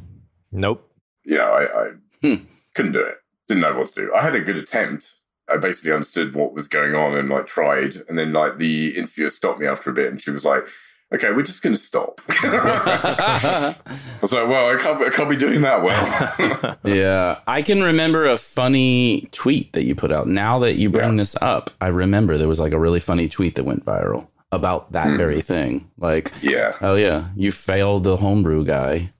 Nope. 0.51 0.91
You 1.25 1.39
know, 1.39 1.45
I, 1.53 1.63
I 1.65 1.91
Hmm. 2.23 2.45
couldn't 2.75 2.93
do 2.93 3.01
it. 3.01 3.19
Didn't 3.49 3.63
know 3.63 3.77
what 3.79 3.87
to 3.89 3.95
do. 3.95 4.13
I 4.15 4.23
had 4.23 4.35
a 4.35 4.41
good 4.41 4.57
attempt. 4.57 5.15
I 5.49 5.57
basically 5.59 5.93
understood 5.93 6.35
what 6.35 6.55
was 6.55 6.67
going 6.69 6.95
on 6.95 7.17
and 7.17 7.29
like 7.29 7.47
tried. 7.47 7.95
And 8.09 8.19
then 8.19 8.33
like 8.33 8.59
the 8.59 8.97
interviewer 8.97 9.31
stopped 9.31 9.61
me 9.61 9.67
after 9.67 9.91
a 9.91 9.93
bit 9.93 10.11
and 10.11 10.21
she 10.21 10.33
was 10.33 10.45
like, 10.45 10.67
okay, 11.15 11.31
we're 11.31 11.43
just 11.45 11.63
going 11.63 11.75
to 11.75 11.81
stop. 11.81 12.21
I 12.29 13.75
was 14.21 14.33
like, 14.33 14.49
well, 14.49 14.75
I 14.75 14.79
can't, 14.81 15.01
I 15.03 15.11
can't 15.11 15.31
be 15.31 15.37
doing 15.37 15.61
that 15.63 15.83
well. 15.83 16.77
yeah. 16.85 17.39
I 17.47 17.63
can 17.63 17.83
remember 17.83 18.27
a 18.27 18.37
funny 18.37 19.29
tweet 19.33 19.73
that 19.75 19.85
you 19.85 19.95
put 19.95 20.11
out. 20.13 20.27
Now 20.27 20.59
that 20.61 20.75
you 20.77 20.91
bring 20.91 21.11
Yeah. 21.13 21.17
this 21.19 21.37
up, 21.41 21.71
I 21.81 21.89
remember 21.89 22.37
there 22.37 22.49
was 22.49 22.61
like 22.61 22.73
a 22.73 22.79
really 22.79 23.01
funny 23.01 23.29
tweet 23.29 23.55
that 23.55 23.65
went 23.65 23.85
viral 23.85 24.29
about 24.53 24.93
that 24.93 25.09
Hmm. 25.11 25.17
very 25.17 25.41
thing. 25.43 25.91
Like, 25.99 26.33
yeah. 26.43 26.75
oh 26.81 26.95
yeah, 26.97 27.27
you 27.37 27.53
failed 27.53 28.05
the 28.05 28.17
homebrew 28.17 28.65
guy. 28.65 29.13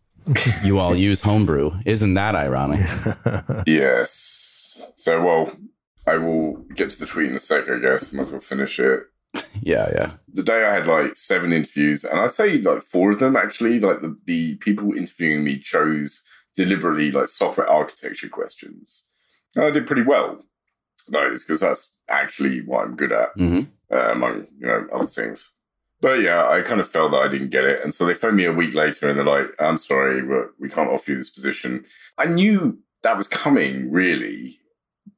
You 0.65 0.79
all 0.79 0.95
use 0.95 1.21
homebrew. 1.23 1.73
Isn't 1.85 2.15
that 2.15 2.35
ironic? 2.35 2.87
Yes. 3.67 4.81
So, 4.97 5.23
well, 5.23 5.53
I 6.07 6.17
will 6.19 6.57
get 6.75 6.91
to 6.91 6.99
the 6.99 7.07
tweet 7.07 7.31
in 7.31 7.37
a 7.37 7.39
sec, 7.39 7.69
I 7.69 7.79
guess. 7.79 8.13
Might 8.13 8.23
as 8.27 8.33
well 8.33 8.41
finish 8.41 8.79
it. 8.79 9.05
Yeah, 9.63 9.89
yeah. 9.93 10.11
the 10.33 10.43
day 10.43 10.65
I 10.65 10.73
had 10.75 10.87
like 10.87 11.15
seven 11.15 11.53
interviews, 11.53 12.05
and 12.05 12.21
I'd 12.21 12.31
say 12.31 12.59
like 12.59 12.83
four 12.83 13.11
of 13.13 13.19
them 13.19 13.37
actually, 13.37 13.81
like 13.81 14.01
the, 14.01 14.17
the 14.25 14.55
people 14.57 14.93
interviewing 14.95 15.45
me 15.45 15.59
chose 15.59 16.23
deliberately 16.55 17.11
like 17.11 17.29
software 17.29 17.69
architecture 17.69 18.29
questions. 18.29 19.05
And 19.55 19.65
I 19.65 19.71
did 19.71 19.87
pretty 19.87 20.03
well 20.03 20.43
those 21.09 21.43
because 21.45 21.61
that's 21.61 21.97
actually 22.09 22.61
what 22.63 22.85
I'm 22.85 22.97
good 22.97 23.13
at, 23.13 23.31
hmm 23.37 23.63
uh, 23.91 24.11
among 24.13 24.47
you 24.59 24.67
know 24.67 24.87
other 24.93 25.07
things. 25.07 25.53
But 26.01 26.21
yeah, 26.21 26.47
I 26.49 26.61
kind 26.63 26.81
of 26.81 26.89
felt 26.89 27.13
that 27.13 27.23
I 27.23 27.29
didn't 27.29 27.51
get 27.51 27.65
it, 27.65 27.83
and 27.83 27.93
so 27.95 28.05
they 28.05 28.15
phoned 28.15 28.37
me 28.37 28.45
a 28.45 28.53
week 28.53 28.75
later, 28.75 29.09
and 29.09 29.17
they're 29.19 29.25
like, 29.25 29.47
"I'm 29.59 29.79
sorry, 29.79 30.23
but 30.23 30.51
we 30.59 30.69
can't 30.69 30.91
offer 30.91 31.13
you 31.13 31.17
this 31.17 31.31
position." 31.31 31.85
I 32.19 32.27
knew 32.27 32.79
that 33.03 33.17
was 33.17 33.29
coming, 33.29 33.91
really, 33.91 34.59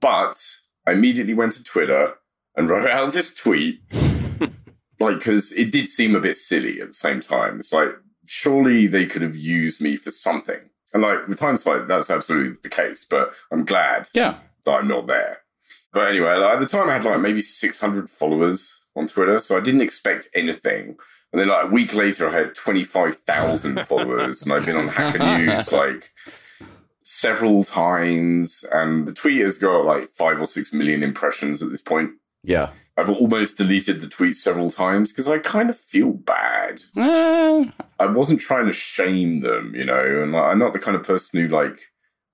but 0.01 0.41
I 0.87 0.93
immediately 0.93 1.35
went 1.35 1.53
to 1.53 1.65
Twitter 1.65 2.15
and 2.57 2.71
wrote 2.71 2.89
out 2.91 3.13
this 3.13 3.35
tweet 3.35 3.81
like 5.01 5.17
because 5.19 5.53
it 5.53 5.71
did 5.73 5.89
seem 5.89 6.15
a 6.15 6.21
bit 6.21 6.37
silly 6.37 6.81
at 6.81 6.89
the 6.89 6.95
same 6.95 7.21
time. 7.21 7.59
It's 7.59 7.73
like 7.73 7.91
surely 8.27 8.87
they 8.87 9.07
could 9.07 9.23
have 9.23 9.37
used 9.37 9.81
me 9.81 9.97
for 9.97 10.11
something, 10.13 10.61
and 10.95 11.03
like 11.03 11.27
with 11.27 11.41
hindsight, 11.41 11.89
that's 11.89 12.11
absolutely 12.11 12.57
the 12.63 12.69
case. 12.69 13.05
But 13.09 13.33
I'm 13.51 13.65
glad 13.65 14.09
Yeah. 14.15 14.37
that 14.65 14.73
I'm 14.73 14.89
not 14.89 15.07
there. 15.09 15.39
But 15.93 16.09
anyway, 16.09 16.37
like, 16.37 16.55
at 16.55 16.61
the 16.61 16.67
time 16.67 16.89
I 16.89 16.95
had 16.95 17.05
like 17.05 17.21
maybe 17.21 17.41
600 17.41 18.09
followers 18.11 18.78
on 18.99 19.07
Twitter, 19.07 19.39
so 19.39 19.57
I 19.57 19.61
didn't 19.61 19.81
expect 19.83 20.29
anything. 20.35 20.97
And 21.33 21.41
then 21.41 21.49
like 21.49 21.65
a 21.65 21.69
week 21.69 21.95
later, 21.95 22.29
I 22.29 22.33
had 22.33 22.55
25,000 22.55 23.81
followers, 23.87 24.43
and 24.43 24.53
I've 24.53 24.67
been 24.67 24.77
on 24.77 24.89
Hacker 24.89 25.19
News 25.19 25.73
like 25.73 26.11
several 27.03 27.65
times, 27.65 28.65
and 28.73 29.07
the 29.07 29.15
tweet 29.15 29.43
has 29.43 29.59
got 29.59 29.85
like 29.85 30.11
five 30.11 30.41
or 30.41 30.47
six 30.47 30.73
million 30.73 31.03
impressions 31.03 31.63
at 31.63 31.71
this 31.71 31.83
point. 31.83 32.11
Yeah. 32.43 32.71
I've 32.99 33.11
almost 33.11 33.59
deleted 33.59 34.01
the 34.01 34.09
tweet 34.09 34.35
several 34.35 34.71
times 34.71 35.13
because 35.13 35.29
I 35.29 35.39
kind 35.39 35.71
of 35.71 35.79
feel 35.79 36.13
bad. 36.13 36.83
Eh, 36.97 37.71
I 38.01 38.07
wasn't 38.07 38.41
trying 38.41 38.67
to 38.67 38.73
shame 38.73 39.41
them, 39.41 39.73
you 39.75 39.85
know, 39.85 40.23
and 40.23 40.33
like, 40.33 40.43
I'm 40.43 40.59
not 40.59 40.73
the 40.73 40.81
kind 40.81 40.97
of 40.97 41.05
person 41.05 41.41
who 41.41 41.49
like 41.49 41.81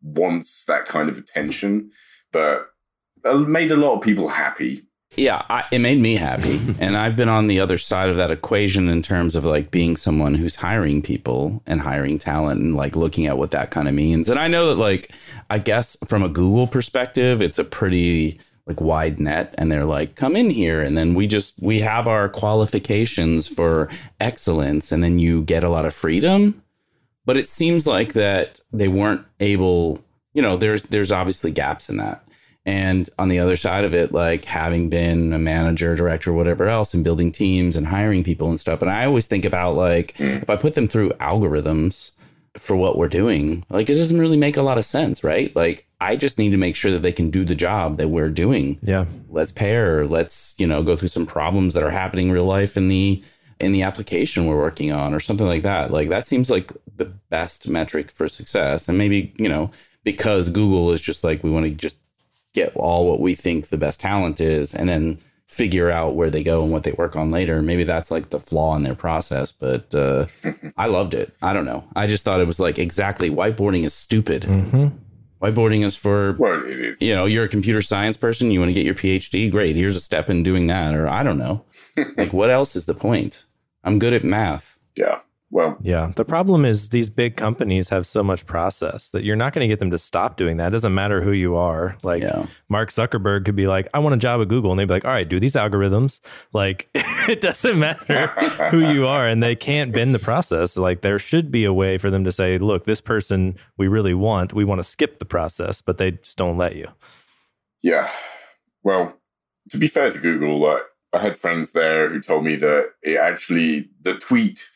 wants 0.02 0.64
that 0.64 0.86
kind 0.86 1.10
of 1.10 1.18
attention, 1.18 1.90
but 2.32 2.68
it 3.24 3.48
made 3.48 3.72
a 3.72 3.76
lot 3.76 3.96
of 3.96 4.02
people 4.02 4.28
happy. 4.28 4.82
Yeah, 5.16 5.42
I, 5.48 5.64
it 5.70 5.78
made 5.78 6.00
me 6.00 6.16
happy. 6.16 6.60
and 6.78 6.96
I've 6.96 7.16
been 7.16 7.28
on 7.28 7.46
the 7.46 7.60
other 7.60 7.78
side 7.78 8.08
of 8.08 8.16
that 8.16 8.30
equation 8.30 8.88
in 8.88 9.02
terms 9.02 9.36
of 9.36 9.44
like 9.44 9.70
being 9.70 9.96
someone 9.96 10.34
who's 10.34 10.56
hiring 10.56 11.02
people 11.02 11.62
and 11.66 11.80
hiring 11.80 12.18
talent 12.18 12.60
and 12.60 12.74
like 12.74 12.96
looking 12.96 13.26
at 13.26 13.38
what 13.38 13.50
that 13.52 13.70
kind 13.70 13.88
of 13.88 13.94
means. 13.94 14.28
And 14.30 14.38
I 14.38 14.48
know 14.48 14.68
that 14.68 14.76
like 14.76 15.12
I 15.50 15.58
guess 15.58 15.96
from 16.06 16.22
a 16.22 16.28
Google 16.28 16.66
perspective, 16.66 17.40
it's 17.42 17.58
a 17.58 17.64
pretty 17.64 18.38
like 18.66 18.80
wide 18.80 19.20
net 19.20 19.54
and 19.58 19.70
they're 19.70 19.84
like 19.84 20.14
come 20.14 20.36
in 20.36 20.50
here 20.50 20.80
and 20.80 20.96
then 20.96 21.14
we 21.14 21.26
just 21.26 21.60
we 21.60 21.80
have 21.80 22.08
our 22.08 22.28
qualifications 22.28 23.46
for 23.46 23.90
excellence 24.20 24.90
and 24.90 25.02
then 25.02 25.18
you 25.18 25.42
get 25.42 25.62
a 25.62 25.68
lot 25.68 25.84
of 25.84 25.94
freedom 25.94 26.62
but 27.26 27.36
it 27.36 27.48
seems 27.48 27.86
like 27.86 28.14
that 28.14 28.60
they 28.72 28.88
weren't 28.88 29.24
able 29.38 30.02
you 30.32 30.40
know 30.40 30.56
there's 30.56 30.84
there's 30.84 31.12
obviously 31.12 31.50
gaps 31.50 31.90
in 31.90 31.98
that 31.98 32.23
and 32.66 33.10
on 33.18 33.28
the 33.28 33.38
other 33.38 33.56
side 33.56 33.84
of 33.84 33.94
it 33.94 34.12
like 34.12 34.44
having 34.46 34.88
been 34.88 35.32
a 35.32 35.38
manager 35.38 35.94
director 35.94 36.32
whatever 36.32 36.68
else 36.68 36.94
and 36.94 37.04
building 37.04 37.30
teams 37.30 37.76
and 37.76 37.88
hiring 37.88 38.24
people 38.24 38.48
and 38.48 38.58
stuff 38.60 38.80
and 38.80 38.90
i 38.90 39.04
always 39.04 39.26
think 39.26 39.44
about 39.44 39.74
like 39.74 40.18
if 40.18 40.48
i 40.48 40.56
put 40.56 40.74
them 40.74 40.88
through 40.88 41.10
algorithms 41.12 42.12
for 42.56 42.76
what 42.76 42.96
we're 42.96 43.08
doing 43.08 43.64
like 43.68 43.90
it 43.90 43.96
doesn't 43.96 44.20
really 44.20 44.36
make 44.36 44.56
a 44.56 44.62
lot 44.62 44.78
of 44.78 44.84
sense 44.84 45.24
right? 45.24 45.54
Like 45.56 45.86
i 46.00 46.16
just 46.16 46.38
need 46.38 46.50
to 46.50 46.56
make 46.56 46.76
sure 46.76 46.92
that 46.92 47.02
they 47.02 47.12
can 47.12 47.30
do 47.30 47.44
the 47.44 47.54
job 47.54 47.96
that 47.96 48.08
we're 48.08 48.30
doing. 48.30 48.78
Yeah. 48.82 49.06
let's 49.28 49.52
pair 49.52 50.06
let's 50.06 50.54
you 50.56 50.66
know 50.66 50.82
go 50.82 50.96
through 50.96 51.08
some 51.08 51.26
problems 51.26 51.74
that 51.74 51.82
are 51.82 51.90
happening 51.90 52.28
in 52.28 52.32
real 52.32 52.44
life 52.44 52.76
in 52.76 52.88
the 52.88 53.22
in 53.60 53.72
the 53.72 53.82
application 53.82 54.46
we're 54.46 54.56
working 54.56 54.92
on 54.92 55.14
or 55.14 55.20
something 55.20 55.46
like 55.46 55.62
that. 55.62 55.90
Like 55.90 56.08
that 56.08 56.26
seems 56.26 56.50
like 56.50 56.72
the 56.96 57.06
best 57.06 57.68
metric 57.68 58.10
for 58.10 58.28
success. 58.28 58.88
And 58.88 58.98
maybe 58.98 59.32
you 59.36 59.48
know 59.48 59.70
because 60.04 60.48
google 60.48 60.92
is 60.92 61.02
just 61.02 61.24
like 61.24 61.42
we 61.42 61.50
want 61.50 61.64
to 61.64 61.70
just 61.70 61.96
get 62.54 62.72
all 62.76 63.06
what 63.08 63.20
we 63.20 63.34
think 63.34 63.68
the 63.68 63.76
best 63.76 64.00
talent 64.00 64.40
is 64.40 64.74
and 64.74 64.88
then 64.88 65.18
figure 65.46 65.90
out 65.90 66.14
where 66.14 66.30
they 66.30 66.42
go 66.42 66.62
and 66.62 66.72
what 66.72 66.82
they 66.84 66.92
work 66.92 67.14
on 67.14 67.30
later 67.30 67.60
maybe 67.60 67.84
that's 67.84 68.10
like 68.10 68.30
the 68.30 68.40
flaw 68.40 68.74
in 68.74 68.82
their 68.82 68.94
process 68.94 69.52
but 69.52 69.94
uh, 69.94 70.24
i 70.78 70.86
loved 70.86 71.12
it 71.14 71.34
i 71.42 71.52
don't 71.52 71.66
know 71.66 71.84
i 71.94 72.06
just 72.06 72.24
thought 72.24 72.40
it 72.40 72.46
was 72.46 72.58
like 72.58 72.78
exactly 72.78 73.28
whiteboarding 73.30 73.84
is 73.84 73.92
stupid 73.92 74.44
hmm 74.44 74.88
whiteboarding 75.42 75.84
is 75.84 75.94
for 75.94 76.32
Well, 76.38 76.64
it 76.64 76.80
is. 76.80 77.02
you 77.02 77.14
know, 77.14 77.26
you're 77.26 77.44
a 77.44 77.48
computer 77.48 77.82
science 77.82 78.16
person, 78.16 78.50
you 78.50 78.60
want 78.60 78.70
to 78.70 78.72
get 78.72 78.86
your 78.86 78.94
PhD, 78.94 79.50
great. 79.50 79.76
Here's 79.76 79.94
a 79.94 80.00
step 80.00 80.30
in 80.30 80.42
doing 80.42 80.68
that. 80.68 80.94
Or 80.94 81.06
I 81.06 81.22
don't 81.22 81.36
know. 81.36 81.66
like, 82.16 82.32
what 82.32 82.48
else 82.48 82.74
is 82.74 82.86
the 82.86 82.94
point? 82.94 83.44
I'm 83.82 83.98
good 83.98 84.14
at 84.14 84.24
math. 84.24 84.78
Yeah. 84.96 85.18
Well, 85.54 85.76
Yeah. 85.80 86.10
The 86.16 86.24
problem 86.24 86.64
is 86.64 86.88
these 86.88 87.08
big 87.10 87.36
companies 87.36 87.90
have 87.90 88.08
so 88.08 88.24
much 88.24 88.44
process 88.44 89.10
that 89.10 89.22
you're 89.22 89.36
not 89.36 89.52
going 89.52 89.60
to 89.64 89.68
get 89.68 89.78
them 89.78 89.92
to 89.92 89.98
stop 89.98 90.36
doing 90.36 90.56
that. 90.56 90.66
It 90.66 90.70
doesn't 90.72 90.92
matter 90.92 91.20
who 91.22 91.30
you 91.30 91.54
are. 91.54 91.96
Like 92.02 92.24
Yeah. 92.24 92.46
Mark 92.68 92.90
Zuckerberg 92.90 93.44
could 93.44 93.54
be 93.54 93.68
like, 93.68 93.86
I 93.94 94.00
want 94.00 94.16
a 94.16 94.18
job 94.18 94.40
at 94.40 94.48
Google. 94.48 94.72
And 94.72 94.80
they'd 94.80 94.88
be 94.88 94.94
like, 94.94 95.04
all 95.04 95.12
right, 95.12 95.28
do 95.28 95.38
these 95.38 95.52
algorithms. 95.52 96.18
Like 96.52 96.88
it 97.28 97.40
doesn't 97.40 97.78
matter 97.78 98.26
who 98.70 98.80
you 98.92 99.06
are. 99.06 99.28
And 99.28 99.40
they 99.44 99.54
can't 99.54 99.92
bend 99.92 100.12
the 100.12 100.18
process. 100.18 100.76
Like 100.76 101.02
there 101.02 101.20
should 101.20 101.52
be 101.52 101.64
a 101.64 101.72
way 101.72 101.98
for 101.98 102.10
them 102.10 102.24
to 102.24 102.32
say, 102.32 102.58
look, 102.58 102.84
this 102.84 103.00
person 103.00 103.56
we 103.76 103.86
really 103.86 104.14
want, 104.14 104.52
we 104.54 104.64
want 104.64 104.80
to 104.80 104.84
skip 104.84 105.20
the 105.20 105.24
process, 105.24 105.80
but 105.80 105.98
they 105.98 106.10
just 106.10 106.36
don't 106.36 106.58
let 106.58 106.74
you. 106.74 106.88
yeah. 107.80 108.10
Well, 108.82 109.14
to 109.70 109.78
be 109.78 109.86
fair 109.86 110.10
to 110.10 110.18
Google, 110.18 110.58
like, 110.58 110.82
I 111.12 111.20
had 111.20 111.38
friends 111.38 111.70
there 111.70 112.08
who 112.08 112.20
told 112.20 112.44
me 112.44 112.56
that 112.56 112.90
it 113.02 113.18
actually, 113.18 113.88
the 114.02 114.14
tweet 114.14 114.68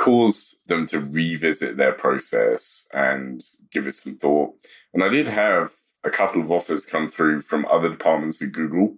caused 0.00 0.66
them 0.66 0.86
to 0.86 0.98
revisit 0.98 1.76
their 1.76 1.92
process 1.92 2.88
and 2.94 3.44
give 3.70 3.86
it 3.86 3.92
some 3.92 4.16
thought. 4.16 4.54
And 4.94 5.04
I 5.04 5.10
did 5.10 5.28
have 5.28 5.74
a 6.02 6.08
couple 6.08 6.40
of 6.40 6.50
offers 6.50 6.86
come 6.86 7.06
through 7.06 7.42
from 7.42 7.66
other 7.66 7.90
departments 7.90 8.42
at 8.42 8.52
Google 8.52 8.96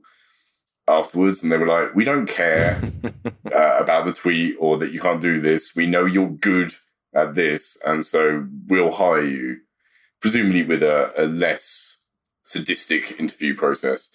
afterwards, 0.87 1.43
and 1.43 1.51
they 1.51 1.59
were 1.59 1.67
like, 1.67 1.93
"We 1.97 2.05
don't 2.05 2.29
care 2.29 2.81
uh, 3.53 3.79
about 3.81 4.05
the 4.05 4.13
tweet 4.13 4.55
or 4.61 4.79
that 4.79 4.93
you 4.93 5.01
can't 5.01 5.21
do 5.21 5.41
this. 5.41 5.75
We 5.75 5.87
know 5.87 6.05
you're 6.05 6.31
good 6.31 6.73
at 7.13 7.35
this, 7.35 7.77
and 7.85 8.07
so 8.07 8.47
we'll 8.69 8.93
hire 8.93 9.25
you, 9.25 9.59
presumably 10.21 10.63
with 10.63 10.85
a, 10.85 11.11
a 11.21 11.27
less 11.27 12.05
sadistic 12.43 13.19
interview 13.19 13.57
process." 13.57 14.09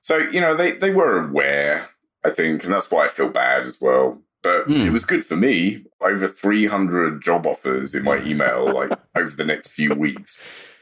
So, 0.00 0.18
you 0.18 0.40
know, 0.40 0.56
they, 0.56 0.72
they 0.72 0.92
were 0.92 1.24
aware, 1.24 1.90
I 2.24 2.30
think, 2.30 2.64
and 2.64 2.72
that's 2.72 2.90
why 2.90 3.04
I 3.04 3.08
feel 3.08 3.28
bad 3.28 3.62
as 3.62 3.78
well. 3.80 4.20
But 4.44 4.66
Hmm. 4.66 4.86
it 4.86 4.92
was 4.92 5.04
good 5.04 5.24
for 5.24 5.36
me. 5.36 5.84
Over 6.00 6.28
300 6.28 7.20
job 7.22 7.46
offers 7.46 7.94
in 7.94 8.04
my 8.04 8.22
email, 8.24 8.72
like 8.72 8.92
over 9.16 9.34
the 9.34 9.44
next 9.44 9.68
few 9.72 9.92
weeks. 9.94 10.40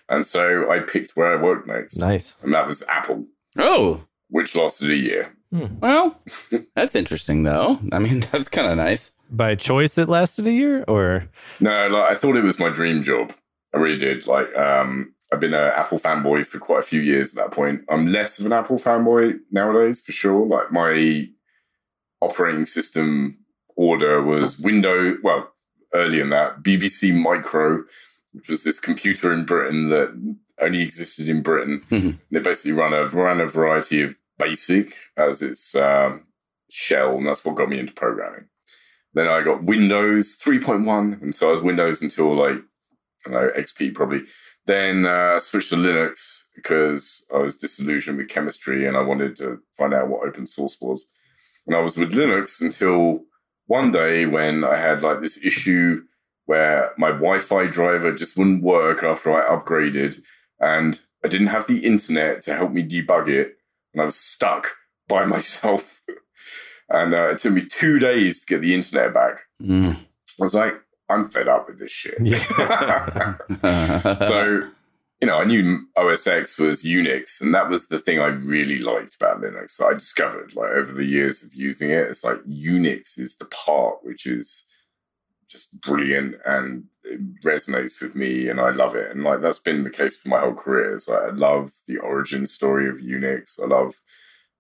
And 0.08 0.26
so 0.26 0.70
I 0.70 0.80
picked 0.80 1.12
where 1.16 1.32
I 1.32 1.40
worked 1.40 1.66
next. 1.66 1.96
Nice. 1.96 2.36
And 2.42 2.52
that 2.52 2.66
was 2.66 2.82
Apple, 2.88 3.26
Oh, 3.56 4.04
which 4.28 4.54
lasted 4.54 4.90
a 4.90 4.96
year. 4.96 5.32
well, 5.52 6.20
that's 6.74 6.94
interesting 6.94 7.44
though. 7.44 7.78
I 7.92 7.98
mean, 7.98 8.20
that's 8.32 8.48
kind 8.48 8.68
of 8.70 8.76
nice. 8.76 9.12
By 9.30 9.54
choice, 9.54 9.96
it 9.96 10.08
lasted 10.10 10.46
a 10.46 10.52
year, 10.52 10.84
or 10.88 11.28
No, 11.60 11.88
like 11.88 12.10
I 12.10 12.14
thought 12.14 12.36
it 12.36 12.44
was 12.44 12.58
my 12.58 12.68
dream 12.68 13.02
job. 13.02 13.32
I 13.72 13.78
really 13.78 13.96
did. 13.98 14.26
Like, 14.26 14.54
um, 14.56 15.14
I've 15.32 15.40
been 15.40 15.54
an 15.54 15.72
Apple 15.74 15.98
fanboy 15.98 16.44
for 16.44 16.58
quite 16.58 16.80
a 16.80 16.86
few 16.86 17.00
years 17.00 17.32
at 17.32 17.42
that 17.42 17.52
point. 17.56 17.80
I'm 17.88 18.08
less 18.12 18.38
of 18.38 18.44
an 18.44 18.52
Apple 18.52 18.76
fanboy 18.78 19.38
nowadays, 19.50 20.02
for 20.02 20.12
sure. 20.12 20.44
Like 20.46 20.70
my 20.72 21.28
operating 22.20 22.64
system 22.66 23.38
order 23.76 24.22
was 24.22 24.58
window 24.58 25.16
Well, 25.22 25.52
early 25.94 26.20
in 26.20 26.30
that 26.30 26.62
BBC 26.62 27.12
Micro, 27.14 27.84
which 28.32 28.48
was 28.48 28.64
this 28.64 28.80
computer 28.80 29.32
in 29.32 29.44
Britain 29.44 29.88
that 29.90 30.36
only 30.60 30.82
existed 30.82 31.28
in 31.28 31.42
Britain. 31.42 31.82
Mhm. 31.90 32.18
And 32.28 32.36
it 32.38 32.44
basically 32.44 32.72
ran 32.72 32.92
a 32.92 33.06
ran 33.06 33.40
a 33.40 33.46
variety 33.46 34.02
of 34.02 34.16
Basic 34.38 34.96
as 35.16 35.40
its 35.42 35.74
um, 35.76 36.24
shell, 36.70 37.16
and 37.18 37.26
that's 37.26 37.44
what 37.44 37.54
got 37.54 37.68
me 37.68 37.78
into 37.78 37.92
programming. 37.92 38.46
Then 39.14 39.28
I 39.28 39.42
got 39.42 39.62
Windows 39.62 40.38
3.1, 40.42 41.20
and 41.22 41.34
so 41.34 41.50
I 41.50 41.52
was 41.52 41.62
Windows 41.62 42.02
until 42.02 42.34
like 42.34 42.56
I 43.26 43.30
don't 43.30 43.32
know 43.34 43.50
XP 43.56 43.94
probably. 43.94 44.22
Then 44.66 45.04
uh, 45.06 45.38
switched 45.38 45.70
to 45.70 45.76
Linux 45.76 46.44
because 46.56 47.26
I 47.34 47.38
was 47.38 47.56
disillusioned 47.56 48.16
with 48.18 48.28
chemistry 48.28 48.86
and 48.86 48.96
I 48.96 49.02
wanted 49.02 49.36
to 49.36 49.58
find 49.76 49.92
out 49.92 50.08
what 50.08 50.26
open 50.26 50.46
source 50.46 50.76
was. 50.80 51.06
And 51.66 51.76
I 51.76 51.80
was 51.80 51.96
with 51.96 52.12
Linux 52.12 52.60
until 52.60 53.20
one 53.66 53.92
day 53.92 54.26
when 54.26 54.64
I 54.64 54.76
had 54.76 55.02
like 55.02 55.20
this 55.20 55.44
issue 55.44 56.02
where 56.46 56.92
my 56.98 57.08
Wi-Fi 57.08 57.66
driver 57.66 58.12
just 58.12 58.36
wouldn't 58.36 58.62
work 58.62 59.02
after 59.02 59.32
I 59.32 59.56
upgraded, 59.56 60.20
and 60.60 61.00
I 61.24 61.28
didn't 61.28 61.46
have 61.48 61.66
the 61.66 61.78
internet 61.78 62.42
to 62.42 62.54
help 62.54 62.72
me 62.72 62.82
debug 62.82 63.28
it, 63.28 63.56
and 63.92 64.02
I 64.02 64.04
was 64.04 64.16
stuck 64.16 64.68
by 65.08 65.24
myself. 65.24 66.02
and 66.88 67.14
uh, 67.14 67.30
it 67.30 67.38
took 67.38 67.54
me 67.54 67.66
two 67.66 67.98
days 67.98 68.40
to 68.40 68.46
get 68.46 68.60
the 68.60 68.74
internet 68.74 69.14
back. 69.14 69.42
Mm. 69.60 69.96
I 69.96 70.44
was 70.44 70.54
like, 70.54 70.80
I'm 71.08 71.28
fed 71.28 71.48
up 71.48 71.68
with 71.68 71.78
this 71.78 71.90
shit. 71.90 72.16
Yeah. 72.20 72.38
so, 74.18 74.70
you 75.22 75.28
know, 75.28 75.38
I 75.38 75.44
knew 75.44 75.86
OS 75.96 76.26
X 76.26 76.58
was 76.58 76.82
Unix, 76.82 77.40
and 77.40 77.54
that 77.54 77.68
was 77.68 77.86
the 77.86 78.00
thing 78.00 78.18
I 78.18 78.26
really 78.26 78.80
liked 78.80 79.14
about 79.14 79.40
Linux. 79.40 79.80
I 79.80 79.94
discovered, 79.94 80.56
like, 80.56 80.72
over 80.72 80.92
the 80.92 81.04
years 81.04 81.44
of 81.44 81.54
using 81.54 81.90
it, 81.90 82.08
it's 82.10 82.24
like 82.24 82.42
Unix 82.42 83.20
is 83.20 83.36
the 83.36 83.44
part 83.44 83.98
which 84.02 84.26
is 84.26 84.66
just 85.48 85.80
brilliant 85.80 86.34
and 86.44 86.86
it 87.04 87.20
resonates 87.42 88.00
with 88.00 88.16
me, 88.16 88.48
and 88.48 88.60
I 88.60 88.70
love 88.70 88.96
it. 88.96 89.12
And, 89.12 89.22
like, 89.22 89.40
that's 89.40 89.60
been 89.60 89.84
the 89.84 89.90
case 89.90 90.18
for 90.18 90.28
my 90.28 90.40
whole 90.40 90.54
career. 90.54 90.98
So 90.98 91.14
I 91.16 91.30
love 91.30 91.70
the 91.86 91.98
origin 91.98 92.44
story 92.48 92.88
of 92.88 92.96
Unix. 92.96 93.62
I 93.62 93.66
love 93.66 93.94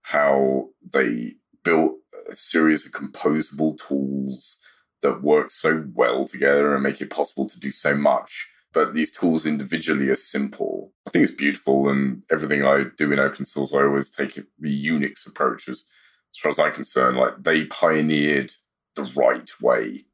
how 0.02 0.68
they 0.92 1.32
built 1.64 1.94
a 2.30 2.36
series 2.36 2.86
of 2.86 2.92
composable 2.92 3.76
tools 3.76 4.58
that 5.00 5.22
work 5.24 5.50
so 5.50 5.88
well 5.92 6.24
together 6.24 6.72
and 6.72 6.84
make 6.84 7.00
it 7.00 7.10
possible 7.10 7.48
to 7.48 7.58
do 7.58 7.72
so 7.72 7.96
much. 7.96 8.51
But 8.72 8.94
these 8.94 9.10
tools 9.10 9.44
individually 9.44 10.08
are 10.08 10.14
simple. 10.14 10.92
I 11.06 11.10
think 11.10 11.24
it's 11.24 11.34
beautiful, 11.34 11.88
and 11.88 12.24
everything 12.30 12.64
I 12.64 12.84
do 12.96 13.12
in 13.12 13.18
open 13.18 13.44
source, 13.44 13.74
I 13.74 13.82
always 13.82 14.10
take 14.10 14.38
the 14.58 14.86
Unix 14.86 15.26
approach. 15.26 15.68
As, 15.68 15.84
as 16.32 16.38
far 16.38 16.50
as 16.50 16.58
I'm 16.58 16.72
concerned, 16.72 17.18
like 17.18 17.42
they 17.42 17.66
pioneered 17.66 18.54
the 18.96 19.10
right 19.14 19.50
way 19.60 20.04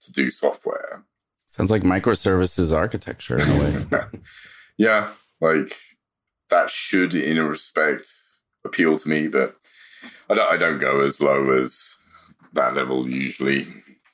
to 0.00 0.12
do 0.12 0.30
software. 0.30 1.04
Sounds 1.46 1.70
like 1.70 1.82
microservices 1.82 2.76
architecture 2.76 3.40
in 3.40 3.48
a 3.48 3.58
way. 3.58 4.20
yeah, 4.78 5.12
like 5.40 5.76
that 6.50 6.70
should, 6.70 7.14
in 7.14 7.38
a 7.38 7.44
respect, 7.44 8.08
appeal 8.64 8.96
to 8.96 9.08
me, 9.08 9.28
but 9.28 9.56
I 10.28 10.34
don't, 10.34 10.52
I 10.52 10.56
don't 10.56 10.78
go 10.78 11.00
as 11.00 11.20
low 11.20 11.52
as 11.52 11.96
that 12.52 12.74
level 12.74 13.08
usually, 13.08 13.66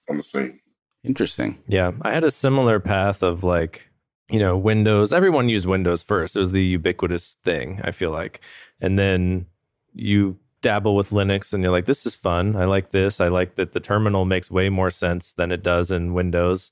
honestly. 0.08 0.60
Interesting. 1.04 1.58
Yeah, 1.66 1.92
I 2.02 2.12
had 2.12 2.24
a 2.24 2.30
similar 2.30 2.80
path 2.80 3.22
of 3.22 3.42
like, 3.44 3.89
you 4.30 4.38
know, 4.38 4.56
Windows. 4.56 5.12
Everyone 5.12 5.48
used 5.48 5.66
Windows 5.66 6.02
first. 6.02 6.36
It 6.36 6.40
was 6.40 6.52
the 6.52 6.64
ubiquitous 6.64 7.36
thing, 7.42 7.80
I 7.84 7.90
feel 7.90 8.10
like. 8.10 8.40
And 8.80 8.98
then 8.98 9.46
you 9.92 10.38
dabble 10.62 10.94
with 10.94 11.10
Linux 11.10 11.52
and 11.52 11.62
you're 11.62 11.72
like, 11.72 11.86
this 11.86 12.04
is 12.06 12.16
fun. 12.16 12.54
I 12.56 12.64
like 12.66 12.90
this. 12.90 13.20
I 13.20 13.28
like 13.28 13.54
that 13.56 13.72
the 13.72 13.80
terminal 13.80 14.24
makes 14.24 14.50
way 14.50 14.68
more 14.68 14.90
sense 14.90 15.32
than 15.32 15.50
it 15.52 15.62
does 15.62 15.90
in 15.90 16.12
Windows. 16.14 16.70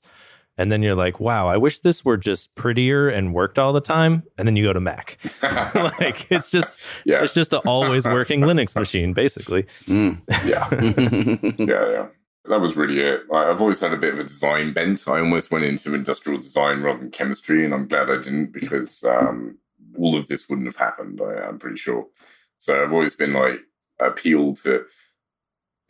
And 0.57 0.71
then 0.71 0.83
you're 0.83 0.95
like, 0.95 1.19
wow, 1.21 1.47
I 1.47 1.55
wish 1.55 1.79
this 1.79 2.03
were 2.03 2.17
just 2.17 2.53
prettier 2.53 3.07
and 3.07 3.33
worked 3.33 3.57
all 3.57 3.71
the 3.71 3.79
time. 3.81 4.23
And 4.37 4.45
then 4.47 4.57
you 4.57 4.63
go 4.65 4.73
to 4.73 4.79
Mac. 4.81 5.17
like 6.01 6.29
it's 6.31 6.51
just 6.51 6.81
Yeah. 7.05 7.23
it's 7.23 7.33
just 7.33 7.53
an 7.53 7.61
always 7.65 8.05
working 8.05 8.41
Linux 8.49 8.75
machine, 8.75 9.13
basically. 9.13 9.63
Mm. 9.87 10.21
Yeah. 10.45 10.67
yeah, 11.57 11.91
yeah. 11.91 12.07
That 12.45 12.61
was 12.61 12.77
really 12.77 12.99
it. 12.99 13.23
I- 13.31 13.49
I've 13.49 13.61
always 13.61 13.79
had 13.79 13.93
a 13.93 13.97
bit 13.97 14.13
of 14.13 14.19
a 14.19 14.23
design 14.23 14.73
bent. 14.73 15.07
I 15.07 15.19
almost 15.19 15.51
went 15.51 15.65
into 15.65 15.93
industrial 15.93 16.39
design 16.39 16.81
rather 16.81 16.99
than 16.99 17.11
chemistry, 17.11 17.63
and 17.65 17.73
I'm 17.73 17.87
glad 17.87 18.09
I 18.09 18.17
didn't 18.17 18.53
because 18.53 19.03
um, 19.03 19.57
all 19.97 20.15
of 20.15 20.27
this 20.27 20.49
wouldn't 20.49 20.67
have 20.67 20.77
happened. 20.77 21.21
I, 21.21 21.47
I'm 21.47 21.59
pretty 21.59 21.77
sure. 21.77 22.07
So 22.57 22.81
I've 22.81 22.93
always 22.93 23.15
been 23.15 23.33
like 23.33 23.59
appeal 23.99 24.53
to 24.55 24.85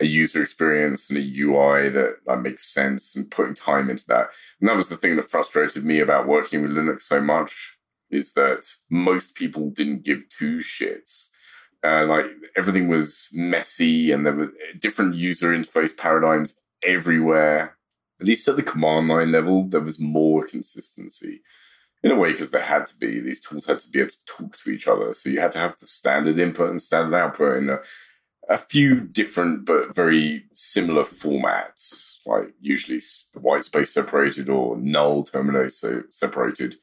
a 0.00 0.04
user 0.06 0.42
experience 0.42 1.10
and 1.10 1.18
a 1.18 1.40
UI 1.40 1.88
that, 1.90 2.16
that 2.26 2.40
makes 2.42 2.64
sense 2.64 3.14
and 3.14 3.30
putting 3.30 3.54
time 3.54 3.90
into 3.90 4.06
that. 4.06 4.28
And 4.60 4.68
that 4.68 4.76
was 4.76 4.88
the 4.88 4.96
thing 4.96 5.16
that 5.16 5.30
frustrated 5.30 5.84
me 5.84 6.00
about 6.00 6.26
working 6.26 6.62
with 6.62 6.70
Linux 6.72 7.02
so 7.02 7.20
much 7.20 7.78
is 8.10 8.32
that 8.32 8.66
most 8.90 9.34
people 9.34 9.70
didn't 9.70 10.04
give 10.04 10.28
two 10.28 10.56
shits. 10.58 11.29
Uh, 11.82 12.04
like 12.04 12.26
everything 12.56 12.88
was 12.88 13.30
messy 13.32 14.12
and 14.12 14.26
there 14.26 14.34
were 14.34 14.52
different 14.78 15.14
user 15.14 15.50
interface 15.50 15.96
paradigms 15.96 16.60
everywhere. 16.82 17.76
At 18.20 18.26
least 18.26 18.48
at 18.48 18.56
the 18.56 18.62
command 18.62 19.08
line 19.08 19.32
level, 19.32 19.66
there 19.66 19.80
was 19.80 19.98
more 19.98 20.46
consistency 20.46 21.40
in 22.02 22.10
a 22.10 22.16
way 22.16 22.32
because 22.32 22.50
there 22.50 22.62
had 22.62 22.86
to 22.86 22.96
be. 22.98 23.20
These 23.20 23.40
tools 23.40 23.66
had 23.66 23.78
to 23.80 23.88
be 23.88 24.00
able 24.00 24.10
to 24.10 24.24
talk 24.26 24.56
to 24.58 24.70
each 24.70 24.86
other. 24.86 25.12
So 25.14 25.30
you 25.30 25.40
had 25.40 25.52
to 25.52 25.58
have 25.58 25.78
the 25.78 25.86
standard 25.86 26.38
input 26.38 26.70
and 26.70 26.82
standard 26.82 27.16
output 27.16 27.58
in 27.58 27.70
a, 27.70 27.78
a 28.48 28.58
few 28.58 29.00
different 29.00 29.64
but 29.64 29.94
very 29.94 30.44
similar 30.54 31.04
formats, 31.04 32.18
like 32.26 32.52
usually 32.60 33.00
white 33.34 33.64
space 33.64 33.92
separated 33.92 34.48
or 34.48 34.76
null 34.76 35.22
terminate 35.22 35.72
so 35.72 36.02
separated, 36.10 36.76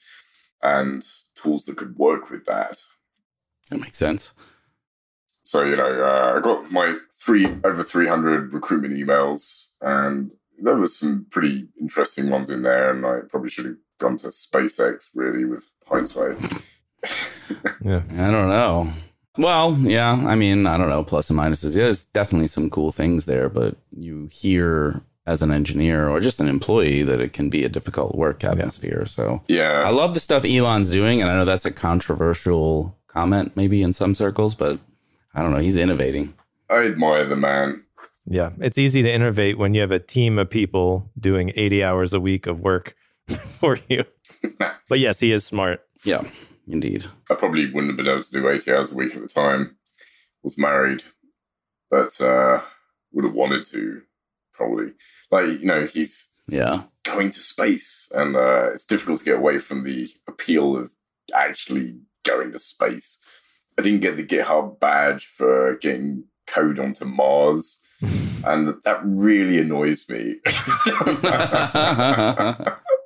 and 0.64 1.04
tools 1.36 1.66
that 1.66 1.78
could 1.78 1.98
work 1.98 2.30
with 2.30 2.46
that. 2.46 2.82
That 3.70 3.80
makes 3.80 3.98
sense. 3.98 4.32
So 5.48 5.64
you 5.64 5.78
know, 5.78 5.86
uh, 5.86 6.34
I 6.36 6.42
got 6.42 6.70
my 6.74 6.98
three 7.24 7.48
over 7.64 7.82
three 7.82 8.06
hundred 8.06 8.54
recruitment 8.54 8.94
emails, 8.96 9.70
and 9.80 10.34
there 10.62 10.76
were 10.76 10.90
some 10.90 11.26
pretty 11.30 11.70
interesting 11.80 12.30
ones 12.30 12.50
in 12.50 12.64
there. 12.64 12.92
And 12.94 13.06
I 13.06 13.20
probably 13.30 13.50
should 13.50 13.64
have 13.64 13.78
gone 13.98 14.18
to 14.18 14.28
SpaceX 14.28 15.08
really 15.16 15.46
with 15.46 15.74
hindsight. 15.88 16.38
Yeah. 17.82 18.02
I 18.12 18.30
don't 18.30 18.50
know. 18.50 18.92
Well, 19.38 19.78
yeah, 19.80 20.22
I 20.28 20.36
mean, 20.36 20.68
I 20.68 20.78
don't 20.78 20.90
know, 20.90 21.06
plus 21.06 21.30
and 21.30 21.40
minuses. 21.40 21.78
Yeah, 21.78 21.84
there's 21.84 22.04
definitely 22.04 22.48
some 22.48 22.70
cool 22.70 22.92
things 22.92 23.24
there, 23.24 23.48
but 23.48 23.78
you 23.96 24.28
hear 24.30 25.02
as 25.26 25.42
an 25.42 25.52
engineer 25.52 26.10
or 26.10 26.20
just 26.20 26.42
an 26.42 26.50
employee 26.50 27.04
that 27.04 27.22
it 27.22 27.32
can 27.32 27.50
be 27.50 27.64
a 27.64 27.70
difficult 27.70 28.16
work 28.16 28.44
atmosphere. 28.44 29.06
So 29.06 29.44
yeah, 29.48 29.84
I 29.86 29.92
love 29.92 30.14
the 30.14 30.20
stuff 30.20 30.44
Elon's 30.44 30.92
doing, 30.92 31.22
and 31.22 31.32
I 31.32 31.36
know 31.36 31.46
that's 31.46 31.66
a 31.66 31.72
controversial 31.72 32.98
comment 33.08 33.54
maybe 33.56 33.82
in 33.82 33.94
some 33.94 34.14
circles, 34.14 34.54
but 34.54 34.82
I 35.38 35.44
don't 35.44 35.52
know, 35.52 35.60
he's 35.60 35.78
innovating. 35.78 36.34
I 36.70 36.86
admire 36.88 37.24
the 37.26 37.36
man. 37.36 37.84
Yeah, 38.26 38.52
it's 38.60 38.78
easy 38.78 39.04
to 39.04 39.10
innovate 39.14 39.58
when 39.58 39.74
you 39.76 39.82
have 39.82 39.92
a 39.92 40.00
team 40.00 40.38
of 40.40 40.50
people 40.50 41.12
doing 41.18 41.52
80 41.56 41.84
hours 41.84 42.12
a 42.14 42.20
week 42.20 42.48
of 42.48 42.60
work 42.60 42.96
for 43.60 43.78
you. 43.88 44.04
but 44.90 45.00
yes, 45.00 45.20
he 45.20 45.32
is 45.32 45.46
smart. 45.46 45.82
Yeah, 46.04 46.24
indeed. 46.68 47.06
I 47.30 47.36
probably 47.36 47.66
wouldn't 47.72 47.92
have 47.92 47.98
been 47.98 48.08
able 48.08 48.24
to 48.24 48.32
do 48.32 48.48
eighty 48.50 48.72
hours 48.72 48.92
a 48.92 48.96
week 48.96 49.16
at 49.16 49.22
the 49.22 49.28
time. 49.28 49.78
Was 50.44 50.58
married, 50.58 51.04
but 51.90 52.20
uh, 52.22 52.62
would 53.12 53.26
have 53.26 53.34
wanted 53.34 53.66
to. 53.66 54.02
Probably, 54.54 54.94
like 55.32 55.48
you 55.60 55.66
know, 55.66 55.86
he's 55.86 56.30
Yeah. 56.48 56.84
going 57.04 57.32
to 57.32 57.40
space, 57.42 58.10
and 58.16 58.36
uh, 58.36 58.70
it's 58.74 58.86
difficult 58.86 59.20
to 59.20 59.26
get 59.26 59.38
away 59.38 59.58
from 59.60 59.84
the 59.84 60.10
appeal 60.28 60.76
of 60.78 60.92
actually 61.34 62.00
going 62.26 62.52
to 62.54 62.60
space. 62.60 63.18
I 63.78 63.82
didn't 63.82 64.02
get 64.02 64.16
the 64.16 64.26
GitHub 64.26 64.80
badge 64.80 65.26
for 65.26 65.76
getting 65.82 66.26
code 66.48 66.80
onto 66.80 67.06
Mars, 67.06 67.80
and 68.46 68.76
that 68.84 69.00
really 69.04 69.60
annoys 69.60 70.08
me. 70.10 70.38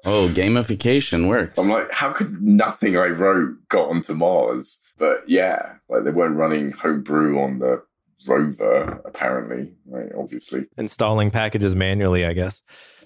oh, 0.05 0.29
gamification 0.33 1.27
works. 1.27 1.59
I'm 1.59 1.69
like, 1.69 1.91
how 1.91 2.11
could 2.11 2.41
nothing 2.41 2.95
I 2.95 3.07
wrote 3.07 3.67
got 3.67 3.89
onto 3.89 4.13
Mars? 4.13 4.79
But 4.97 5.23
yeah, 5.27 5.75
like 5.89 6.03
they 6.03 6.11
weren't 6.11 6.35
running 6.35 6.71
homebrew 6.71 7.39
on 7.39 7.59
the 7.59 7.83
Rover, 8.27 9.01
apparently, 9.05 9.73
right? 9.87 10.11
Obviously. 10.15 10.67
Installing 10.77 11.31
packages 11.31 11.75
manually, 11.75 12.25
I 12.25 12.33
guess. 12.33 12.61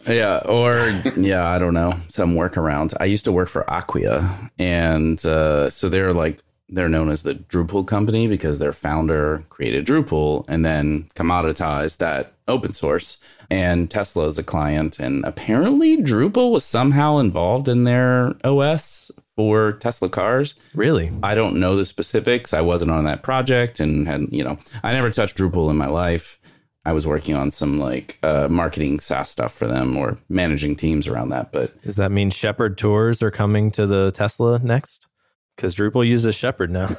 Yeah, 0.08 0.42
or 0.46 0.90
yeah, 1.16 1.48
I 1.48 1.58
don't 1.58 1.74
know, 1.74 1.94
some 2.10 2.36
workaround. 2.36 2.94
I 3.00 3.06
used 3.06 3.26
to 3.26 3.32
work 3.32 3.50
for 3.50 3.64
Acquia, 3.64 4.52
and 4.60 5.24
uh, 5.26 5.70
so 5.70 5.90
they're 5.90 6.14
like 6.14 6.42
they're 6.68 6.90
known 6.90 7.10
as 7.10 7.24
the 7.24 7.36
Drupal 7.36 7.86
company 7.86 8.28
because 8.28 8.60
their 8.60 8.74
founder 8.74 9.46
created 9.50 9.86
Drupal 9.86 10.46
and 10.48 10.66
then 10.66 11.10
commoditized 11.16 11.98
that 11.98 12.34
open 12.48 12.74
source. 12.74 13.18
And 13.50 13.90
Tesla 13.92 14.26
is 14.28 14.40
a 14.40 14.44
client, 14.44 15.00
and 15.00 15.24
apparently 15.24 15.98
Drupal 15.98 16.52
was 16.52 16.66
somehow 16.66 17.18
involved 17.18 17.68
in 17.68 17.84
their 17.84 18.36
OS 18.44 19.12
for 19.36 19.74
Tesla 19.74 20.10
cars. 20.10 20.56
Really? 20.74 21.12
I 21.22 21.36
don't 21.36 21.60
know 21.60 21.76
the 21.76 21.86
specifics. 21.86 22.54
I 22.54 22.62
wasn't 22.62 22.92
on 22.92 23.04
that 23.04 23.22
project, 23.22 23.80
and 23.80 24.08
had 24.08 24.28
you 24.32 24.44
know, 24.44 24.58
I 24.82 24.94
never 24.94 25.12
touched 25.12 25.38
Drupal 25.38 25.70
in 25.70 25.78
my 25.78 25.88
life. 25.88 26.40
I 26.88 26.94
was 26.94 27.08
working 27.08 27.36
on 27.36 27.52
some 27.52 27.80
like 27.80 28.18
uh, 28.24 28.48
marketing 28.48 29.00
SaaS 29.00 29.30
stuff 29.30 29.54
for 29.54 29.68
them 29.68 29.98
or 29.98 30.18
managing 30.30 30.76
teams 30.76 31.08
around 31.08 31.30
that. 31.30 31.52
But 31.52 31.80
Does 31.82 31.96
that 31.96 32.12
mean 32.12 32.30
Shepherd 32.30 32.78
Tours 32.78 33.24
are 33.24 33.32
coming 33.32 33.72
to 33.72 33.88
the 33.88 34.12
Tesla 34.12 34.60
next? 34.60 35.08
Because 35.56 35.76
Drupal 35.76 36.08
uses 36.08 36.36
Shepherd 36.36 36.72
now. 36.72 36.96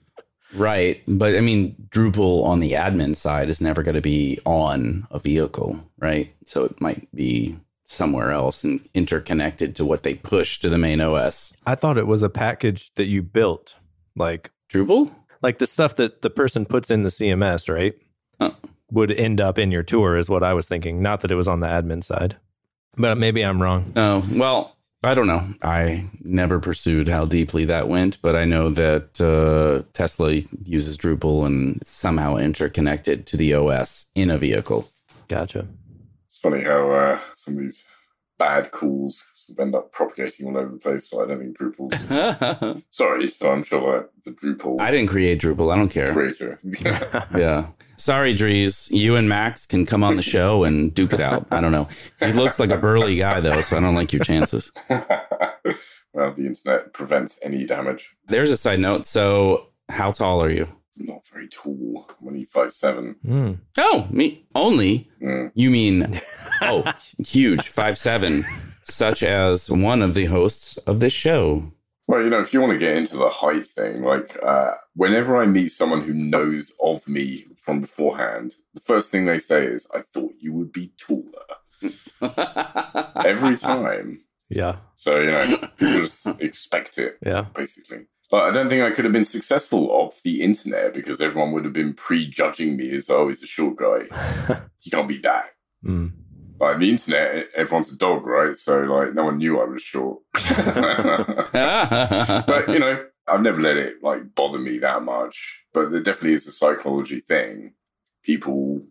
right, 0.54 1.02
but 1.08 1.34
I 1.36 1.40
mean, 1.40 1.74
Drupal 1.88 2.44
on 2.44 2.60
the 2.60 2.72
admin 2.72 3.16
side 3.16 3.48
is 3.48 3.60
never 3.60 3.82
going 3.82 3.94
to 3.94 4.00
be 4.00 4.38
on 4.44 5.06
a 5.10 5.18
vehicle, 5.18 5.80
right? 5.98 6.34
So 6.44 6.64
it 6.64 6.80
might 6.80 7.08
be 7.14 7.58
somewhere 7.84 8.32
else 8.32 8.64
and 8.64 8.86
interconnected 8.94 9.76
to 9.76 9.84
what 9.84 10.02
they 10.02 10.14
push 10.14 10.58
to 10.58 10.68
the 10.68 10.78
main 10.78 11.00
OS. 11.00 11.56
I 11.66 11.74
thought 11.74 11.98
it 11.98 12.06
was 12.06 12.22
a 12.22 12.28
package 12.28 12.92
that 12.96 13.06
you 13.06 13.22
built, 13.22 13.76
like 14.16 14.50
Drupal, 14.72 15.14
like 15.42 15.58
the 15.58 15.66
stuff 15.66 15.96
that 15.96 16.22
the 16.22 16.30
person 16.30 16.66
puts 16.66 16.90
in 16.90 17.02
the 17.04 17.08
CMS, 17.08 17.72
right? 17.72 17.94
Huh. 18.40 18.52
Would 18.90 19.12
end 19.12 19.40
up 19.40 19.58
in 19.58 19.70
your 19.70 19.82
tour, 19.82 20.16
is 20.16 20.28
what 20.28 20.42
I 20.42 20.52
was 20.52 20.68
thinking. 20.68 21.02
Not 21.02 21.20
that 21.20 21.30
it 21.30 21.36
was 21.36 21.48
on 21.48 21.60
the 21.60 21.66
admin 21.66 22.04
side, 22.04 22.36
but 22.96 23.18
maybe 23.18 23.44
I'm 23.44 23.60
wrong. 23.60 23.92
Oh, 23.96 24.26
well, 24.32 24.75
I 25.06 25.14
don't 25.14 25.28
know. 25.28 25.46
I 25.62 26.06
never 26.24 26.58
pursued 26.58 27.06
how 27.06 27.26
deeply 27.26 27.64
that 27.66 27.86
went, 27.86 28.20
but 28.22 28.34
I 28.34 28.44
know 28.44 28.70
that 28.70 29.20
uh, 29.20 29.88
Tesla 29.92 30.32
uses 30.64 30.98
Drupal 30.98 31.46
and 31.46 31.76
it's 31.76 31.92
somehow 31.92 32.34
interconnected 32.36 33.24
to 33.26 33.36
the 33.36 33.54
OS 33.54 34.06
in 34.16 34.30
a 34.30 34.36
vehicle. 34.36 34.88
Gotcha. 35.28 35.68
It's 36.24 36.38
funny 36.38 36.62
how 36.62 36.90
uh, 36.90 37.20
some 37.34 37.54
of 37.54 37.60
these 37.60 37.84
bad 38.36 38.72
calls 38.72 39.35
end 39.58 39.74
up 39.74 39.92
propagating 39.92 40.46
all 40.46 40.56
over 40.56 40.72
the 40.72 40.78
place. 40.78 41.08
So 41.10 41.22
I 41.22 41.26
don't 41.28 41.38
think 41.38 41.56
Drupal's. 41.58 42.84
Sorry, 42.90 43.28
so 43.28 43.50
I'm 43.52 43.62
sure 43.62 43.80
like 43.98 44.08
the 44.24 44.30
Drupal 44.32 44.80
I 44.80 44.90
didn't 44.90 45.08
create 45.10 45.40
Drupal. 45.40 45.72
I 45.72 45.76
don't 45.76 45.88
care. 45.88 46.12
creator. 46.12 46.58
Yeah. 47.36 47.68
Sorry, 47.98 48.34
Dries. 48.34 48.90
You 48.90 49.16
and 49.16 49.28
Max 49.28 49.64
can 49.64 49.86
come 49.86 50.04
on 50.04 50.16
the 50.16 50.22
show 50.22 50.64
and 50.64 50.92
duke 50.92 51.14
it 51.14 51.20
out. 51.20 51.46
I 51.50 51.60
don't 51.62 51.72
know. 51.72 51.88
He 52.20 52.32
looks 52.32 52.60
like 52.60 52.70
a 52.70 52.76
burly 52.76 53.16
guy, 53.16 53.40
though, 53.40 53.60
so 53.62 53.76
I 53.76 53.80
don't 53.80 53.94
like 53.94 54.12
your 54.12 54.22
chances. 54.22 54.70
well, 54.90 56.32
the 56.34 56.46
internet 56.46 56.92
prevents 56.92 57.38
any 57.42 57.64
damage. 57.64 58.14
There's 58.28 58.50
a 58.50 58.56
side 58.58 58.80
note. 58.80 59.06
So, 59.06 59.68
how 59.88 60.12
tall 60.12 60.42
are 60.42 60.50
you? 60.50 60.68
Not 60.98 61.26
very 61.32 61.48
tall. 61.48 62.06
I'm 62.20 62.28
only 62.28 62.44
five 62.44 62.72
seven. 62.72 63.16
Mm. 63.24 63.58
Oh, 63.78 64.08
me 64.10 64.46
only. 64.54 65.10
Mm. 65.22 65.52
You 65.54 65.70
mean, 65.70 66.20
oh, 66.62 66.90
huge, 67.18 67.68
five 67.68 67.98
seven, 67.98 68.44
such 68.88 69.22
as 69.22 69.70
one 69.70 70.02
of 70.02 70.14
the 70.14 70.26
hosts 70.26 70.76
of 70.78 71.00
this 71.00 71.12
show. 71.12 71.72
Well, 72.08 72.22
you 72.22 72.30
know, 72.30 72.40
if 72.40 72.52
you 72.52 72.60
want 72.60 72.72
to 72.72 72.78
get 72.78 72.96
into 72.96 73.16
the 73.16 73.28
height 73.28 73.66
thing, 73.66 74.02
like 74.02 74.38
uh, 74.42 74.74
whenever 74.94 75.36
I 75.36 75.46
meet 75.46 75.68
someone 75.68 76.02
who 76.02 76.14
knows 76.14 76.72
of 76.82 77.08
me 77.08 77.44
from 77.56 77.80
beforehand, 77.80 78.54
the 78.74 78.80
first 78.80 79.10
thing 79.10 79.24
they 79.24 79.40
say 79.40 79.66
is, 79.66 79.88
"I 79.92 80.00
thought 80.00 80.34
you 80.38 80.52
would 80.52 80.70
be 80.70 80.92
taller." 80.98 81.24
Every 83.24 83.56
time. 83.56 84.20
Yeah. 84.48 84.76
So 84.94 85.18
you 85.20 85.26
know, 85.26 85.44
people 85.76 86.00
just 86.00 86.40
expect 86.40 86.98
it. 86.98 87.18
Yeah. 87.24 87.46
basically. 87.54 88.06
But 88.30 88.44
I 88.44 88.50
don't 88.50 88.68
think 88.68 88.82
I 88.82 88.90
could 88.90 89.04
have 89.04 89.12
been 89.12 89.24
successful 89.24 89.90
off 89.90 90.22
the 90.22 90.42
internet 90.42 90.94
because 90.94 91.20
everyone 91.20 91.52
would 91.52 91.64
have 91.64 91.72
been 91.72 91.94
prejudging 91.94 92.76
me 92.76 92.90
as, 92.90 93.08
oh, 93.08 93.28
he's 93.28 93.42
a 93.42 93.46
short 93.46 93.76
guy. 93.76 94.58
he 94.80 94.90
can't 94.90 95.06
be 95.06 95.18
that. 95.18 95.54
Mm. 95.84 96.12
Like 96.58 96.78
the 96.78 96.90
internet, 96.90 97.48
everyone's 97.54 97.92
a 97.92 97.98
dog, 97.98 98.26
right? 98.26 98.56
So 98.56 98.80
like 98.80 99.14
no 99.14 99.24
one 99.24 99.38
knew 99.38 99.60
I 99.60 99.64
was 99.64 99.82
short. 99.82 100.20
but 101.52 102.68
you 102.68 102.78
know, 102.78 103.04
I've 103.28 103.42
never 103.42 103.60
let 103.60 103.76
it 103.76 104.02
like 104.02 104.34
bother 104.34 104.58
me 104.58 104.78
that 104.78 105.02
much. 105.02 105.64
But 105.72 105.90
there 105.90 106.00
definitely 106.00 106.34
is 106.34 106.46
a 106.46 106.52
psychology 106.52 107.20
thing. 107.20 107.74
People 108.22 108.82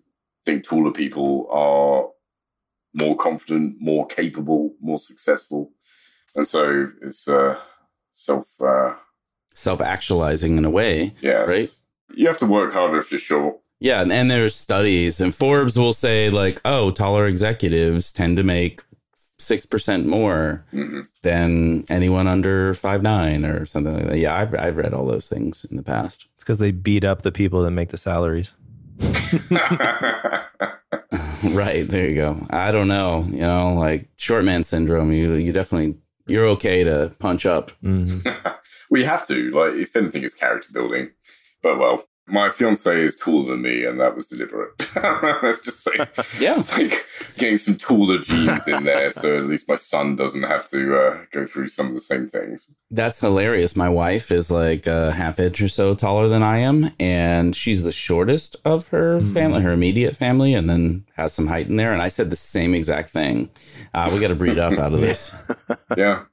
think 0.45 0.63
taller 0.63 0.91
people 0.91 1.47
are 1.49 2.09
more 2.93 3.15
confident, 3.15 3.77
more 3.79 4.05
capable, 4.05 4.75
more 4.79 4.99
successful, 4.99 5.71
and 6.35 6.47
so 6.47 6.89
it's 7.01 7.27
uh, 7.27 7.57
self. 8.11 8.47
Uh, 8.61 8.93
Self 9.53 9.79
actualizing 9.79 10.57
in 10.57 10.65
a 10.65 10.69
way. 10.69 11.13
Yes. 11.21 11.49
Right? 11.49 11.73
You 12.13 12.27
have 12.27 12.37
to 12.39 12.45
work 12.45 12.73
harder 12.73 12.99
if 12.99 13.09
you're 13.09 13.19
short. 13.19 13.57
Yeah, 13.85 14.01
and, 14.01 14.11
and 14.11 14.31
there's 14.31 14.55
studies, 14.55 15.21
and 15.21 15.33
Forbes 15.33 15.77
will 15.77 15.93
say 15.93 16.31
like, 16.31 16.59
oh, 16.65 16.89
taller 16.89 17.27
executives 17.27 18.11
tend 18.11 18.35
to 18.37 18.43
make 18.43 18.81
six 19.37 19.67
percent 19.67 20.07
more 20.07 20.65
hmm 20.71 21.01
than 21.21 21.85
anyone 21.87 22.25
under 22.25 22.73
five 22.73 23.03
nine 23.03 23.45
or 23.45 23.63
something 23.67 23.93
like 23.93 24.07
that. 24.07 24.17
Yeah, 24.17 24.35
I've 24.35 24.55
I've 24.55 24.77
read 24.77 24.95
all 24.95 25.05
those 25.05 25.29
things 25.29 25.67
in 25.69 25.77
the 25.77 25.83
past. 25.83 26.25
It's 26.33 26.43
because 26.43 26.57
they 26.57 26.71
beat 26.71 27.03
up 27.03 27.21
the 27.21 27.31
people 27.31 27.61
that 27.61 27.69
make 27.69 27.89
the 27.89 27.97
salaries. 27.97 28.55
right 31.53 31.87
there, 31.87 32.09
you 32.09 32.15
go. 32.15 32.43
I 32.49 32.71
don't 32.71 32.87
know, 32.87 33.23
you 33.29 33.37
know, 33.37 33.75
like 33.75 34.09
short 34.17 34.45
man 34.45 34.63
syndrome. 34.63 35.11
You 35.11 35.33
you 35.33 35.53
definitely 35.53 35.99
you're 36.25 36.47
okay 36.57 36.83
to 36.83 37.11
punch 37.19 37.45
up. 37.45 37.71
Mhm. 37.83 38.55
we 38.89 39.03
have 39.03 39.27
to, 39.27 39.51
like, 39.51 39.75
if 39.75 39.95
anything, 39.95 40.23
is 40.23 40.33
character 40.33 40.69
building. 40.73 41.11
But 41.61 41.77
well, 41.77 42.05
my 42.27 42.49
fiance 42.49 42.99
is 42.99 43.15
taller 43.15 43.51
than 43.51 43.61
me, 43.61 43.85
and 43.85 43.99
that 43.99 44.15
was 44.15 44.29
deliberate. 44.29 44.89
Let's 45.43 45.61
just 45.61 45.83
say, 45.83 45.93
Yeah, 46.39 46.57
it's 46.57 46.75
like 46.77 47.05
getting 47.37 47.57
some 47.59 47.75
taller 47.75 48.17
genes 48.19 48.67
in 48.67 48.83
there, 48.83 49.11
so 49.11 49.37
at 49.37 49.45
least 49.45 49.69
my 49.69 49.75
son 49.75 50.15
doesn't 50.15 50.41
have 50.43 50.67
to 50.69 50.97
uh, 50.99 51.17
go 51.31 51.45
through 51.45 51.67
some 51.67 51.87
of 51.89 51.93
the 51.93 52.01
same 52.01 52.27
things. 52.27 52.75
that's 52.89 53.19
hilarious. 53.19 53.75
My 53.75 53.89
wife 53.89 54.31
is 54.31 54.49
like 54.49 54.87
a 54.87 55.11
half 55.11 55.39
inch 55.39 55.61
or 55.61 55.67
so 55.67 55.93
taller 55.93 56.27
than 56.27 56.41
I 56.41 56.57
am, 56.57 56.91
and 56.99 57.55
she's 57.55 57.83
the 57.83 57.91
shortest 57.91 58.55
of 58.65 58.87
her 58.87 59.21
family, 59.21 59.61
her 59.61 59.71
immediate 59.71 60.15
family, 60.15 60.53
and 60.55 60.67
then 60.69 61.05
has 61.15 61.33
some 61.33 61.47
height 61.47 61.67
in 61.67 61.75
there. 61.75 61.93
And 61.93 62.01
I 62.01 62.07
said 62.07 62.29
the 62.31 62.35
same 62.35 62.73
exact 62.73 63.09
thing. 63.09 63.49
Uh, 63.93 64.09
we 64.11 64.19
got 64.19 64.29
to 64.29 64.35
breed 64.35 64.57
up 64.57 64.77
out 64.79 64.93
of 64.93 65.01
this. 65.01 65.49
Yeah, 65.95 66.23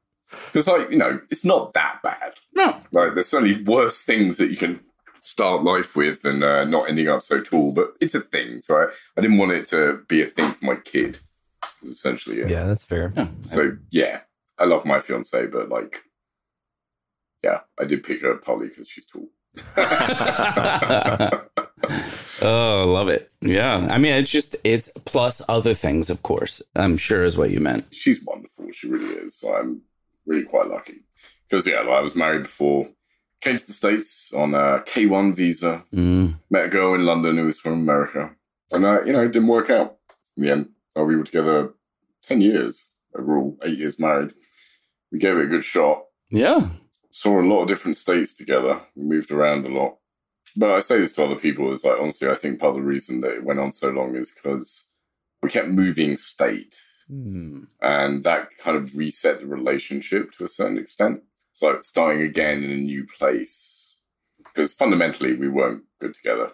because 0.47 0.67
like 0.67 0.91
you 0.91 0.97
know, 0.97 1.21
it's 1.31 1.45
not 1.45 1.75
that 1.75 2.01
bad. 2.03 2.35
No, 2.55 2.81
Like, 2.93 3.15
there's 3.15 3.29
certainly 3.29 3.63
worse 3.63 4.03
things 4.03 4.39
that 4.39 4.51
you 4.51 4.57
can 4.57 4.81
start 5.23 5.63
life 5.63 5.95
with 5.97 6.25
and 6.25 6.43
uh, 6.43 6.65
not 6.65 6.89
ending 6.89 7.09
up 7.09 7.23
so 7.23 7.41
tall, 7.41 7.73
but 7.73 7.93
it's 8.01 8.15
a 8.15 8.21
thing. 8.21 8.61
So 8.61 8.77
I, 8.77 8.87
I 9.17 9.21
didn't 9.23 9.39
want 9.39 9.53
it 9.53 9.65
to 9.67 10.03
be 10.09 10.21
a 10.21 10.27
thing 10.27 10.47
for 10.47 10.67
my 10.67 10.75
kid, 10.77 11.19
essentially. 11.89 12.41
Yeah. 12.41 12.47
Yeah, 12.49 12.65
that's 12.65 12.85
fair. 12.85 13.13
yeah. 13.17 13.29
So, 13.41 13.79
yeah, 13.91 14.21
I 14.59 14.65
love 14.65 14.85
my 14.85 14.99
fiance, 15.01 15.47
but 15.47 15.69
like, 15.69 16.03
yeah, 17.43 17.61
I 17.81 17.85
did 17.85 18.03
pick 18.03 18.23
her 18.23 18.35
partly 18.35 18.69
because 18.69 18.89
she's 18.89 19.07
tall. 19.07 19.29
oh, 22.43 22.85
love 22.89 23.09
it. 23.09 23.31
Yeah. 23.41 23.87
I 23.91 23.99
mean, 23.99 24.15
it's 24.15 24.31
just, 24.31 24.57
it's 24.65 24.91
plus 25.05 25.41
other 25.49 25.75
things, 25.75 26.11
of 26.11 26.23
course, 26.23 26.61
I'm 26.75 26.97
sure 26.97 27.23
is 27.23 27.37
what 27.37 27.51
you 27.51 27.61
meant. 27.61 27.87
she's 27.95 28.25
wonderful. 28.25 28.73
She 28.73 28.89
really 28.89 29.21
is. 29.21 29.37
So 29.37 29.55
I'm 29.55 29.83
really 30.27 30.45
quite 30.45 30.69
lucky. 30.69 31.05
Because, 31.49 31.67
yeah, 31.69 31.81
like, 31.81 31.91
I 31.91 32.01
was 32.01 32.17
married 32.17 32.43
before, 32.43 32.89
came 33.43 33.57
to 33.57 33.67
the 33.67 33.73
States 33.73 34.33
on 34.35 34.55
a 34.55 34.81
K1 34.87 35.35
visa, 35.35 35.85
Mm. 35.93 36.39
met 36.51 36.67
a 36.67 36.69
girl 36.69 36.95
in 36.95 37.05
London 37.05 37.37
who 37.37 37.45
was 37.47 37.59
from 37.59 37.75
America. 37.75 38.35
And, 38.71 38.85
uh, 38.85 39.03
you 39.05 39.13
know, 39.13 39.23
it 39.25 39.33
didn't 39.33 39.49
work 39.49 39.69
out 39.69 39.99
in 40.37 40.43
the 40.45 40.51
end. 40.51 40.69
Uh, 40.97 41.05
we 41.05 41.17
were 41.17 41.25
together 41.25 41.75
10 42.23 42.41
years 42.41 42.91
overall, 43.15 43.59
eight 43.65 43.79
years 43.79 43.99
married. 43.99 44.33
We 45.11 45.19
gave 45.19 45.37
it 45.37 45.45
a 45.45 45.47
good 45.49 45.65
shot. 45.65 46.05
Yeah. 46.31 46.69
Saw 47.11 47.41
a 47.41 47.43
lot 47.45 47.63
of 47.63 47.69
different 47.69 47.97
states 47.99 48.33
together. 48.33 48.81
We 48.97 49.03
moved 49.03 49.31
around 49.31 49.67
a 49.67 49.69
lot. 49.69 49.99
But 50.57 50.71
I 50.73 50.81
say 50.81 50.99
this 50.99 51.13
to 51.15 51.25
other 51.25 51.37
people 51.39 51.73
is 51.73 51.85
like, 51.85 51.99
honestly, 52.01 52.29
I 52.29 52.35
think 52.35 52.61
part 52.61 52.71
of 52.71 52.77
the 52.77 52.89
reason 52.89 53.21
that 53.23 53.35
it 53.35 53.45
went 53.45 53.61
on 53.61 53.73
so 53.73 53.91
long 53.91 54.15
is 54.17 54.31
because 54.31 54.89
we 55.43 55.51
kept 55.51 55.69
moving 55.69 56.17
state. 56.17 56.77
Hmm. 57.09 57.65
And 57.83 58.23
that 58.25 58.49
kind 58.59 58.77
of 58.77 58.97
reset 58.97 59.41
the 59.41 59.47
relationship 59.47 60.33
to 60.33 60.45
a 60.45 60.49
certain 60.49 60.79
extent. 60.79 61.23
It's 61.53 61.63
like 61.63 61.85
starting 61.85 62.23
again 62.23 62.65
in 62.65 62.71
a 62.71 62.77
new 62.77 63.07
place. 63.07 63.99
Because 64.39 64.73
fundamentally, 64.73 65.35
we 65.35 65.49
weren't 65.49 65.85
good 66.01 66.15
together 66.15 66.53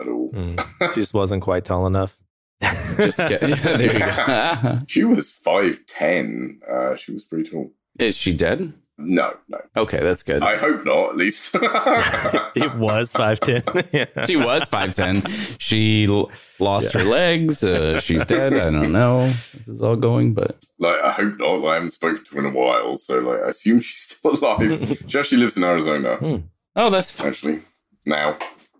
at 0.00 0.08
all. 0.08 0.30
Mm. 0.80 0.94
Just 0.94 1.12
wasn't 1.12 1.42
quite 1.42 1.64
tall 1.64 1.86
enough. 1.86 2.16
Just 2.96 3.18
get, 3.18 3.42
yeah, 3.42 3.54
there 3.76 3.82
you 3.82 3.98
go. 3.98 4.80
She 4.86 5.04
was 5.04 5.36
5'10. 5.44 6.62
Uh, 6.68 6.96
she 6.96 7.12
was 7.12 7.24
pretty 7.24 7.50
tall. 7.50 7.72
Is 7.98 8.16
she 8.16 8.34
dead? 8.34 8.72
No, 9.02 9.36
no. 9.48 9.58
Okay, 9.76 10.00
that's 10.00 10.22
good. 10.22 10.42
I 10.42 10.56
hope 10.56 10.84
not, 10.84 11.10
at 11.10 11.16
least. 11.16 11.54
it 11.54 12.74
was 12.76 13.12
5'10. 13.14 13.88
yeah. 13.92 14.24
she 14.26 14.36
was 14.36 14.68
5'10. 14.68 15.56
She 15.58 16.04
l- 16.06 16.30
lost 16.58 16.92
her 16.92 17.02
legs. 17.04 17.62
Uh, 17.64 17.98
she's 17.98 18.24
dead. 18.26 18.52
I 18.54 18.70
don't 18.70 18.92
know. 18.92 19.32
This 19.54 19.68
is 19.68 19.80
all 19.82 19.96
going, 19.96 20.34
but 20.34 20.64
like, 20.78 21.00
I 21.00 21.12
hope 21.12 21.38
not. 21.38 21.60
Like, 21.60 21.70
I 21.70 21.74
haven't 21.74 21.90
spoken 21.90 22.24
to 22.24 22.34
her 22.34 22.40
in 22.46 22.54
a 22.54 22.58
while, 22.58 22.96
so 22.96 23.18
like, 23.20 23.40
I 23.42 23.48
assume 23.48 23.80
she's 23.80 24.00
still 24.00 24.38
alive. 24.38 25.02
she 25.08 25.18
actually 25.18 25.38
lives 25.38 25.56
in 25.56 25.64
Arizona, 25.64 26.16
Hmm. 26.16 26.36
oh, 26.76 26.90
that's 26.90 27.18
f- 27.18 27.26
actually. 27.26 27.60
Now. 28.06 28.36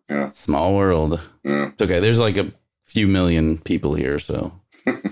Yeah. 0.08 0.30
small 0.30 0.74
world. 0.74 1.20
Yeah. 1.44 1.68
It's 1.68 1.82
okay. 1.82 2.00
There's 2.00 2.18
like 2.18 2.36
a 2.36 2.52
few 2.84 3.06
million 3.06 3.58
people 3.58 3.94
here, 3.94 4.18
so 4.18 4.52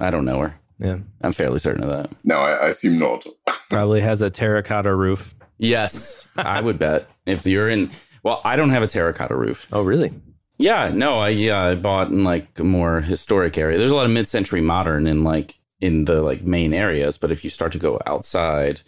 I 0.00 0.10
don't 0.10 0.24
know 0.24 0.40
her. 0.40 0.60
Yeah. 0.78 0.98
I'm 1.20 1.32
fairly 1.32 1.58
certain 1.58 1.82
of 1.82 1.90
that. 1.90 2.12
No, 2.24 2.38
I, 2.38 2.52
I 2.52 2.68
assume 2.68 2.98
not. 2.98 3.26
Probably 3.70 4.00
has 4.00 4.22
a 4.22 4.30
terracotta 4.30 4.94
roof. 4.94 5.34
Yes, 5.58 6.28
I 6.36 6.60
would 6.60 6.78
bet 6.78 7.08
if 7.26 7.46
you're 7.46 7.68
in. 7.68 7.90
Well, 8.22 8.40
I 8.44 8.56
don't 8.56 8.70
have 8.70 8.82
a 8.82 8.86
terracotta 8.86 9.34
roof. 9.34 9.68
Oh, 9.72 9.82
really? 9.82 10.12
Yeah, 10.56 10.90
no, 10.92 11.20
I 11.20 11.28
yeah, 11.30 11.62
I 11.62 11.74
bought 11.74 12.08
in 12.08 12.24
like 12.24 12.58
a 12.58 12.64
more 12.64 13.00
historic 13.00 13.56
area. 13.58 13.78
There's 13.78 13.90
a 13.90 13.94
lot 13.94 14.06
of 14.06 14.12
mid-century 14.12 14.60
modern 14.60 15.06
in 15.06 15.24
like 15.24 15.54
in 15.80 16.04
the 16.04 16.22
like 16.22 16.42
main 16.42 16.74
areas, 16.74 17.18
but 17.18 17.30
if 17.30 17.44
you 17.44 17.50
start 17.50 17.72
to 17.72 17.78
go 17.78 18.00
outside, 18.06 18.82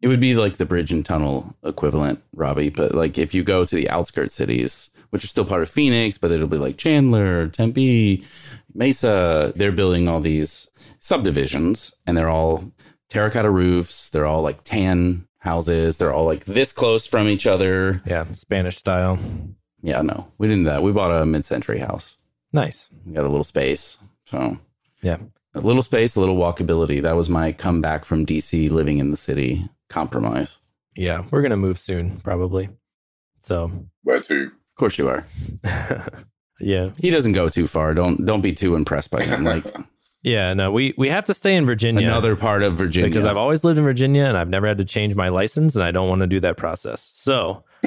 it 0.00 0.08
would 0.08 0.20
be 0.20 0.34
like 0.34 0.56
the 0.56 0.66
bridge 0.66 0.90
and 0.90 1.06
tunnel 1.06 1.56
equivalent, 1.64 2.22
Robbie. 2.34 2.70
But 2.70 2.94
like 2.94 3.18
if 3.18 3.34
you 3.34 3.44
go 3.44 3.64
to 3.64 3.74
the 3.74 3.88
outskirts 3.88 4.34
cities, 4.34 4.90
which 5.10 5.22
are 5.22 5.28
still 5.28 5.44
part 5.44 5.62
of 5.62 5.70
Phoenix, 5.70 6.18
but 6.18 6.32
it'll 6.32 6.48
be 6.48 6.58
like 6.58 6.76
Chandler, 6.76 7.48
Tempe, 7.48 8.24
Mesa, 8.74 9.52
they're 9.54 9.70
building 9.70 10.08
all 10.08 10.20
these 10.20 10.70
subdivisions 11.02 11.92
and 12.06 12.16
they're 12.16 12.28
all 12.30 12.72
terracotta 13.10 13.50
roofs, 13.50 14.08
they're 14.08 14.24
all 14.26 14.40
like 14.40 14.62
tan 14.64 15.26
houses, 15.38 15.98
they're 15.98 16.12
all 16.12 16.24
like 16.24 16.44
this 16.44 16.72
close 16.72 17.06
from 17.06 17.28
each 17.28 17.46
other. 17.46 18.00
Yeah. 18.06 18.24
Spanish 18.32 18.76
style. 18.76 19.18
Yeah, 19.82 20.00
no, 20.02 20.28
we 20.38 20.46
didn't 20.46 20.62
do 20.62 20.70
that. 20.70 20.82
We 20.82 20.92
bought 20.92 21.10
a 21.10 21.26
mid-century 21.26 21.80
house. 21.80 22.16
Nice. 22.52 22.88
We 23.04 23.12
got 23.14 23.24
a 23.24 23.28
little 23.28 23.44
space. 23.44 23.98
So 24.24 24.58
Yeah. 25.02 25.18
a 25.54 25.60
little 25.60 25.82
space, 25.82 26.14
a 26.14 26.20
little 26.20 26.36
walkability. 26.36 27.02
That 27.02 27.16
was 27.16 27.28
my 27.28 27.50
comeback 27.50 28.04
from 28.04 28.24
DC 28.24 28.70
living 28.70 28.98
in 28.98 29.10
the 29.10 29.16
city 29.16 29.68
compromise. 29.88 30.60
Yeah. 30.94 31.24
We're 31.30 31.42
going 31.42 31.50
to 31.50 31.56
move 31.56 31.78
soon, 31.80 32.20
probably. 32.20 32.68
So, 33.40 33.86
Where 34.04 34.20
to? 34.20 34.44
Of 34.44 34.76
course 34.76 34.98
you 34.98 35.08
are. 35.08 35.26
yeah. 36.60 36.90
He 36.98 37.10
doesn't 37.10 37.32
go 37.32 37.48
too 37.48 37.66
far. 37.66 37.92
Don't 37.92 38.24
don't 38.24 38.40
be 38.40 38.52
too 38.52 38.76
impressed 38.76 39.10
by 39.10 39.22
him. 39.24 39.42
Like 39.44 39.64
Yeah. 40.22 40.54
No, 40.54 40.70
we, 40.70 40.94
we 40.96 41.08
have 41.08 41.24
to 41.26 41.34
stay 41.34 41.56
in 41.56 41.66
Virginia. 41.66 42.06
another 42.06 42.36
part 42.36 42.62
of 42.62 42.74
Virginia. 42.74 43.08
because 43.10 43.24
I've 43.24 43.36
always 43.36 43.64
lived 43.64 43.78
in 43.78 43.84
Virginia 43.84 44.24
and 44.24 44.36
I've 44.36 44.48
never 44.48 44.66
had 44.66 44.78
to 44.78 44.84
change 44.84 45.14
my 45.14 45.28
license 45.28 45.74
and 45.74 45.84
I 45.84 45.90
don't 45.90 46.08
want 46.08 46.20
to 46.20 46.26
do 46.26 46.40
that 46.40 46.56
process. 46.56 47.02
So 47.02 47.64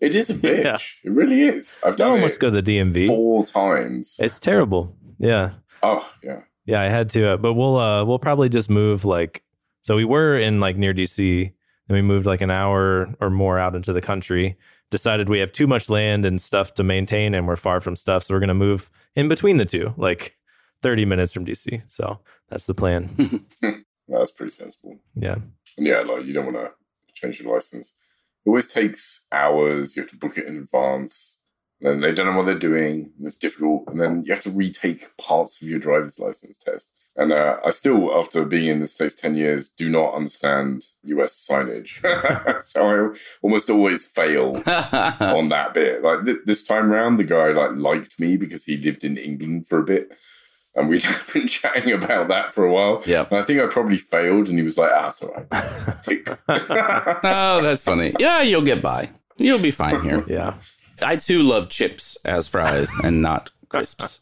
it 0.00 0.14
is 0.14 0.30
a 0.30 0.34
bitch. 0.34 0.64
Yeah. 0.64 0.78
It 1.04 1.10
really 1.14 1.42
is. 1.42 1.78
I've 1.84 2.00
I 2.00 2.04
almost 2.06 2.36
it 2.36 2.40
go 2.40 2.50
to 2.50 2.60
the 2.60 2.78
DMV. 2.78 3.06
four 3.06 3.44
times. 3.44 4.16
It's 4.20 4.38
terrible. 4.38 4.96
Yeah. 5.18 5.52
oh, 5.82 6.10
yeah. 6.22 6.40
Yeah, 6.66 6.80
I 6.82 6.84
had 6.88 7.10
to, 7.10 7.30
uh, 7.30 7.36
but 7.36 7.54
we'll 7.54 7.76
uh 7.76 8.04
we'll 8.04 8.18
probably 8.18 8.48
just 8.48 8.70
move 8.70 9.04
like 9.04 9.42
so 9.82 9.96
we 9.96 10.04
were 10.04 10.38
in 10.38 10.60
like 10.60 10.76
near 10.76 10.94
DC, 10.94 11.52
then 11.88 11.94
we 11.94 12.02
moved 12.02 12.26
like 12.26 12.40
an 12.42 12.50
hour 12.50 13.14
or 13.20 13.30
more 13.30 13.58
out 13.58 13.74
into 13.74 13.92
the 13.92 14.00
country. 14.00 14.56
Decided 14.90 15.28
we 15.28 15.38
have 15.38 15.52
too 15.52 15.66
much 15.66 15.88
land 15.88 16.24
and 16.24 16.40
stuff 16.40 16.74
to 16.74 16.82
maintain, 16.84 17.34
and 17.34 17.46
we're 17.46 17.56
far 17.56 17.80
from 17.80 17.96
stuff, 17.96 18.24
so 18.24 18.34
we're 18.34 18.40
gonna 18.40 18.54
move 18.54 18.90
in 19.16 19.28
between 19.28 19.56
the 19.56 19.64
two, 19.64 19.94
like 19.96 20.36
thirty 20.82 21.04
minutes 21.04 21.32
from 21.32 21.44
DC. 21.46 21.82
So 21.88 22.20
that's 22.48 22.66
the 22.66 22.74
plan. 22.74 23.44
That's 24.08 24.32
pretty 24.32 24.50
sensible. 24.50 24.98
yeah, 25.14 25.36
And 25.78 25.86
yeah, 25.86 26.00
like 26.00 26.24
you 26.24 26.32
don't 26.34 26.52
want 26.52 26.56
to 26.56 26.72
change 27.14 27.40
your 27.40 27.54
license. 27.54 27.94
It 28.44 28.48
always 28.48 28.66
takes 28.66 29.24
hours. 29.30 29.94
You 29.94 30.02
have 30.02 30.10
to 30.10 30.16
book 30.16 30.36
it 30.36 30.46
in 30.46 30.56
advance. 30.56 31.44
And 31.80 31.92
then 31.92 32.00
they 32.00 32.10
don't 32.12 32.26
know 32.26 32.36
what 32.36 32.46
they're 32.46 32.58
doing. 32.58 33.12
And 33.16 33.26
it's 33.26 33.36
difficult. 33.38 33.84
And 33.86 34.00
then 34.00 34.24
you 34.26 34.32
have 34.34 34.42
to 34.42 34.50
retake 34.50 35.16
parts 35.16 35.62
of 35.62 35.68
your 35.68 35.78
driver's 35.78 36.18
license 36.18 36.58
test. 36.58 36.92
And 37.14 37.32
uh, 37.32 37.58
I 37.64 37.70
still, 37.70 38.12
after 38.18 38.44
being 38.44 38.66
in 38.68 38.80
the 38.80 38.88
States 38.88 39.14
10 39.14 39.36
years, 39.36 39.68
do 39.68 39.88
not 39.88 40.14
understand 40.14 40.82
US 41.04 41.46
signage. 41.48 42.00
so 42.64 43.12
I 43.12 43.16
almost 43.42 43.70
always 43.70 44.06
fail 44.06 44.56
on 44.66 45.50
that 45.50 45.72
bit. 45.72 46.02
Like 46.02 46.24
th- 46.24 46.38
this 46.46 46.64
time 46.64 46.90
round, 46.90 47.20
the 47.20 47.24
guy 47.24 47.50
like 47.52 47.76
liked 47.76 48.18
me 48.18 48.36
because 48.36 48.64
he 48.64 48.76
lived 48.76 49.04
in 49.04 49.16
England 49.16 49.68
for 49.68 49.78
a 49.78 49.84
bit. 49.84 50.10
And 50.76 50.88
we'd 50.88 51.04
been 51.32 51.48
chatting 51.48 51.92
about 51.92 52.28
that 52.28 52.54
for 52.54 52.64
a 52.64 52.72
while. 52.72 53.02
Yeah. 53.04 53.26
And 53.30 53.38
I 53.38 53.42
think 53.42 53.60
I 53.60 53.66
probably 53.66 53.96
failed, 53.96 54.48
and 54.48 54.56
he 54.58 54.62
was 54.62 54.78
like, 54.78 54.90
"Ah, 54.94 55.08
it's 55.08 55.22
all 55.22 55.34
right." 55.34 55.46
Oh, 57.24 57.60
that's 57.62 57.82
funny. 57.82 58.14
Yeah, 58.18 58.42
you'll 58.42 58.62
get 58.62 58.80
by. 58.82 59.10
You'll 59.36 59.58
be 59.60 59.70
fine 59.70 60.02
here. 60.02 60.24
yeah, 60.28 60.54
I 61.02 61.16
too 61.16 61.42
love 61.42 61.70
chips 61.70 62.16
as 62.24 62.46
fries 62.46 62.92
and 63.02 63.22
not 63.22 63.50
crisps. 63.68 64.20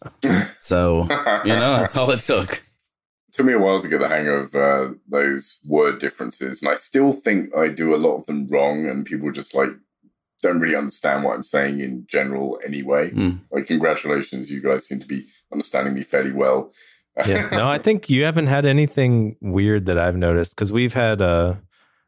So 0.61 1.03
you 1.45 1.53
know 1.55 1.79
that's 1.81 1.97
all 1.97 2.11
it 2.11 2.21
took. 2.21 2.51
It 2.51 3.33
took 3.33 3.47
me 3.47 3.53
a 3.53 3.59
while 3.59 3.81
to 3.81 3.89
get 3.89 3.99
the 4.01 4.09
hang 4.09 4.29
of 4.29 4.55
uh, 4.55 4.91
those 5.09 5.61
word 5.69 5.99
differences, 5.99 6.63
and 6.63 6.71
I 6.71 6.77
still 6.77 7.13
think 7.13 7.55
I 7.57 7.69
do 7.69 7.95
a 7.95 7.99
lot 7.99 8.17
of 8.17 8.27
them 8.27 8.49
wrong, 8.49 8.87
and 8.87 9.05
people 9.05 9.31
just 9.33 9.55
like 9.55 9.71
don't 10.43 10.61
really 10.61 10.77
understand 10.77 11.25
what 11.25 11.35
I'm 11.35 11.43
saying 11.43 11.81
in 11.81 12.07
general 12.07 12.61
anyway. 12.65 13.11
Mm. 13.11 13.41
Like, 13.51 13.67
congratulations, 13.67 14.53
you 14.53 14.61
guys 14.61 14.87
seem 14.87 15.01
to 15.01 15.07
be 15.07 15.27
understanding 15.53 15.95
me 15.95 16.03
fairly 16.03 16.33
well. 16.33 16.73
yeah. 17.27 17.49
No, 17.51 17.69
I 17.69 17.79
think 17.79 18.09
you 18.09 18.25
haven't 18.25 18.47
had 18.47 18.65
anything 18.65 19.37
weird 19.41 19.87
that 19.87 19.99
I've 19.99 20.17
noticed 20.17 20.55
because 20.55 20.73
we've 20.73 20.95
had 20.95 21.21
uh, 21.21 21.55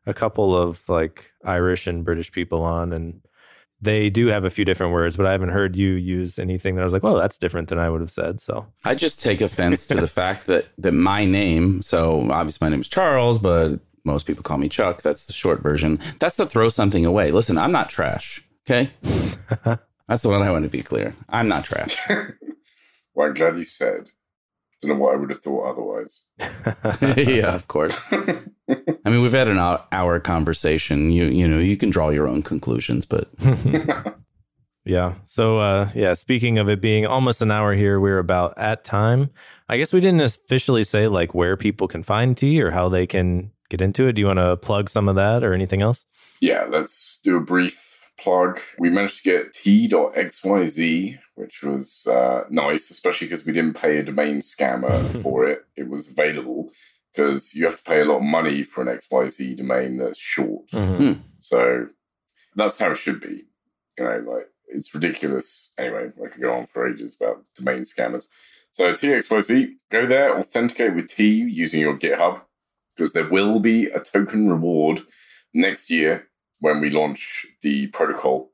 a 0.06 0.14
couple 0.14 0.56
of 0.56 0.88
like 0.88 1.32
Irish 1.44 1.86
and 1.86 2.04
British 2.04 2.30
people 2.30 2.62
on, 2.62 2.92
and 2.92 3.20
they 3.80 4.10
do 4.10 4.26
have 4.26 4.44
a 4.44 4.50
few 4.50 4.64
different 4.64 4.92
words, 4.92 5.16
but 5.16 5.26
I 5.26 5.32
haven't 5.32 5.48
heard 5.48 5.74
you 5.74 5.92
use 5.92 6.38
anything 6.38 6.74
that 6.74 6.82
I 6.82 6.84
was 6.84 6.92
like, 6.92 7.02
well, 7.02 7.16
that's 7.16 7.38
different 7.38 7.68
than 7.68 7.78
I 7.78 7.88
would 7.90 8.00
have 8.00 8.10
said." 8.10 8.40
So 8.40 8.66
I 8.84 8.94
just 8.94 9.20
take 9.20 9.40
offense 9.40 9.86
to 9.86 9.94
the 9.94 10.06
fact 10.06 10.46
that 10.46 10.66
that 10.78 10.92
my 10.92 11.24
name. 11.24 11.82
So 11.82 12.30
obviously 12.30 12.64
my 12.64 12.70
name 12.70 12.80
is 12.80 12.88
Charles, 12.88 13.38
but 13.38 13.80
most 14.04 14.26
people 14.26 14.42
call 14.42 14.58
me 14.58 14.68
Chuck. 14.68 15.02
That's 15.02 15.24
the 15.24 15.32
short 15.32 15.62
version. 15.62 15.98
That's 16.18 16.36
to 16.36 16.46
throw 16.46 16.68
something 16.68 17.04
away. 17.04 17.32
Listen, 17.32 17.58
I'm 17.58 17.72
not 17.72 17.90
trash. 17.90 18.44
Okay, 18.66 18.90
that's 20.06 20.24
what 20.24 20.42
I 20.42 20.50
want 20.50 20.64
to 20.64 20.70
be 20.70 20.82
clear. 20.82 21.16
I'm 21.28 21.48
not 21.48 21.64
trash. 21.64 21.96
well, 23.20 23.28
I'm 23.28 23.34
glad 23.34 23.56
you 23.56 23.64
said. 23.64 24.06
Don't 24.80 24.92
know 24.92 24.96
what 24.96 25.14
I 25.14 25.18
would 25.18 25.28
have 25.28 25.40
thought 25.40 25.70
otherwise. 25.70 26.22
yeah, 27.18 27.54
of 27.54 27.68
course. 27.68 28.00
I 28.10 29.10
mean, 29.10 29.20
we've 29.20 29.30
had 29.30 29.48
an 29.48 29.58
hour, 29.58 29.84
hour 29.92 30.18
conversation. 30.20 31.12
You 31.12 31.26
you 31.26 31.46
know 31.46 31.58
you 31.58 31.76
can 31.76 31.90
draw 31.90 32.08
your 32.08 32.26
own 32.26 32.42
conclusions, 32.42 33.04
but 33.04 33.28
Yeah. 34.86 35.16
So, 35.26 35.58
uh, 35.58 35.90
yeah, 35.94 36.14
speaking 36.14 36.58
of 36.58 36.70
it 36.70 36.80
being 36.80 37.06
almost 37.06 37.42
an 37.42 37.50
hour 37.50 37.74
here, 37.74 38.00
we're 38.00 38.18
about 38.18 38.54
at 38.56 38.82
time. 38.82 39.28
I 39.68 39.76
guess 39.76 39.92
we 39.92 40.00
didn't 40.00 40.22
officially 40.22 40.84
say 40.84 41.06
like 41.08 41.34
where 41.34 41.58
people 41.58 41.86
can 41.86 42.02
find 42.02 42.36
tea 42.36 42.62
or 42.62 42.70
how 42.70 42.88
they 42.88 43.06
can 43.06 43.52
get 43.68 43.82
into 43.82 44.06
it. 44.08 44.14
Do 44.14 44.20
you 44.20 44.26
want 44.26 44.38
to 44.38 44.56
plug 44.56 44.88
some 44.88 45.08
of 45.08 45.16
that 45.16 45.44
or 45.44 45.52
anything 45.52 45.82
else? 45.82 46.06
Yeah, 46.40 46.64
let's 46.66 47.20
do 47.22 47.36
a 47.36 47.40
brief 47.40 47.89
plug. 48.20 48.60
We 48.78 48.90
managed 48.90 49.18
to 49.18 49.22
get 49.22 49.52
tea.xyz, 49.52 51.18
which 51.34 51.62
was 51.62 52.06
uh, 52.06 52.44
nice, 52.50 52.90
especially 52.90 53.26
because 53.28 53.44
we 53.46 53.52
didn't 53.52 53.80
pay 53.80 53.98
a 53.98 54.02
domain 54.02 54.38
scammer 54.38 54.92
for 55.22 55.48
it. 55.48 55.64
It 55.76 55.88
was 55.88 56.10
available 56.10 56.70
because 57.12 57.54
you 57.54 57.64
have 57.64 57.78
to 57.78 57.82
pay 57.82 58.00
a 58.00 58.04
lot 58.04 58.18
of 58.18 58.22
money 58.22 58.62
for 58.62 58.82
an 58.88 58.96
XYZ 58.98 59.56
domain 59.56 59.96
that's 59.96 60.18
short. 60.18 60.68
Mhm. 60.68 61.20
So 61.38 61.88
that's 62.54 62.78
how 62.78 62.90
it 62.92 62.96
should 62.96 63.20
be. 63.20 63.44
You 63.98 64.04
know, 64.04 64.24
like 64.32 64.48
it's 64.68 64.94
ridiculous. 64.94 65.72
Anyway, 65.78 66.12
I 66.24 66.28
could 66.28 66.42
go 66.42 66.52
on 66.52 66.66
for 66.66 66.86
ages 66.86 67.16
about 67.20 67.44
domain 67.56 67.82
scammers. 67.82 68.28
So 68.70 68.94
tea.xyz, 68.94 69.72
go 69.90 70.06
there, 70.06 70.38
authenticate 70.38 70.94
with 70.94 71.08
tea 71.08 71.40
using 71.42 71.80
your 71.80 71.98
GitHub, 71.98 72.42
because 72.94 73.12
there 73.12 73.28
will 73.28 73.58
be 73.58 73.86
a 73.86 73.98
token 73.98 74.48
reward 74.48 75.00
next 75.52 75.90
year 75.90 76.29
when 76.60 76.80
we 76.80 76.90
launch 76.90 77.46
the 77.62 77.88
protocol. 77.88 78.52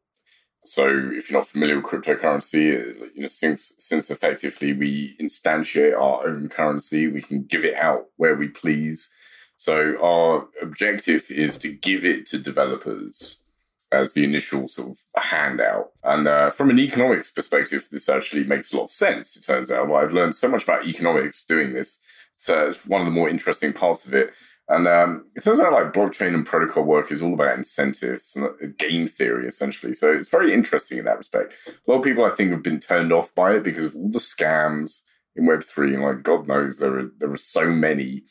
So 0.64 0.88
if 1.12 1.30
you're 1.30 1.38
not 1.38 1.48
familiar 1.48 1.76
with 1.76 1.86
cryptocurrency, 1.86 3.14
you 3.14 3.22
know, 3.22 3.28
since 3.28 3.72
since 3.78 4.10
effectively 4.10 4.72
we 4.72 5.16
instantiate 5.20 5.94
our 5.94 6.26
own 6.26 6.48
currency, 6.48 7.06
we 7.06 7.22
can 7.22 7.44
give 7.44 7.64
it 7.64 7.76
out 7.76 8.06
where 8.16 8.34
we 8.34 8.48
please. 8.48 9.10
So 9.56 9.96
our 10.02 10.48
objective 10.60 11.30
is 11.30 11.56
to 11.58 11.72
give 11.72 12.04
it 12.04 12.26
to 12.26 12.38
developers 12.38 13.44
as 13.92 14.12
the 14.12 14.24
initial 14.24 14.66
sort 14.66 14.90
of 14.90 15.22
handout. 15.22 15.90
And 16.02 16.26
uh, 16.26 16.50
from 16.50 16.70
an 16.70 16.78
economics 16.78 17.30
perspective, 17.30 17.88
this 17.90 18.08
actually 18.08 18.44
makes 18.44 18.72
a 18.72 18.76
lot 18.76 18.84
of 18.84 18.90
sense. 18.90 19.36
It 19.36 19.44
turns 19.44 19.70
out, 19.70 19.88
well, 19.88 20.02
I've 20.02 20.12
learned 20.12 20.34
so 20.34 20.48
much 20.48 20.64
about 20.64 20.86
economics 20.86 21.44
doing 21.44 21.72
this. 21.72 22.00
So 22.34 22.68
it's 22.68 22.84
one 22.84 23.00
of 23.00 23.06
the 23.06 23.12
more 23.12 23.28
interesting 23.28 23.72
parts 23.72 24.04
of 24.04 24.12
it. 24.12 24.32
And 24.68 24.88
um, 24.88 25.26
it 25.36 25.44
turns 25.44 25.60
out 25.60 25.72
like 25.72 25.92
blockchain 25.92 26.34
and 26.34 26.44
protocol 26.44 26.82
work 26.82 27.12
is 27.12 27.22
all 27.22 27.34
about 27.34 27.56
incentives 27.56 28.34
and 28.34 28.46
uh, 28.46 28.66
game 28.78 29.06
theory, 29.06 29.46
essentially. 29.46 29.94
So 29.94 30.12
it's 30.12 30.28
very 30.28 30.52
interesting 30.52 30.98
in 30.98 31.04
that 31.04 31.18
respect. 31.18 31.54
A 31.68 31.90
lot 31.90 31.98
of 31.98 32.04
people, 32.04 32.24
I 32.24 32.30
think, 32.30 32.50
have 32.50 32.64
been 32.64 32.80
turned 32.80 33.12
off 33.12 33.32
by 33.34 33.54
it 33.54 33.62
because 33.62 33.86
of 33.86 33.94
all 33.94 34.10
the 34.10 34.18
scams 34.18 35.02
in 35.36 35.44
Web3. 35.46 35.94
And 35.94 36.02
like, 36.02 36.22
God 36.24 36.48
knows, 36.48 36.78
there 36.78 36.98
are, 36.98 37.10
there 37.18 37.30
are 37.30 37.36
so 37.36 37.70
many 37.70 38.24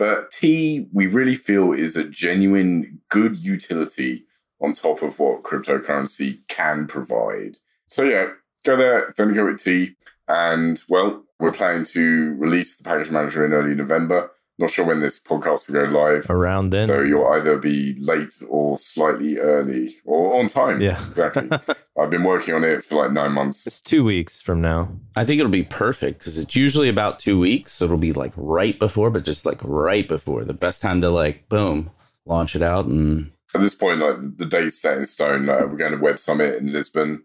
But 0.00 0.30
tea, 0.30 0.88
we 0.94 1.06
really 1.06 1.34
feel, 1.34 1.72
is 1.72 1.94
a 1.94 2.08
genuine 2.08 3.00
good 3.10 3.38
utility 3.38 4.24
on 4.58 4.72
top 4.72 5.02
of 5.02 5.18
what 5.18 5.42
cryptocurrency 5.42 6.38
can 6.48 6.86
provide. 6.86 7.58
So, 7.86 8.04
yeah, 8.04 8.28
go 8.64 8.76
there, 8.76 9.12
then 9.18 9.34
go 9.34 9.44
with 9.44 9.62
tea. 9.62 9.96
And, 10.26 10.82
well, 10.88 11.24
we're 11.38 11.52
planning 11.52 11.84
to 11.84 12.34
release 12.38 12.76
the 12.78 12.84
package 12.84 13.10
manager 13.10 13.44
in 13.44 13.52
early 13.52 13.74
November. 13.74 14.30
Not 14.60 14.68
sure 14.70 14.84
when 14.84 15.00
this 15.00 15.18
podcast 15.18 15.68
will 15.68 15.86
go 15.86 15.90
live. 15.90 16.28
Around 16.28 16.68
then. 16.68 16.86
So 16.86 17.00
you'll 17.00 17.26
either 17.28 17.56
be 17.56 17.94
late 17.98 18.34
or 18.46 18.76
slightly 18.78 19.38
early 19.38 19.94
or 20.04 20.38
on 20.38 20.48
time. 20.48 20.82
Yeah. 20.82 21.02
exactly. 21.06 21.48
I've 21.98 22.10
been 22.10 22.24
working 22.24 22.52
on 22.54 22.62
it 22.62 22.84
for 22.84 22.96
like 23.02 23.10
nine 23.10 23.32
months. 23.32 23.66
it's 23.66 23.80
two 23.80 24.04
weeks 24.04 24.42
from 24.42 24.60
now. 24.60 24.90
I 25.16 25.24
think 25.24 25.40
it'll 25.40 25.50
be 25.50 25.62
perfect 25.62 26.18
because 26.18 26.36
it's 26.36 26.54
usually 26.54 26.90
about 26.90 27.18
two 27.18 27.40
weeks. 27.40 27.72
So 27.72 27.86
it'll 27.86 27.96
be 27.96 28.12
like 28.12 28.34
right 28.36 28.78
before, 28.78 29.10
but 29.10 29.24
just 29.24 29.46
like 29.46 29.60
right 29.62 30.06
before 30.06 30.44
the 30.44 30.52
best 30.52 30.82
time 30.82 31.00
to 31.00 31.08
like 31.08 31.48
boom 31.48 31.90
launch 32.26 32.54
it 32.54 32.60
out 32.60 32.84
and 32.84 33.32
At 33.54 33.62
this 33.62 33.74
point, 33.74 34.00
like 34.00 34.36
the 34.36 34.44
date's 34.44 34.78
set 34.78 34.98
in 34.98 35.06
stone. 35.06 35.48
Uh, 35.48 35.60
we're 35.60 35.78
going 35.78 35.92
to 35.92 35.98
Web 35.98 36.18
Summit 36.18 36.56
in 36.56 36.70
Lisbon 36.70 37.24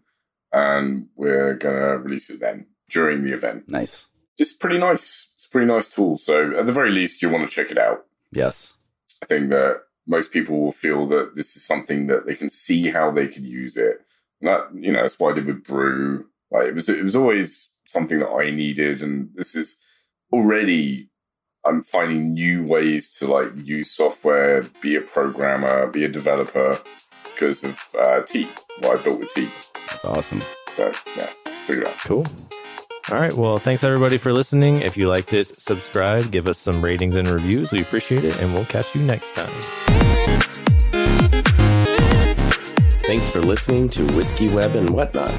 and 0.54 1.08
we're 1.16 1.52
going 1.52 1.76
to 1.76 1.98
release 1.98 2.30
it 2.30 2.40
then 2.40 2.66
during 2.88 3.24
the 3.24 3.34
event. 3.34 3.68
nice. 3.68 4.08
Just 4.38 4.58
pretty 4.58 4.78
nice. 4.78 5.25
It's 5.46 5.52
a 5.52 5.52
pretty 5.52 5.72
nice 5.72 5.88
tool. 5.88 6.18
So 6.18 6.58
at 6.58 6.66
the 6.66 6.72
very 6.72 6.90
least, 6.90 7.22
you 7.22 7.28
want 7.30 7.48
to 7.48 7.54
check 7.54 7.70
it 7.70 7.78
out. 7.78 8.04
Yes. 8.32 8.78
I 9.22 9.26
think 9.26 9.50
that 9.50 9.82
most 10.04 10.32
people 10.32 10.58
will 10.58 10.72
feel 10.72 11.06
that 11.06 11.36
this 11.36 11.54
is 11.54 11.62
something 11.64 12.08
that 12.08 12.26
they 12.26 12.34
can 12.34 12.50
see 12.50 12.90
how 12.90 13.12
they 13.12 13.28
could 13.28 13.44
use 13.44 13.76
it. 13.76 14.00
And 14.40 14.50
that, 14.50 14.74
you 14.74 14.90
know, 14.90 15.02
that's 15.02 15.20
why 15.20 15.30
I 15.30 15.34
did 15.34 15.46
with 15.46 15.62
Brew. 15.62 16.26
Like 16.50 16.66
it 16.66 16.74
was, 16.74 16.88
it 16.88 17.04
was 17.04 17.14
always 17.14 17.70
something 17.86 18.18
that 18.18 18.28
I 18.28 18.50
needed. 18.50 19.04
And 19.04 19.30
this 19.36 19.54
is 19.54 19.78
already, 20.32 21.10
I'm 21.64 21.80
finding 21.80 22.34
new 22.34 22.66
ways 22.66 23.16
to 23.18 23.28
like 23.28 23.52
use 23.54 23.88
software, 23.88 24.62
be 24.80 24.96
a 24.96 25.00
programmer, 25.00 25.86
be 25.86 26.02
a 26.02 26.08
developer 26.08 26.80
because 27.22 27.62
of 27.62 27.78
uh, 27.96 28.22
tea, 28.22 28.48
what 28.80 28.98
I 28.98 29.02
built 29.02 29.20
with 29.20 29.32
tea. 29.32 29.48
That's 29.90 30.04
awesome. 30.04 30.42
So 30.74 30.92
yeah, 31.16 31.30
figure 31.66 31.82
it 31.82 31.88
out. 31.88 31.98
Cool. 32.04 32.26
All 33.08 33.16
right. 33.16 33.36
Well, 33.36 33.60
thanks 33.60 33.84
everybody 33.84 34.18
for 34.18 34.32
listening. 34.32 34.82
If 34.82 34.96
you 34.96 35.08
liked 35.08 35.32
it, 35.32 35.60
subscribe, 35.60 36.32
give 36.32 36.48
us 36.48 36.58
some 36.58 36.82
ratings 36.82 37.14
and 37.14 37.30
reviews. 37.30 37.70
We 37.70 37.80
appreciate 37.80 38.24
it, 38.24 38.36
and 38.40 38.52
we'll 38.52 38.64
catch 38.64 38.96
you 38.96 39.02
next 39.02 39.34
time. 39.36 39.46
Thanks 43.04 43.30
for 43.30 43.40
listening 43.40 43.88
to 43.90 44.04
Whiskey 44.14 44.48
Web 44.48 44.74
and 44.74 44.90
Whatnot. 44.90 45.30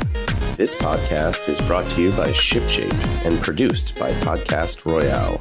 This 0.55 0.77
podcast 0.77 1.49
is 1.49 1.59
brought 1.67 1.89
to 1.89 2.01
you 2.01 2.11
by 2.11 2.29
ShipShape 2.29 3.25
and 3.25 3.37
produced 3.41 3.99
by 3.99 4.11
Podcast 4.21 4.85
Royale. 4.89 5.37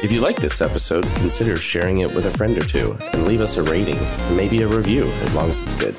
If 0.00 0.12
you 0.12 0.20
like 0.20 0.36
this 0.36 0.60
episode, 0.62 1.02
consider 1.16 1.56
sharing 1.56 1.98
it 2.00 2.14
with 2.14 2.26
a 2.26 2.30
friend 2.30 2.56
or 2.56 2.64
two 2.64 2.96
and 3.12 3.26
leave 3.26 3.40
us 3.40 3.56
a 3.56 3.64
rating, 3.64 3.98
maybe 4.36 4.62
a 4.62 4.68
review 4.68 5.06
as 5.22 5.34
long 5.34 5.50
as 5.50 5.60
it's 5.60 5.74
good. 5.74 5.96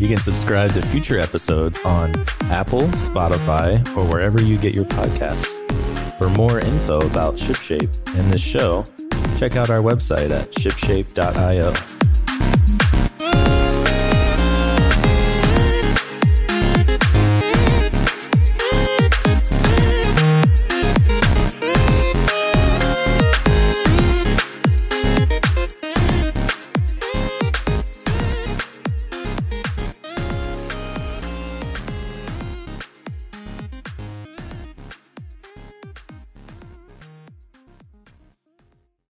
You 0.00 0.08
can 0.08 0.18
subscribe 0.18 0.72
to 0.72 0.80
future 0.80 1.18
episodes 1.18 1.78
on 1.84 2.14
Apple, 2.44 2.84
Spotify, 2.92 3.86
or 3.94 4.04
wherever 4.06 4.40
you 4.42 4.56
get 4.56 4.74
your 4.74 4.86
podcasts. 4.86 5.58
For 6.16 6.30
more 6.30 6.58
info 6.58 7.06
about 7.06 7.34
ShipShape 7.34 8.18
and 8.18 8.32
this 8.32 8.42
show, 8.42 8.84
check 9.36 9.56
out 9.56 9.68
our 9.68 9.80
website 9.80 10.30
at 10.30 10.52
shipshape.io. 10.52 11.99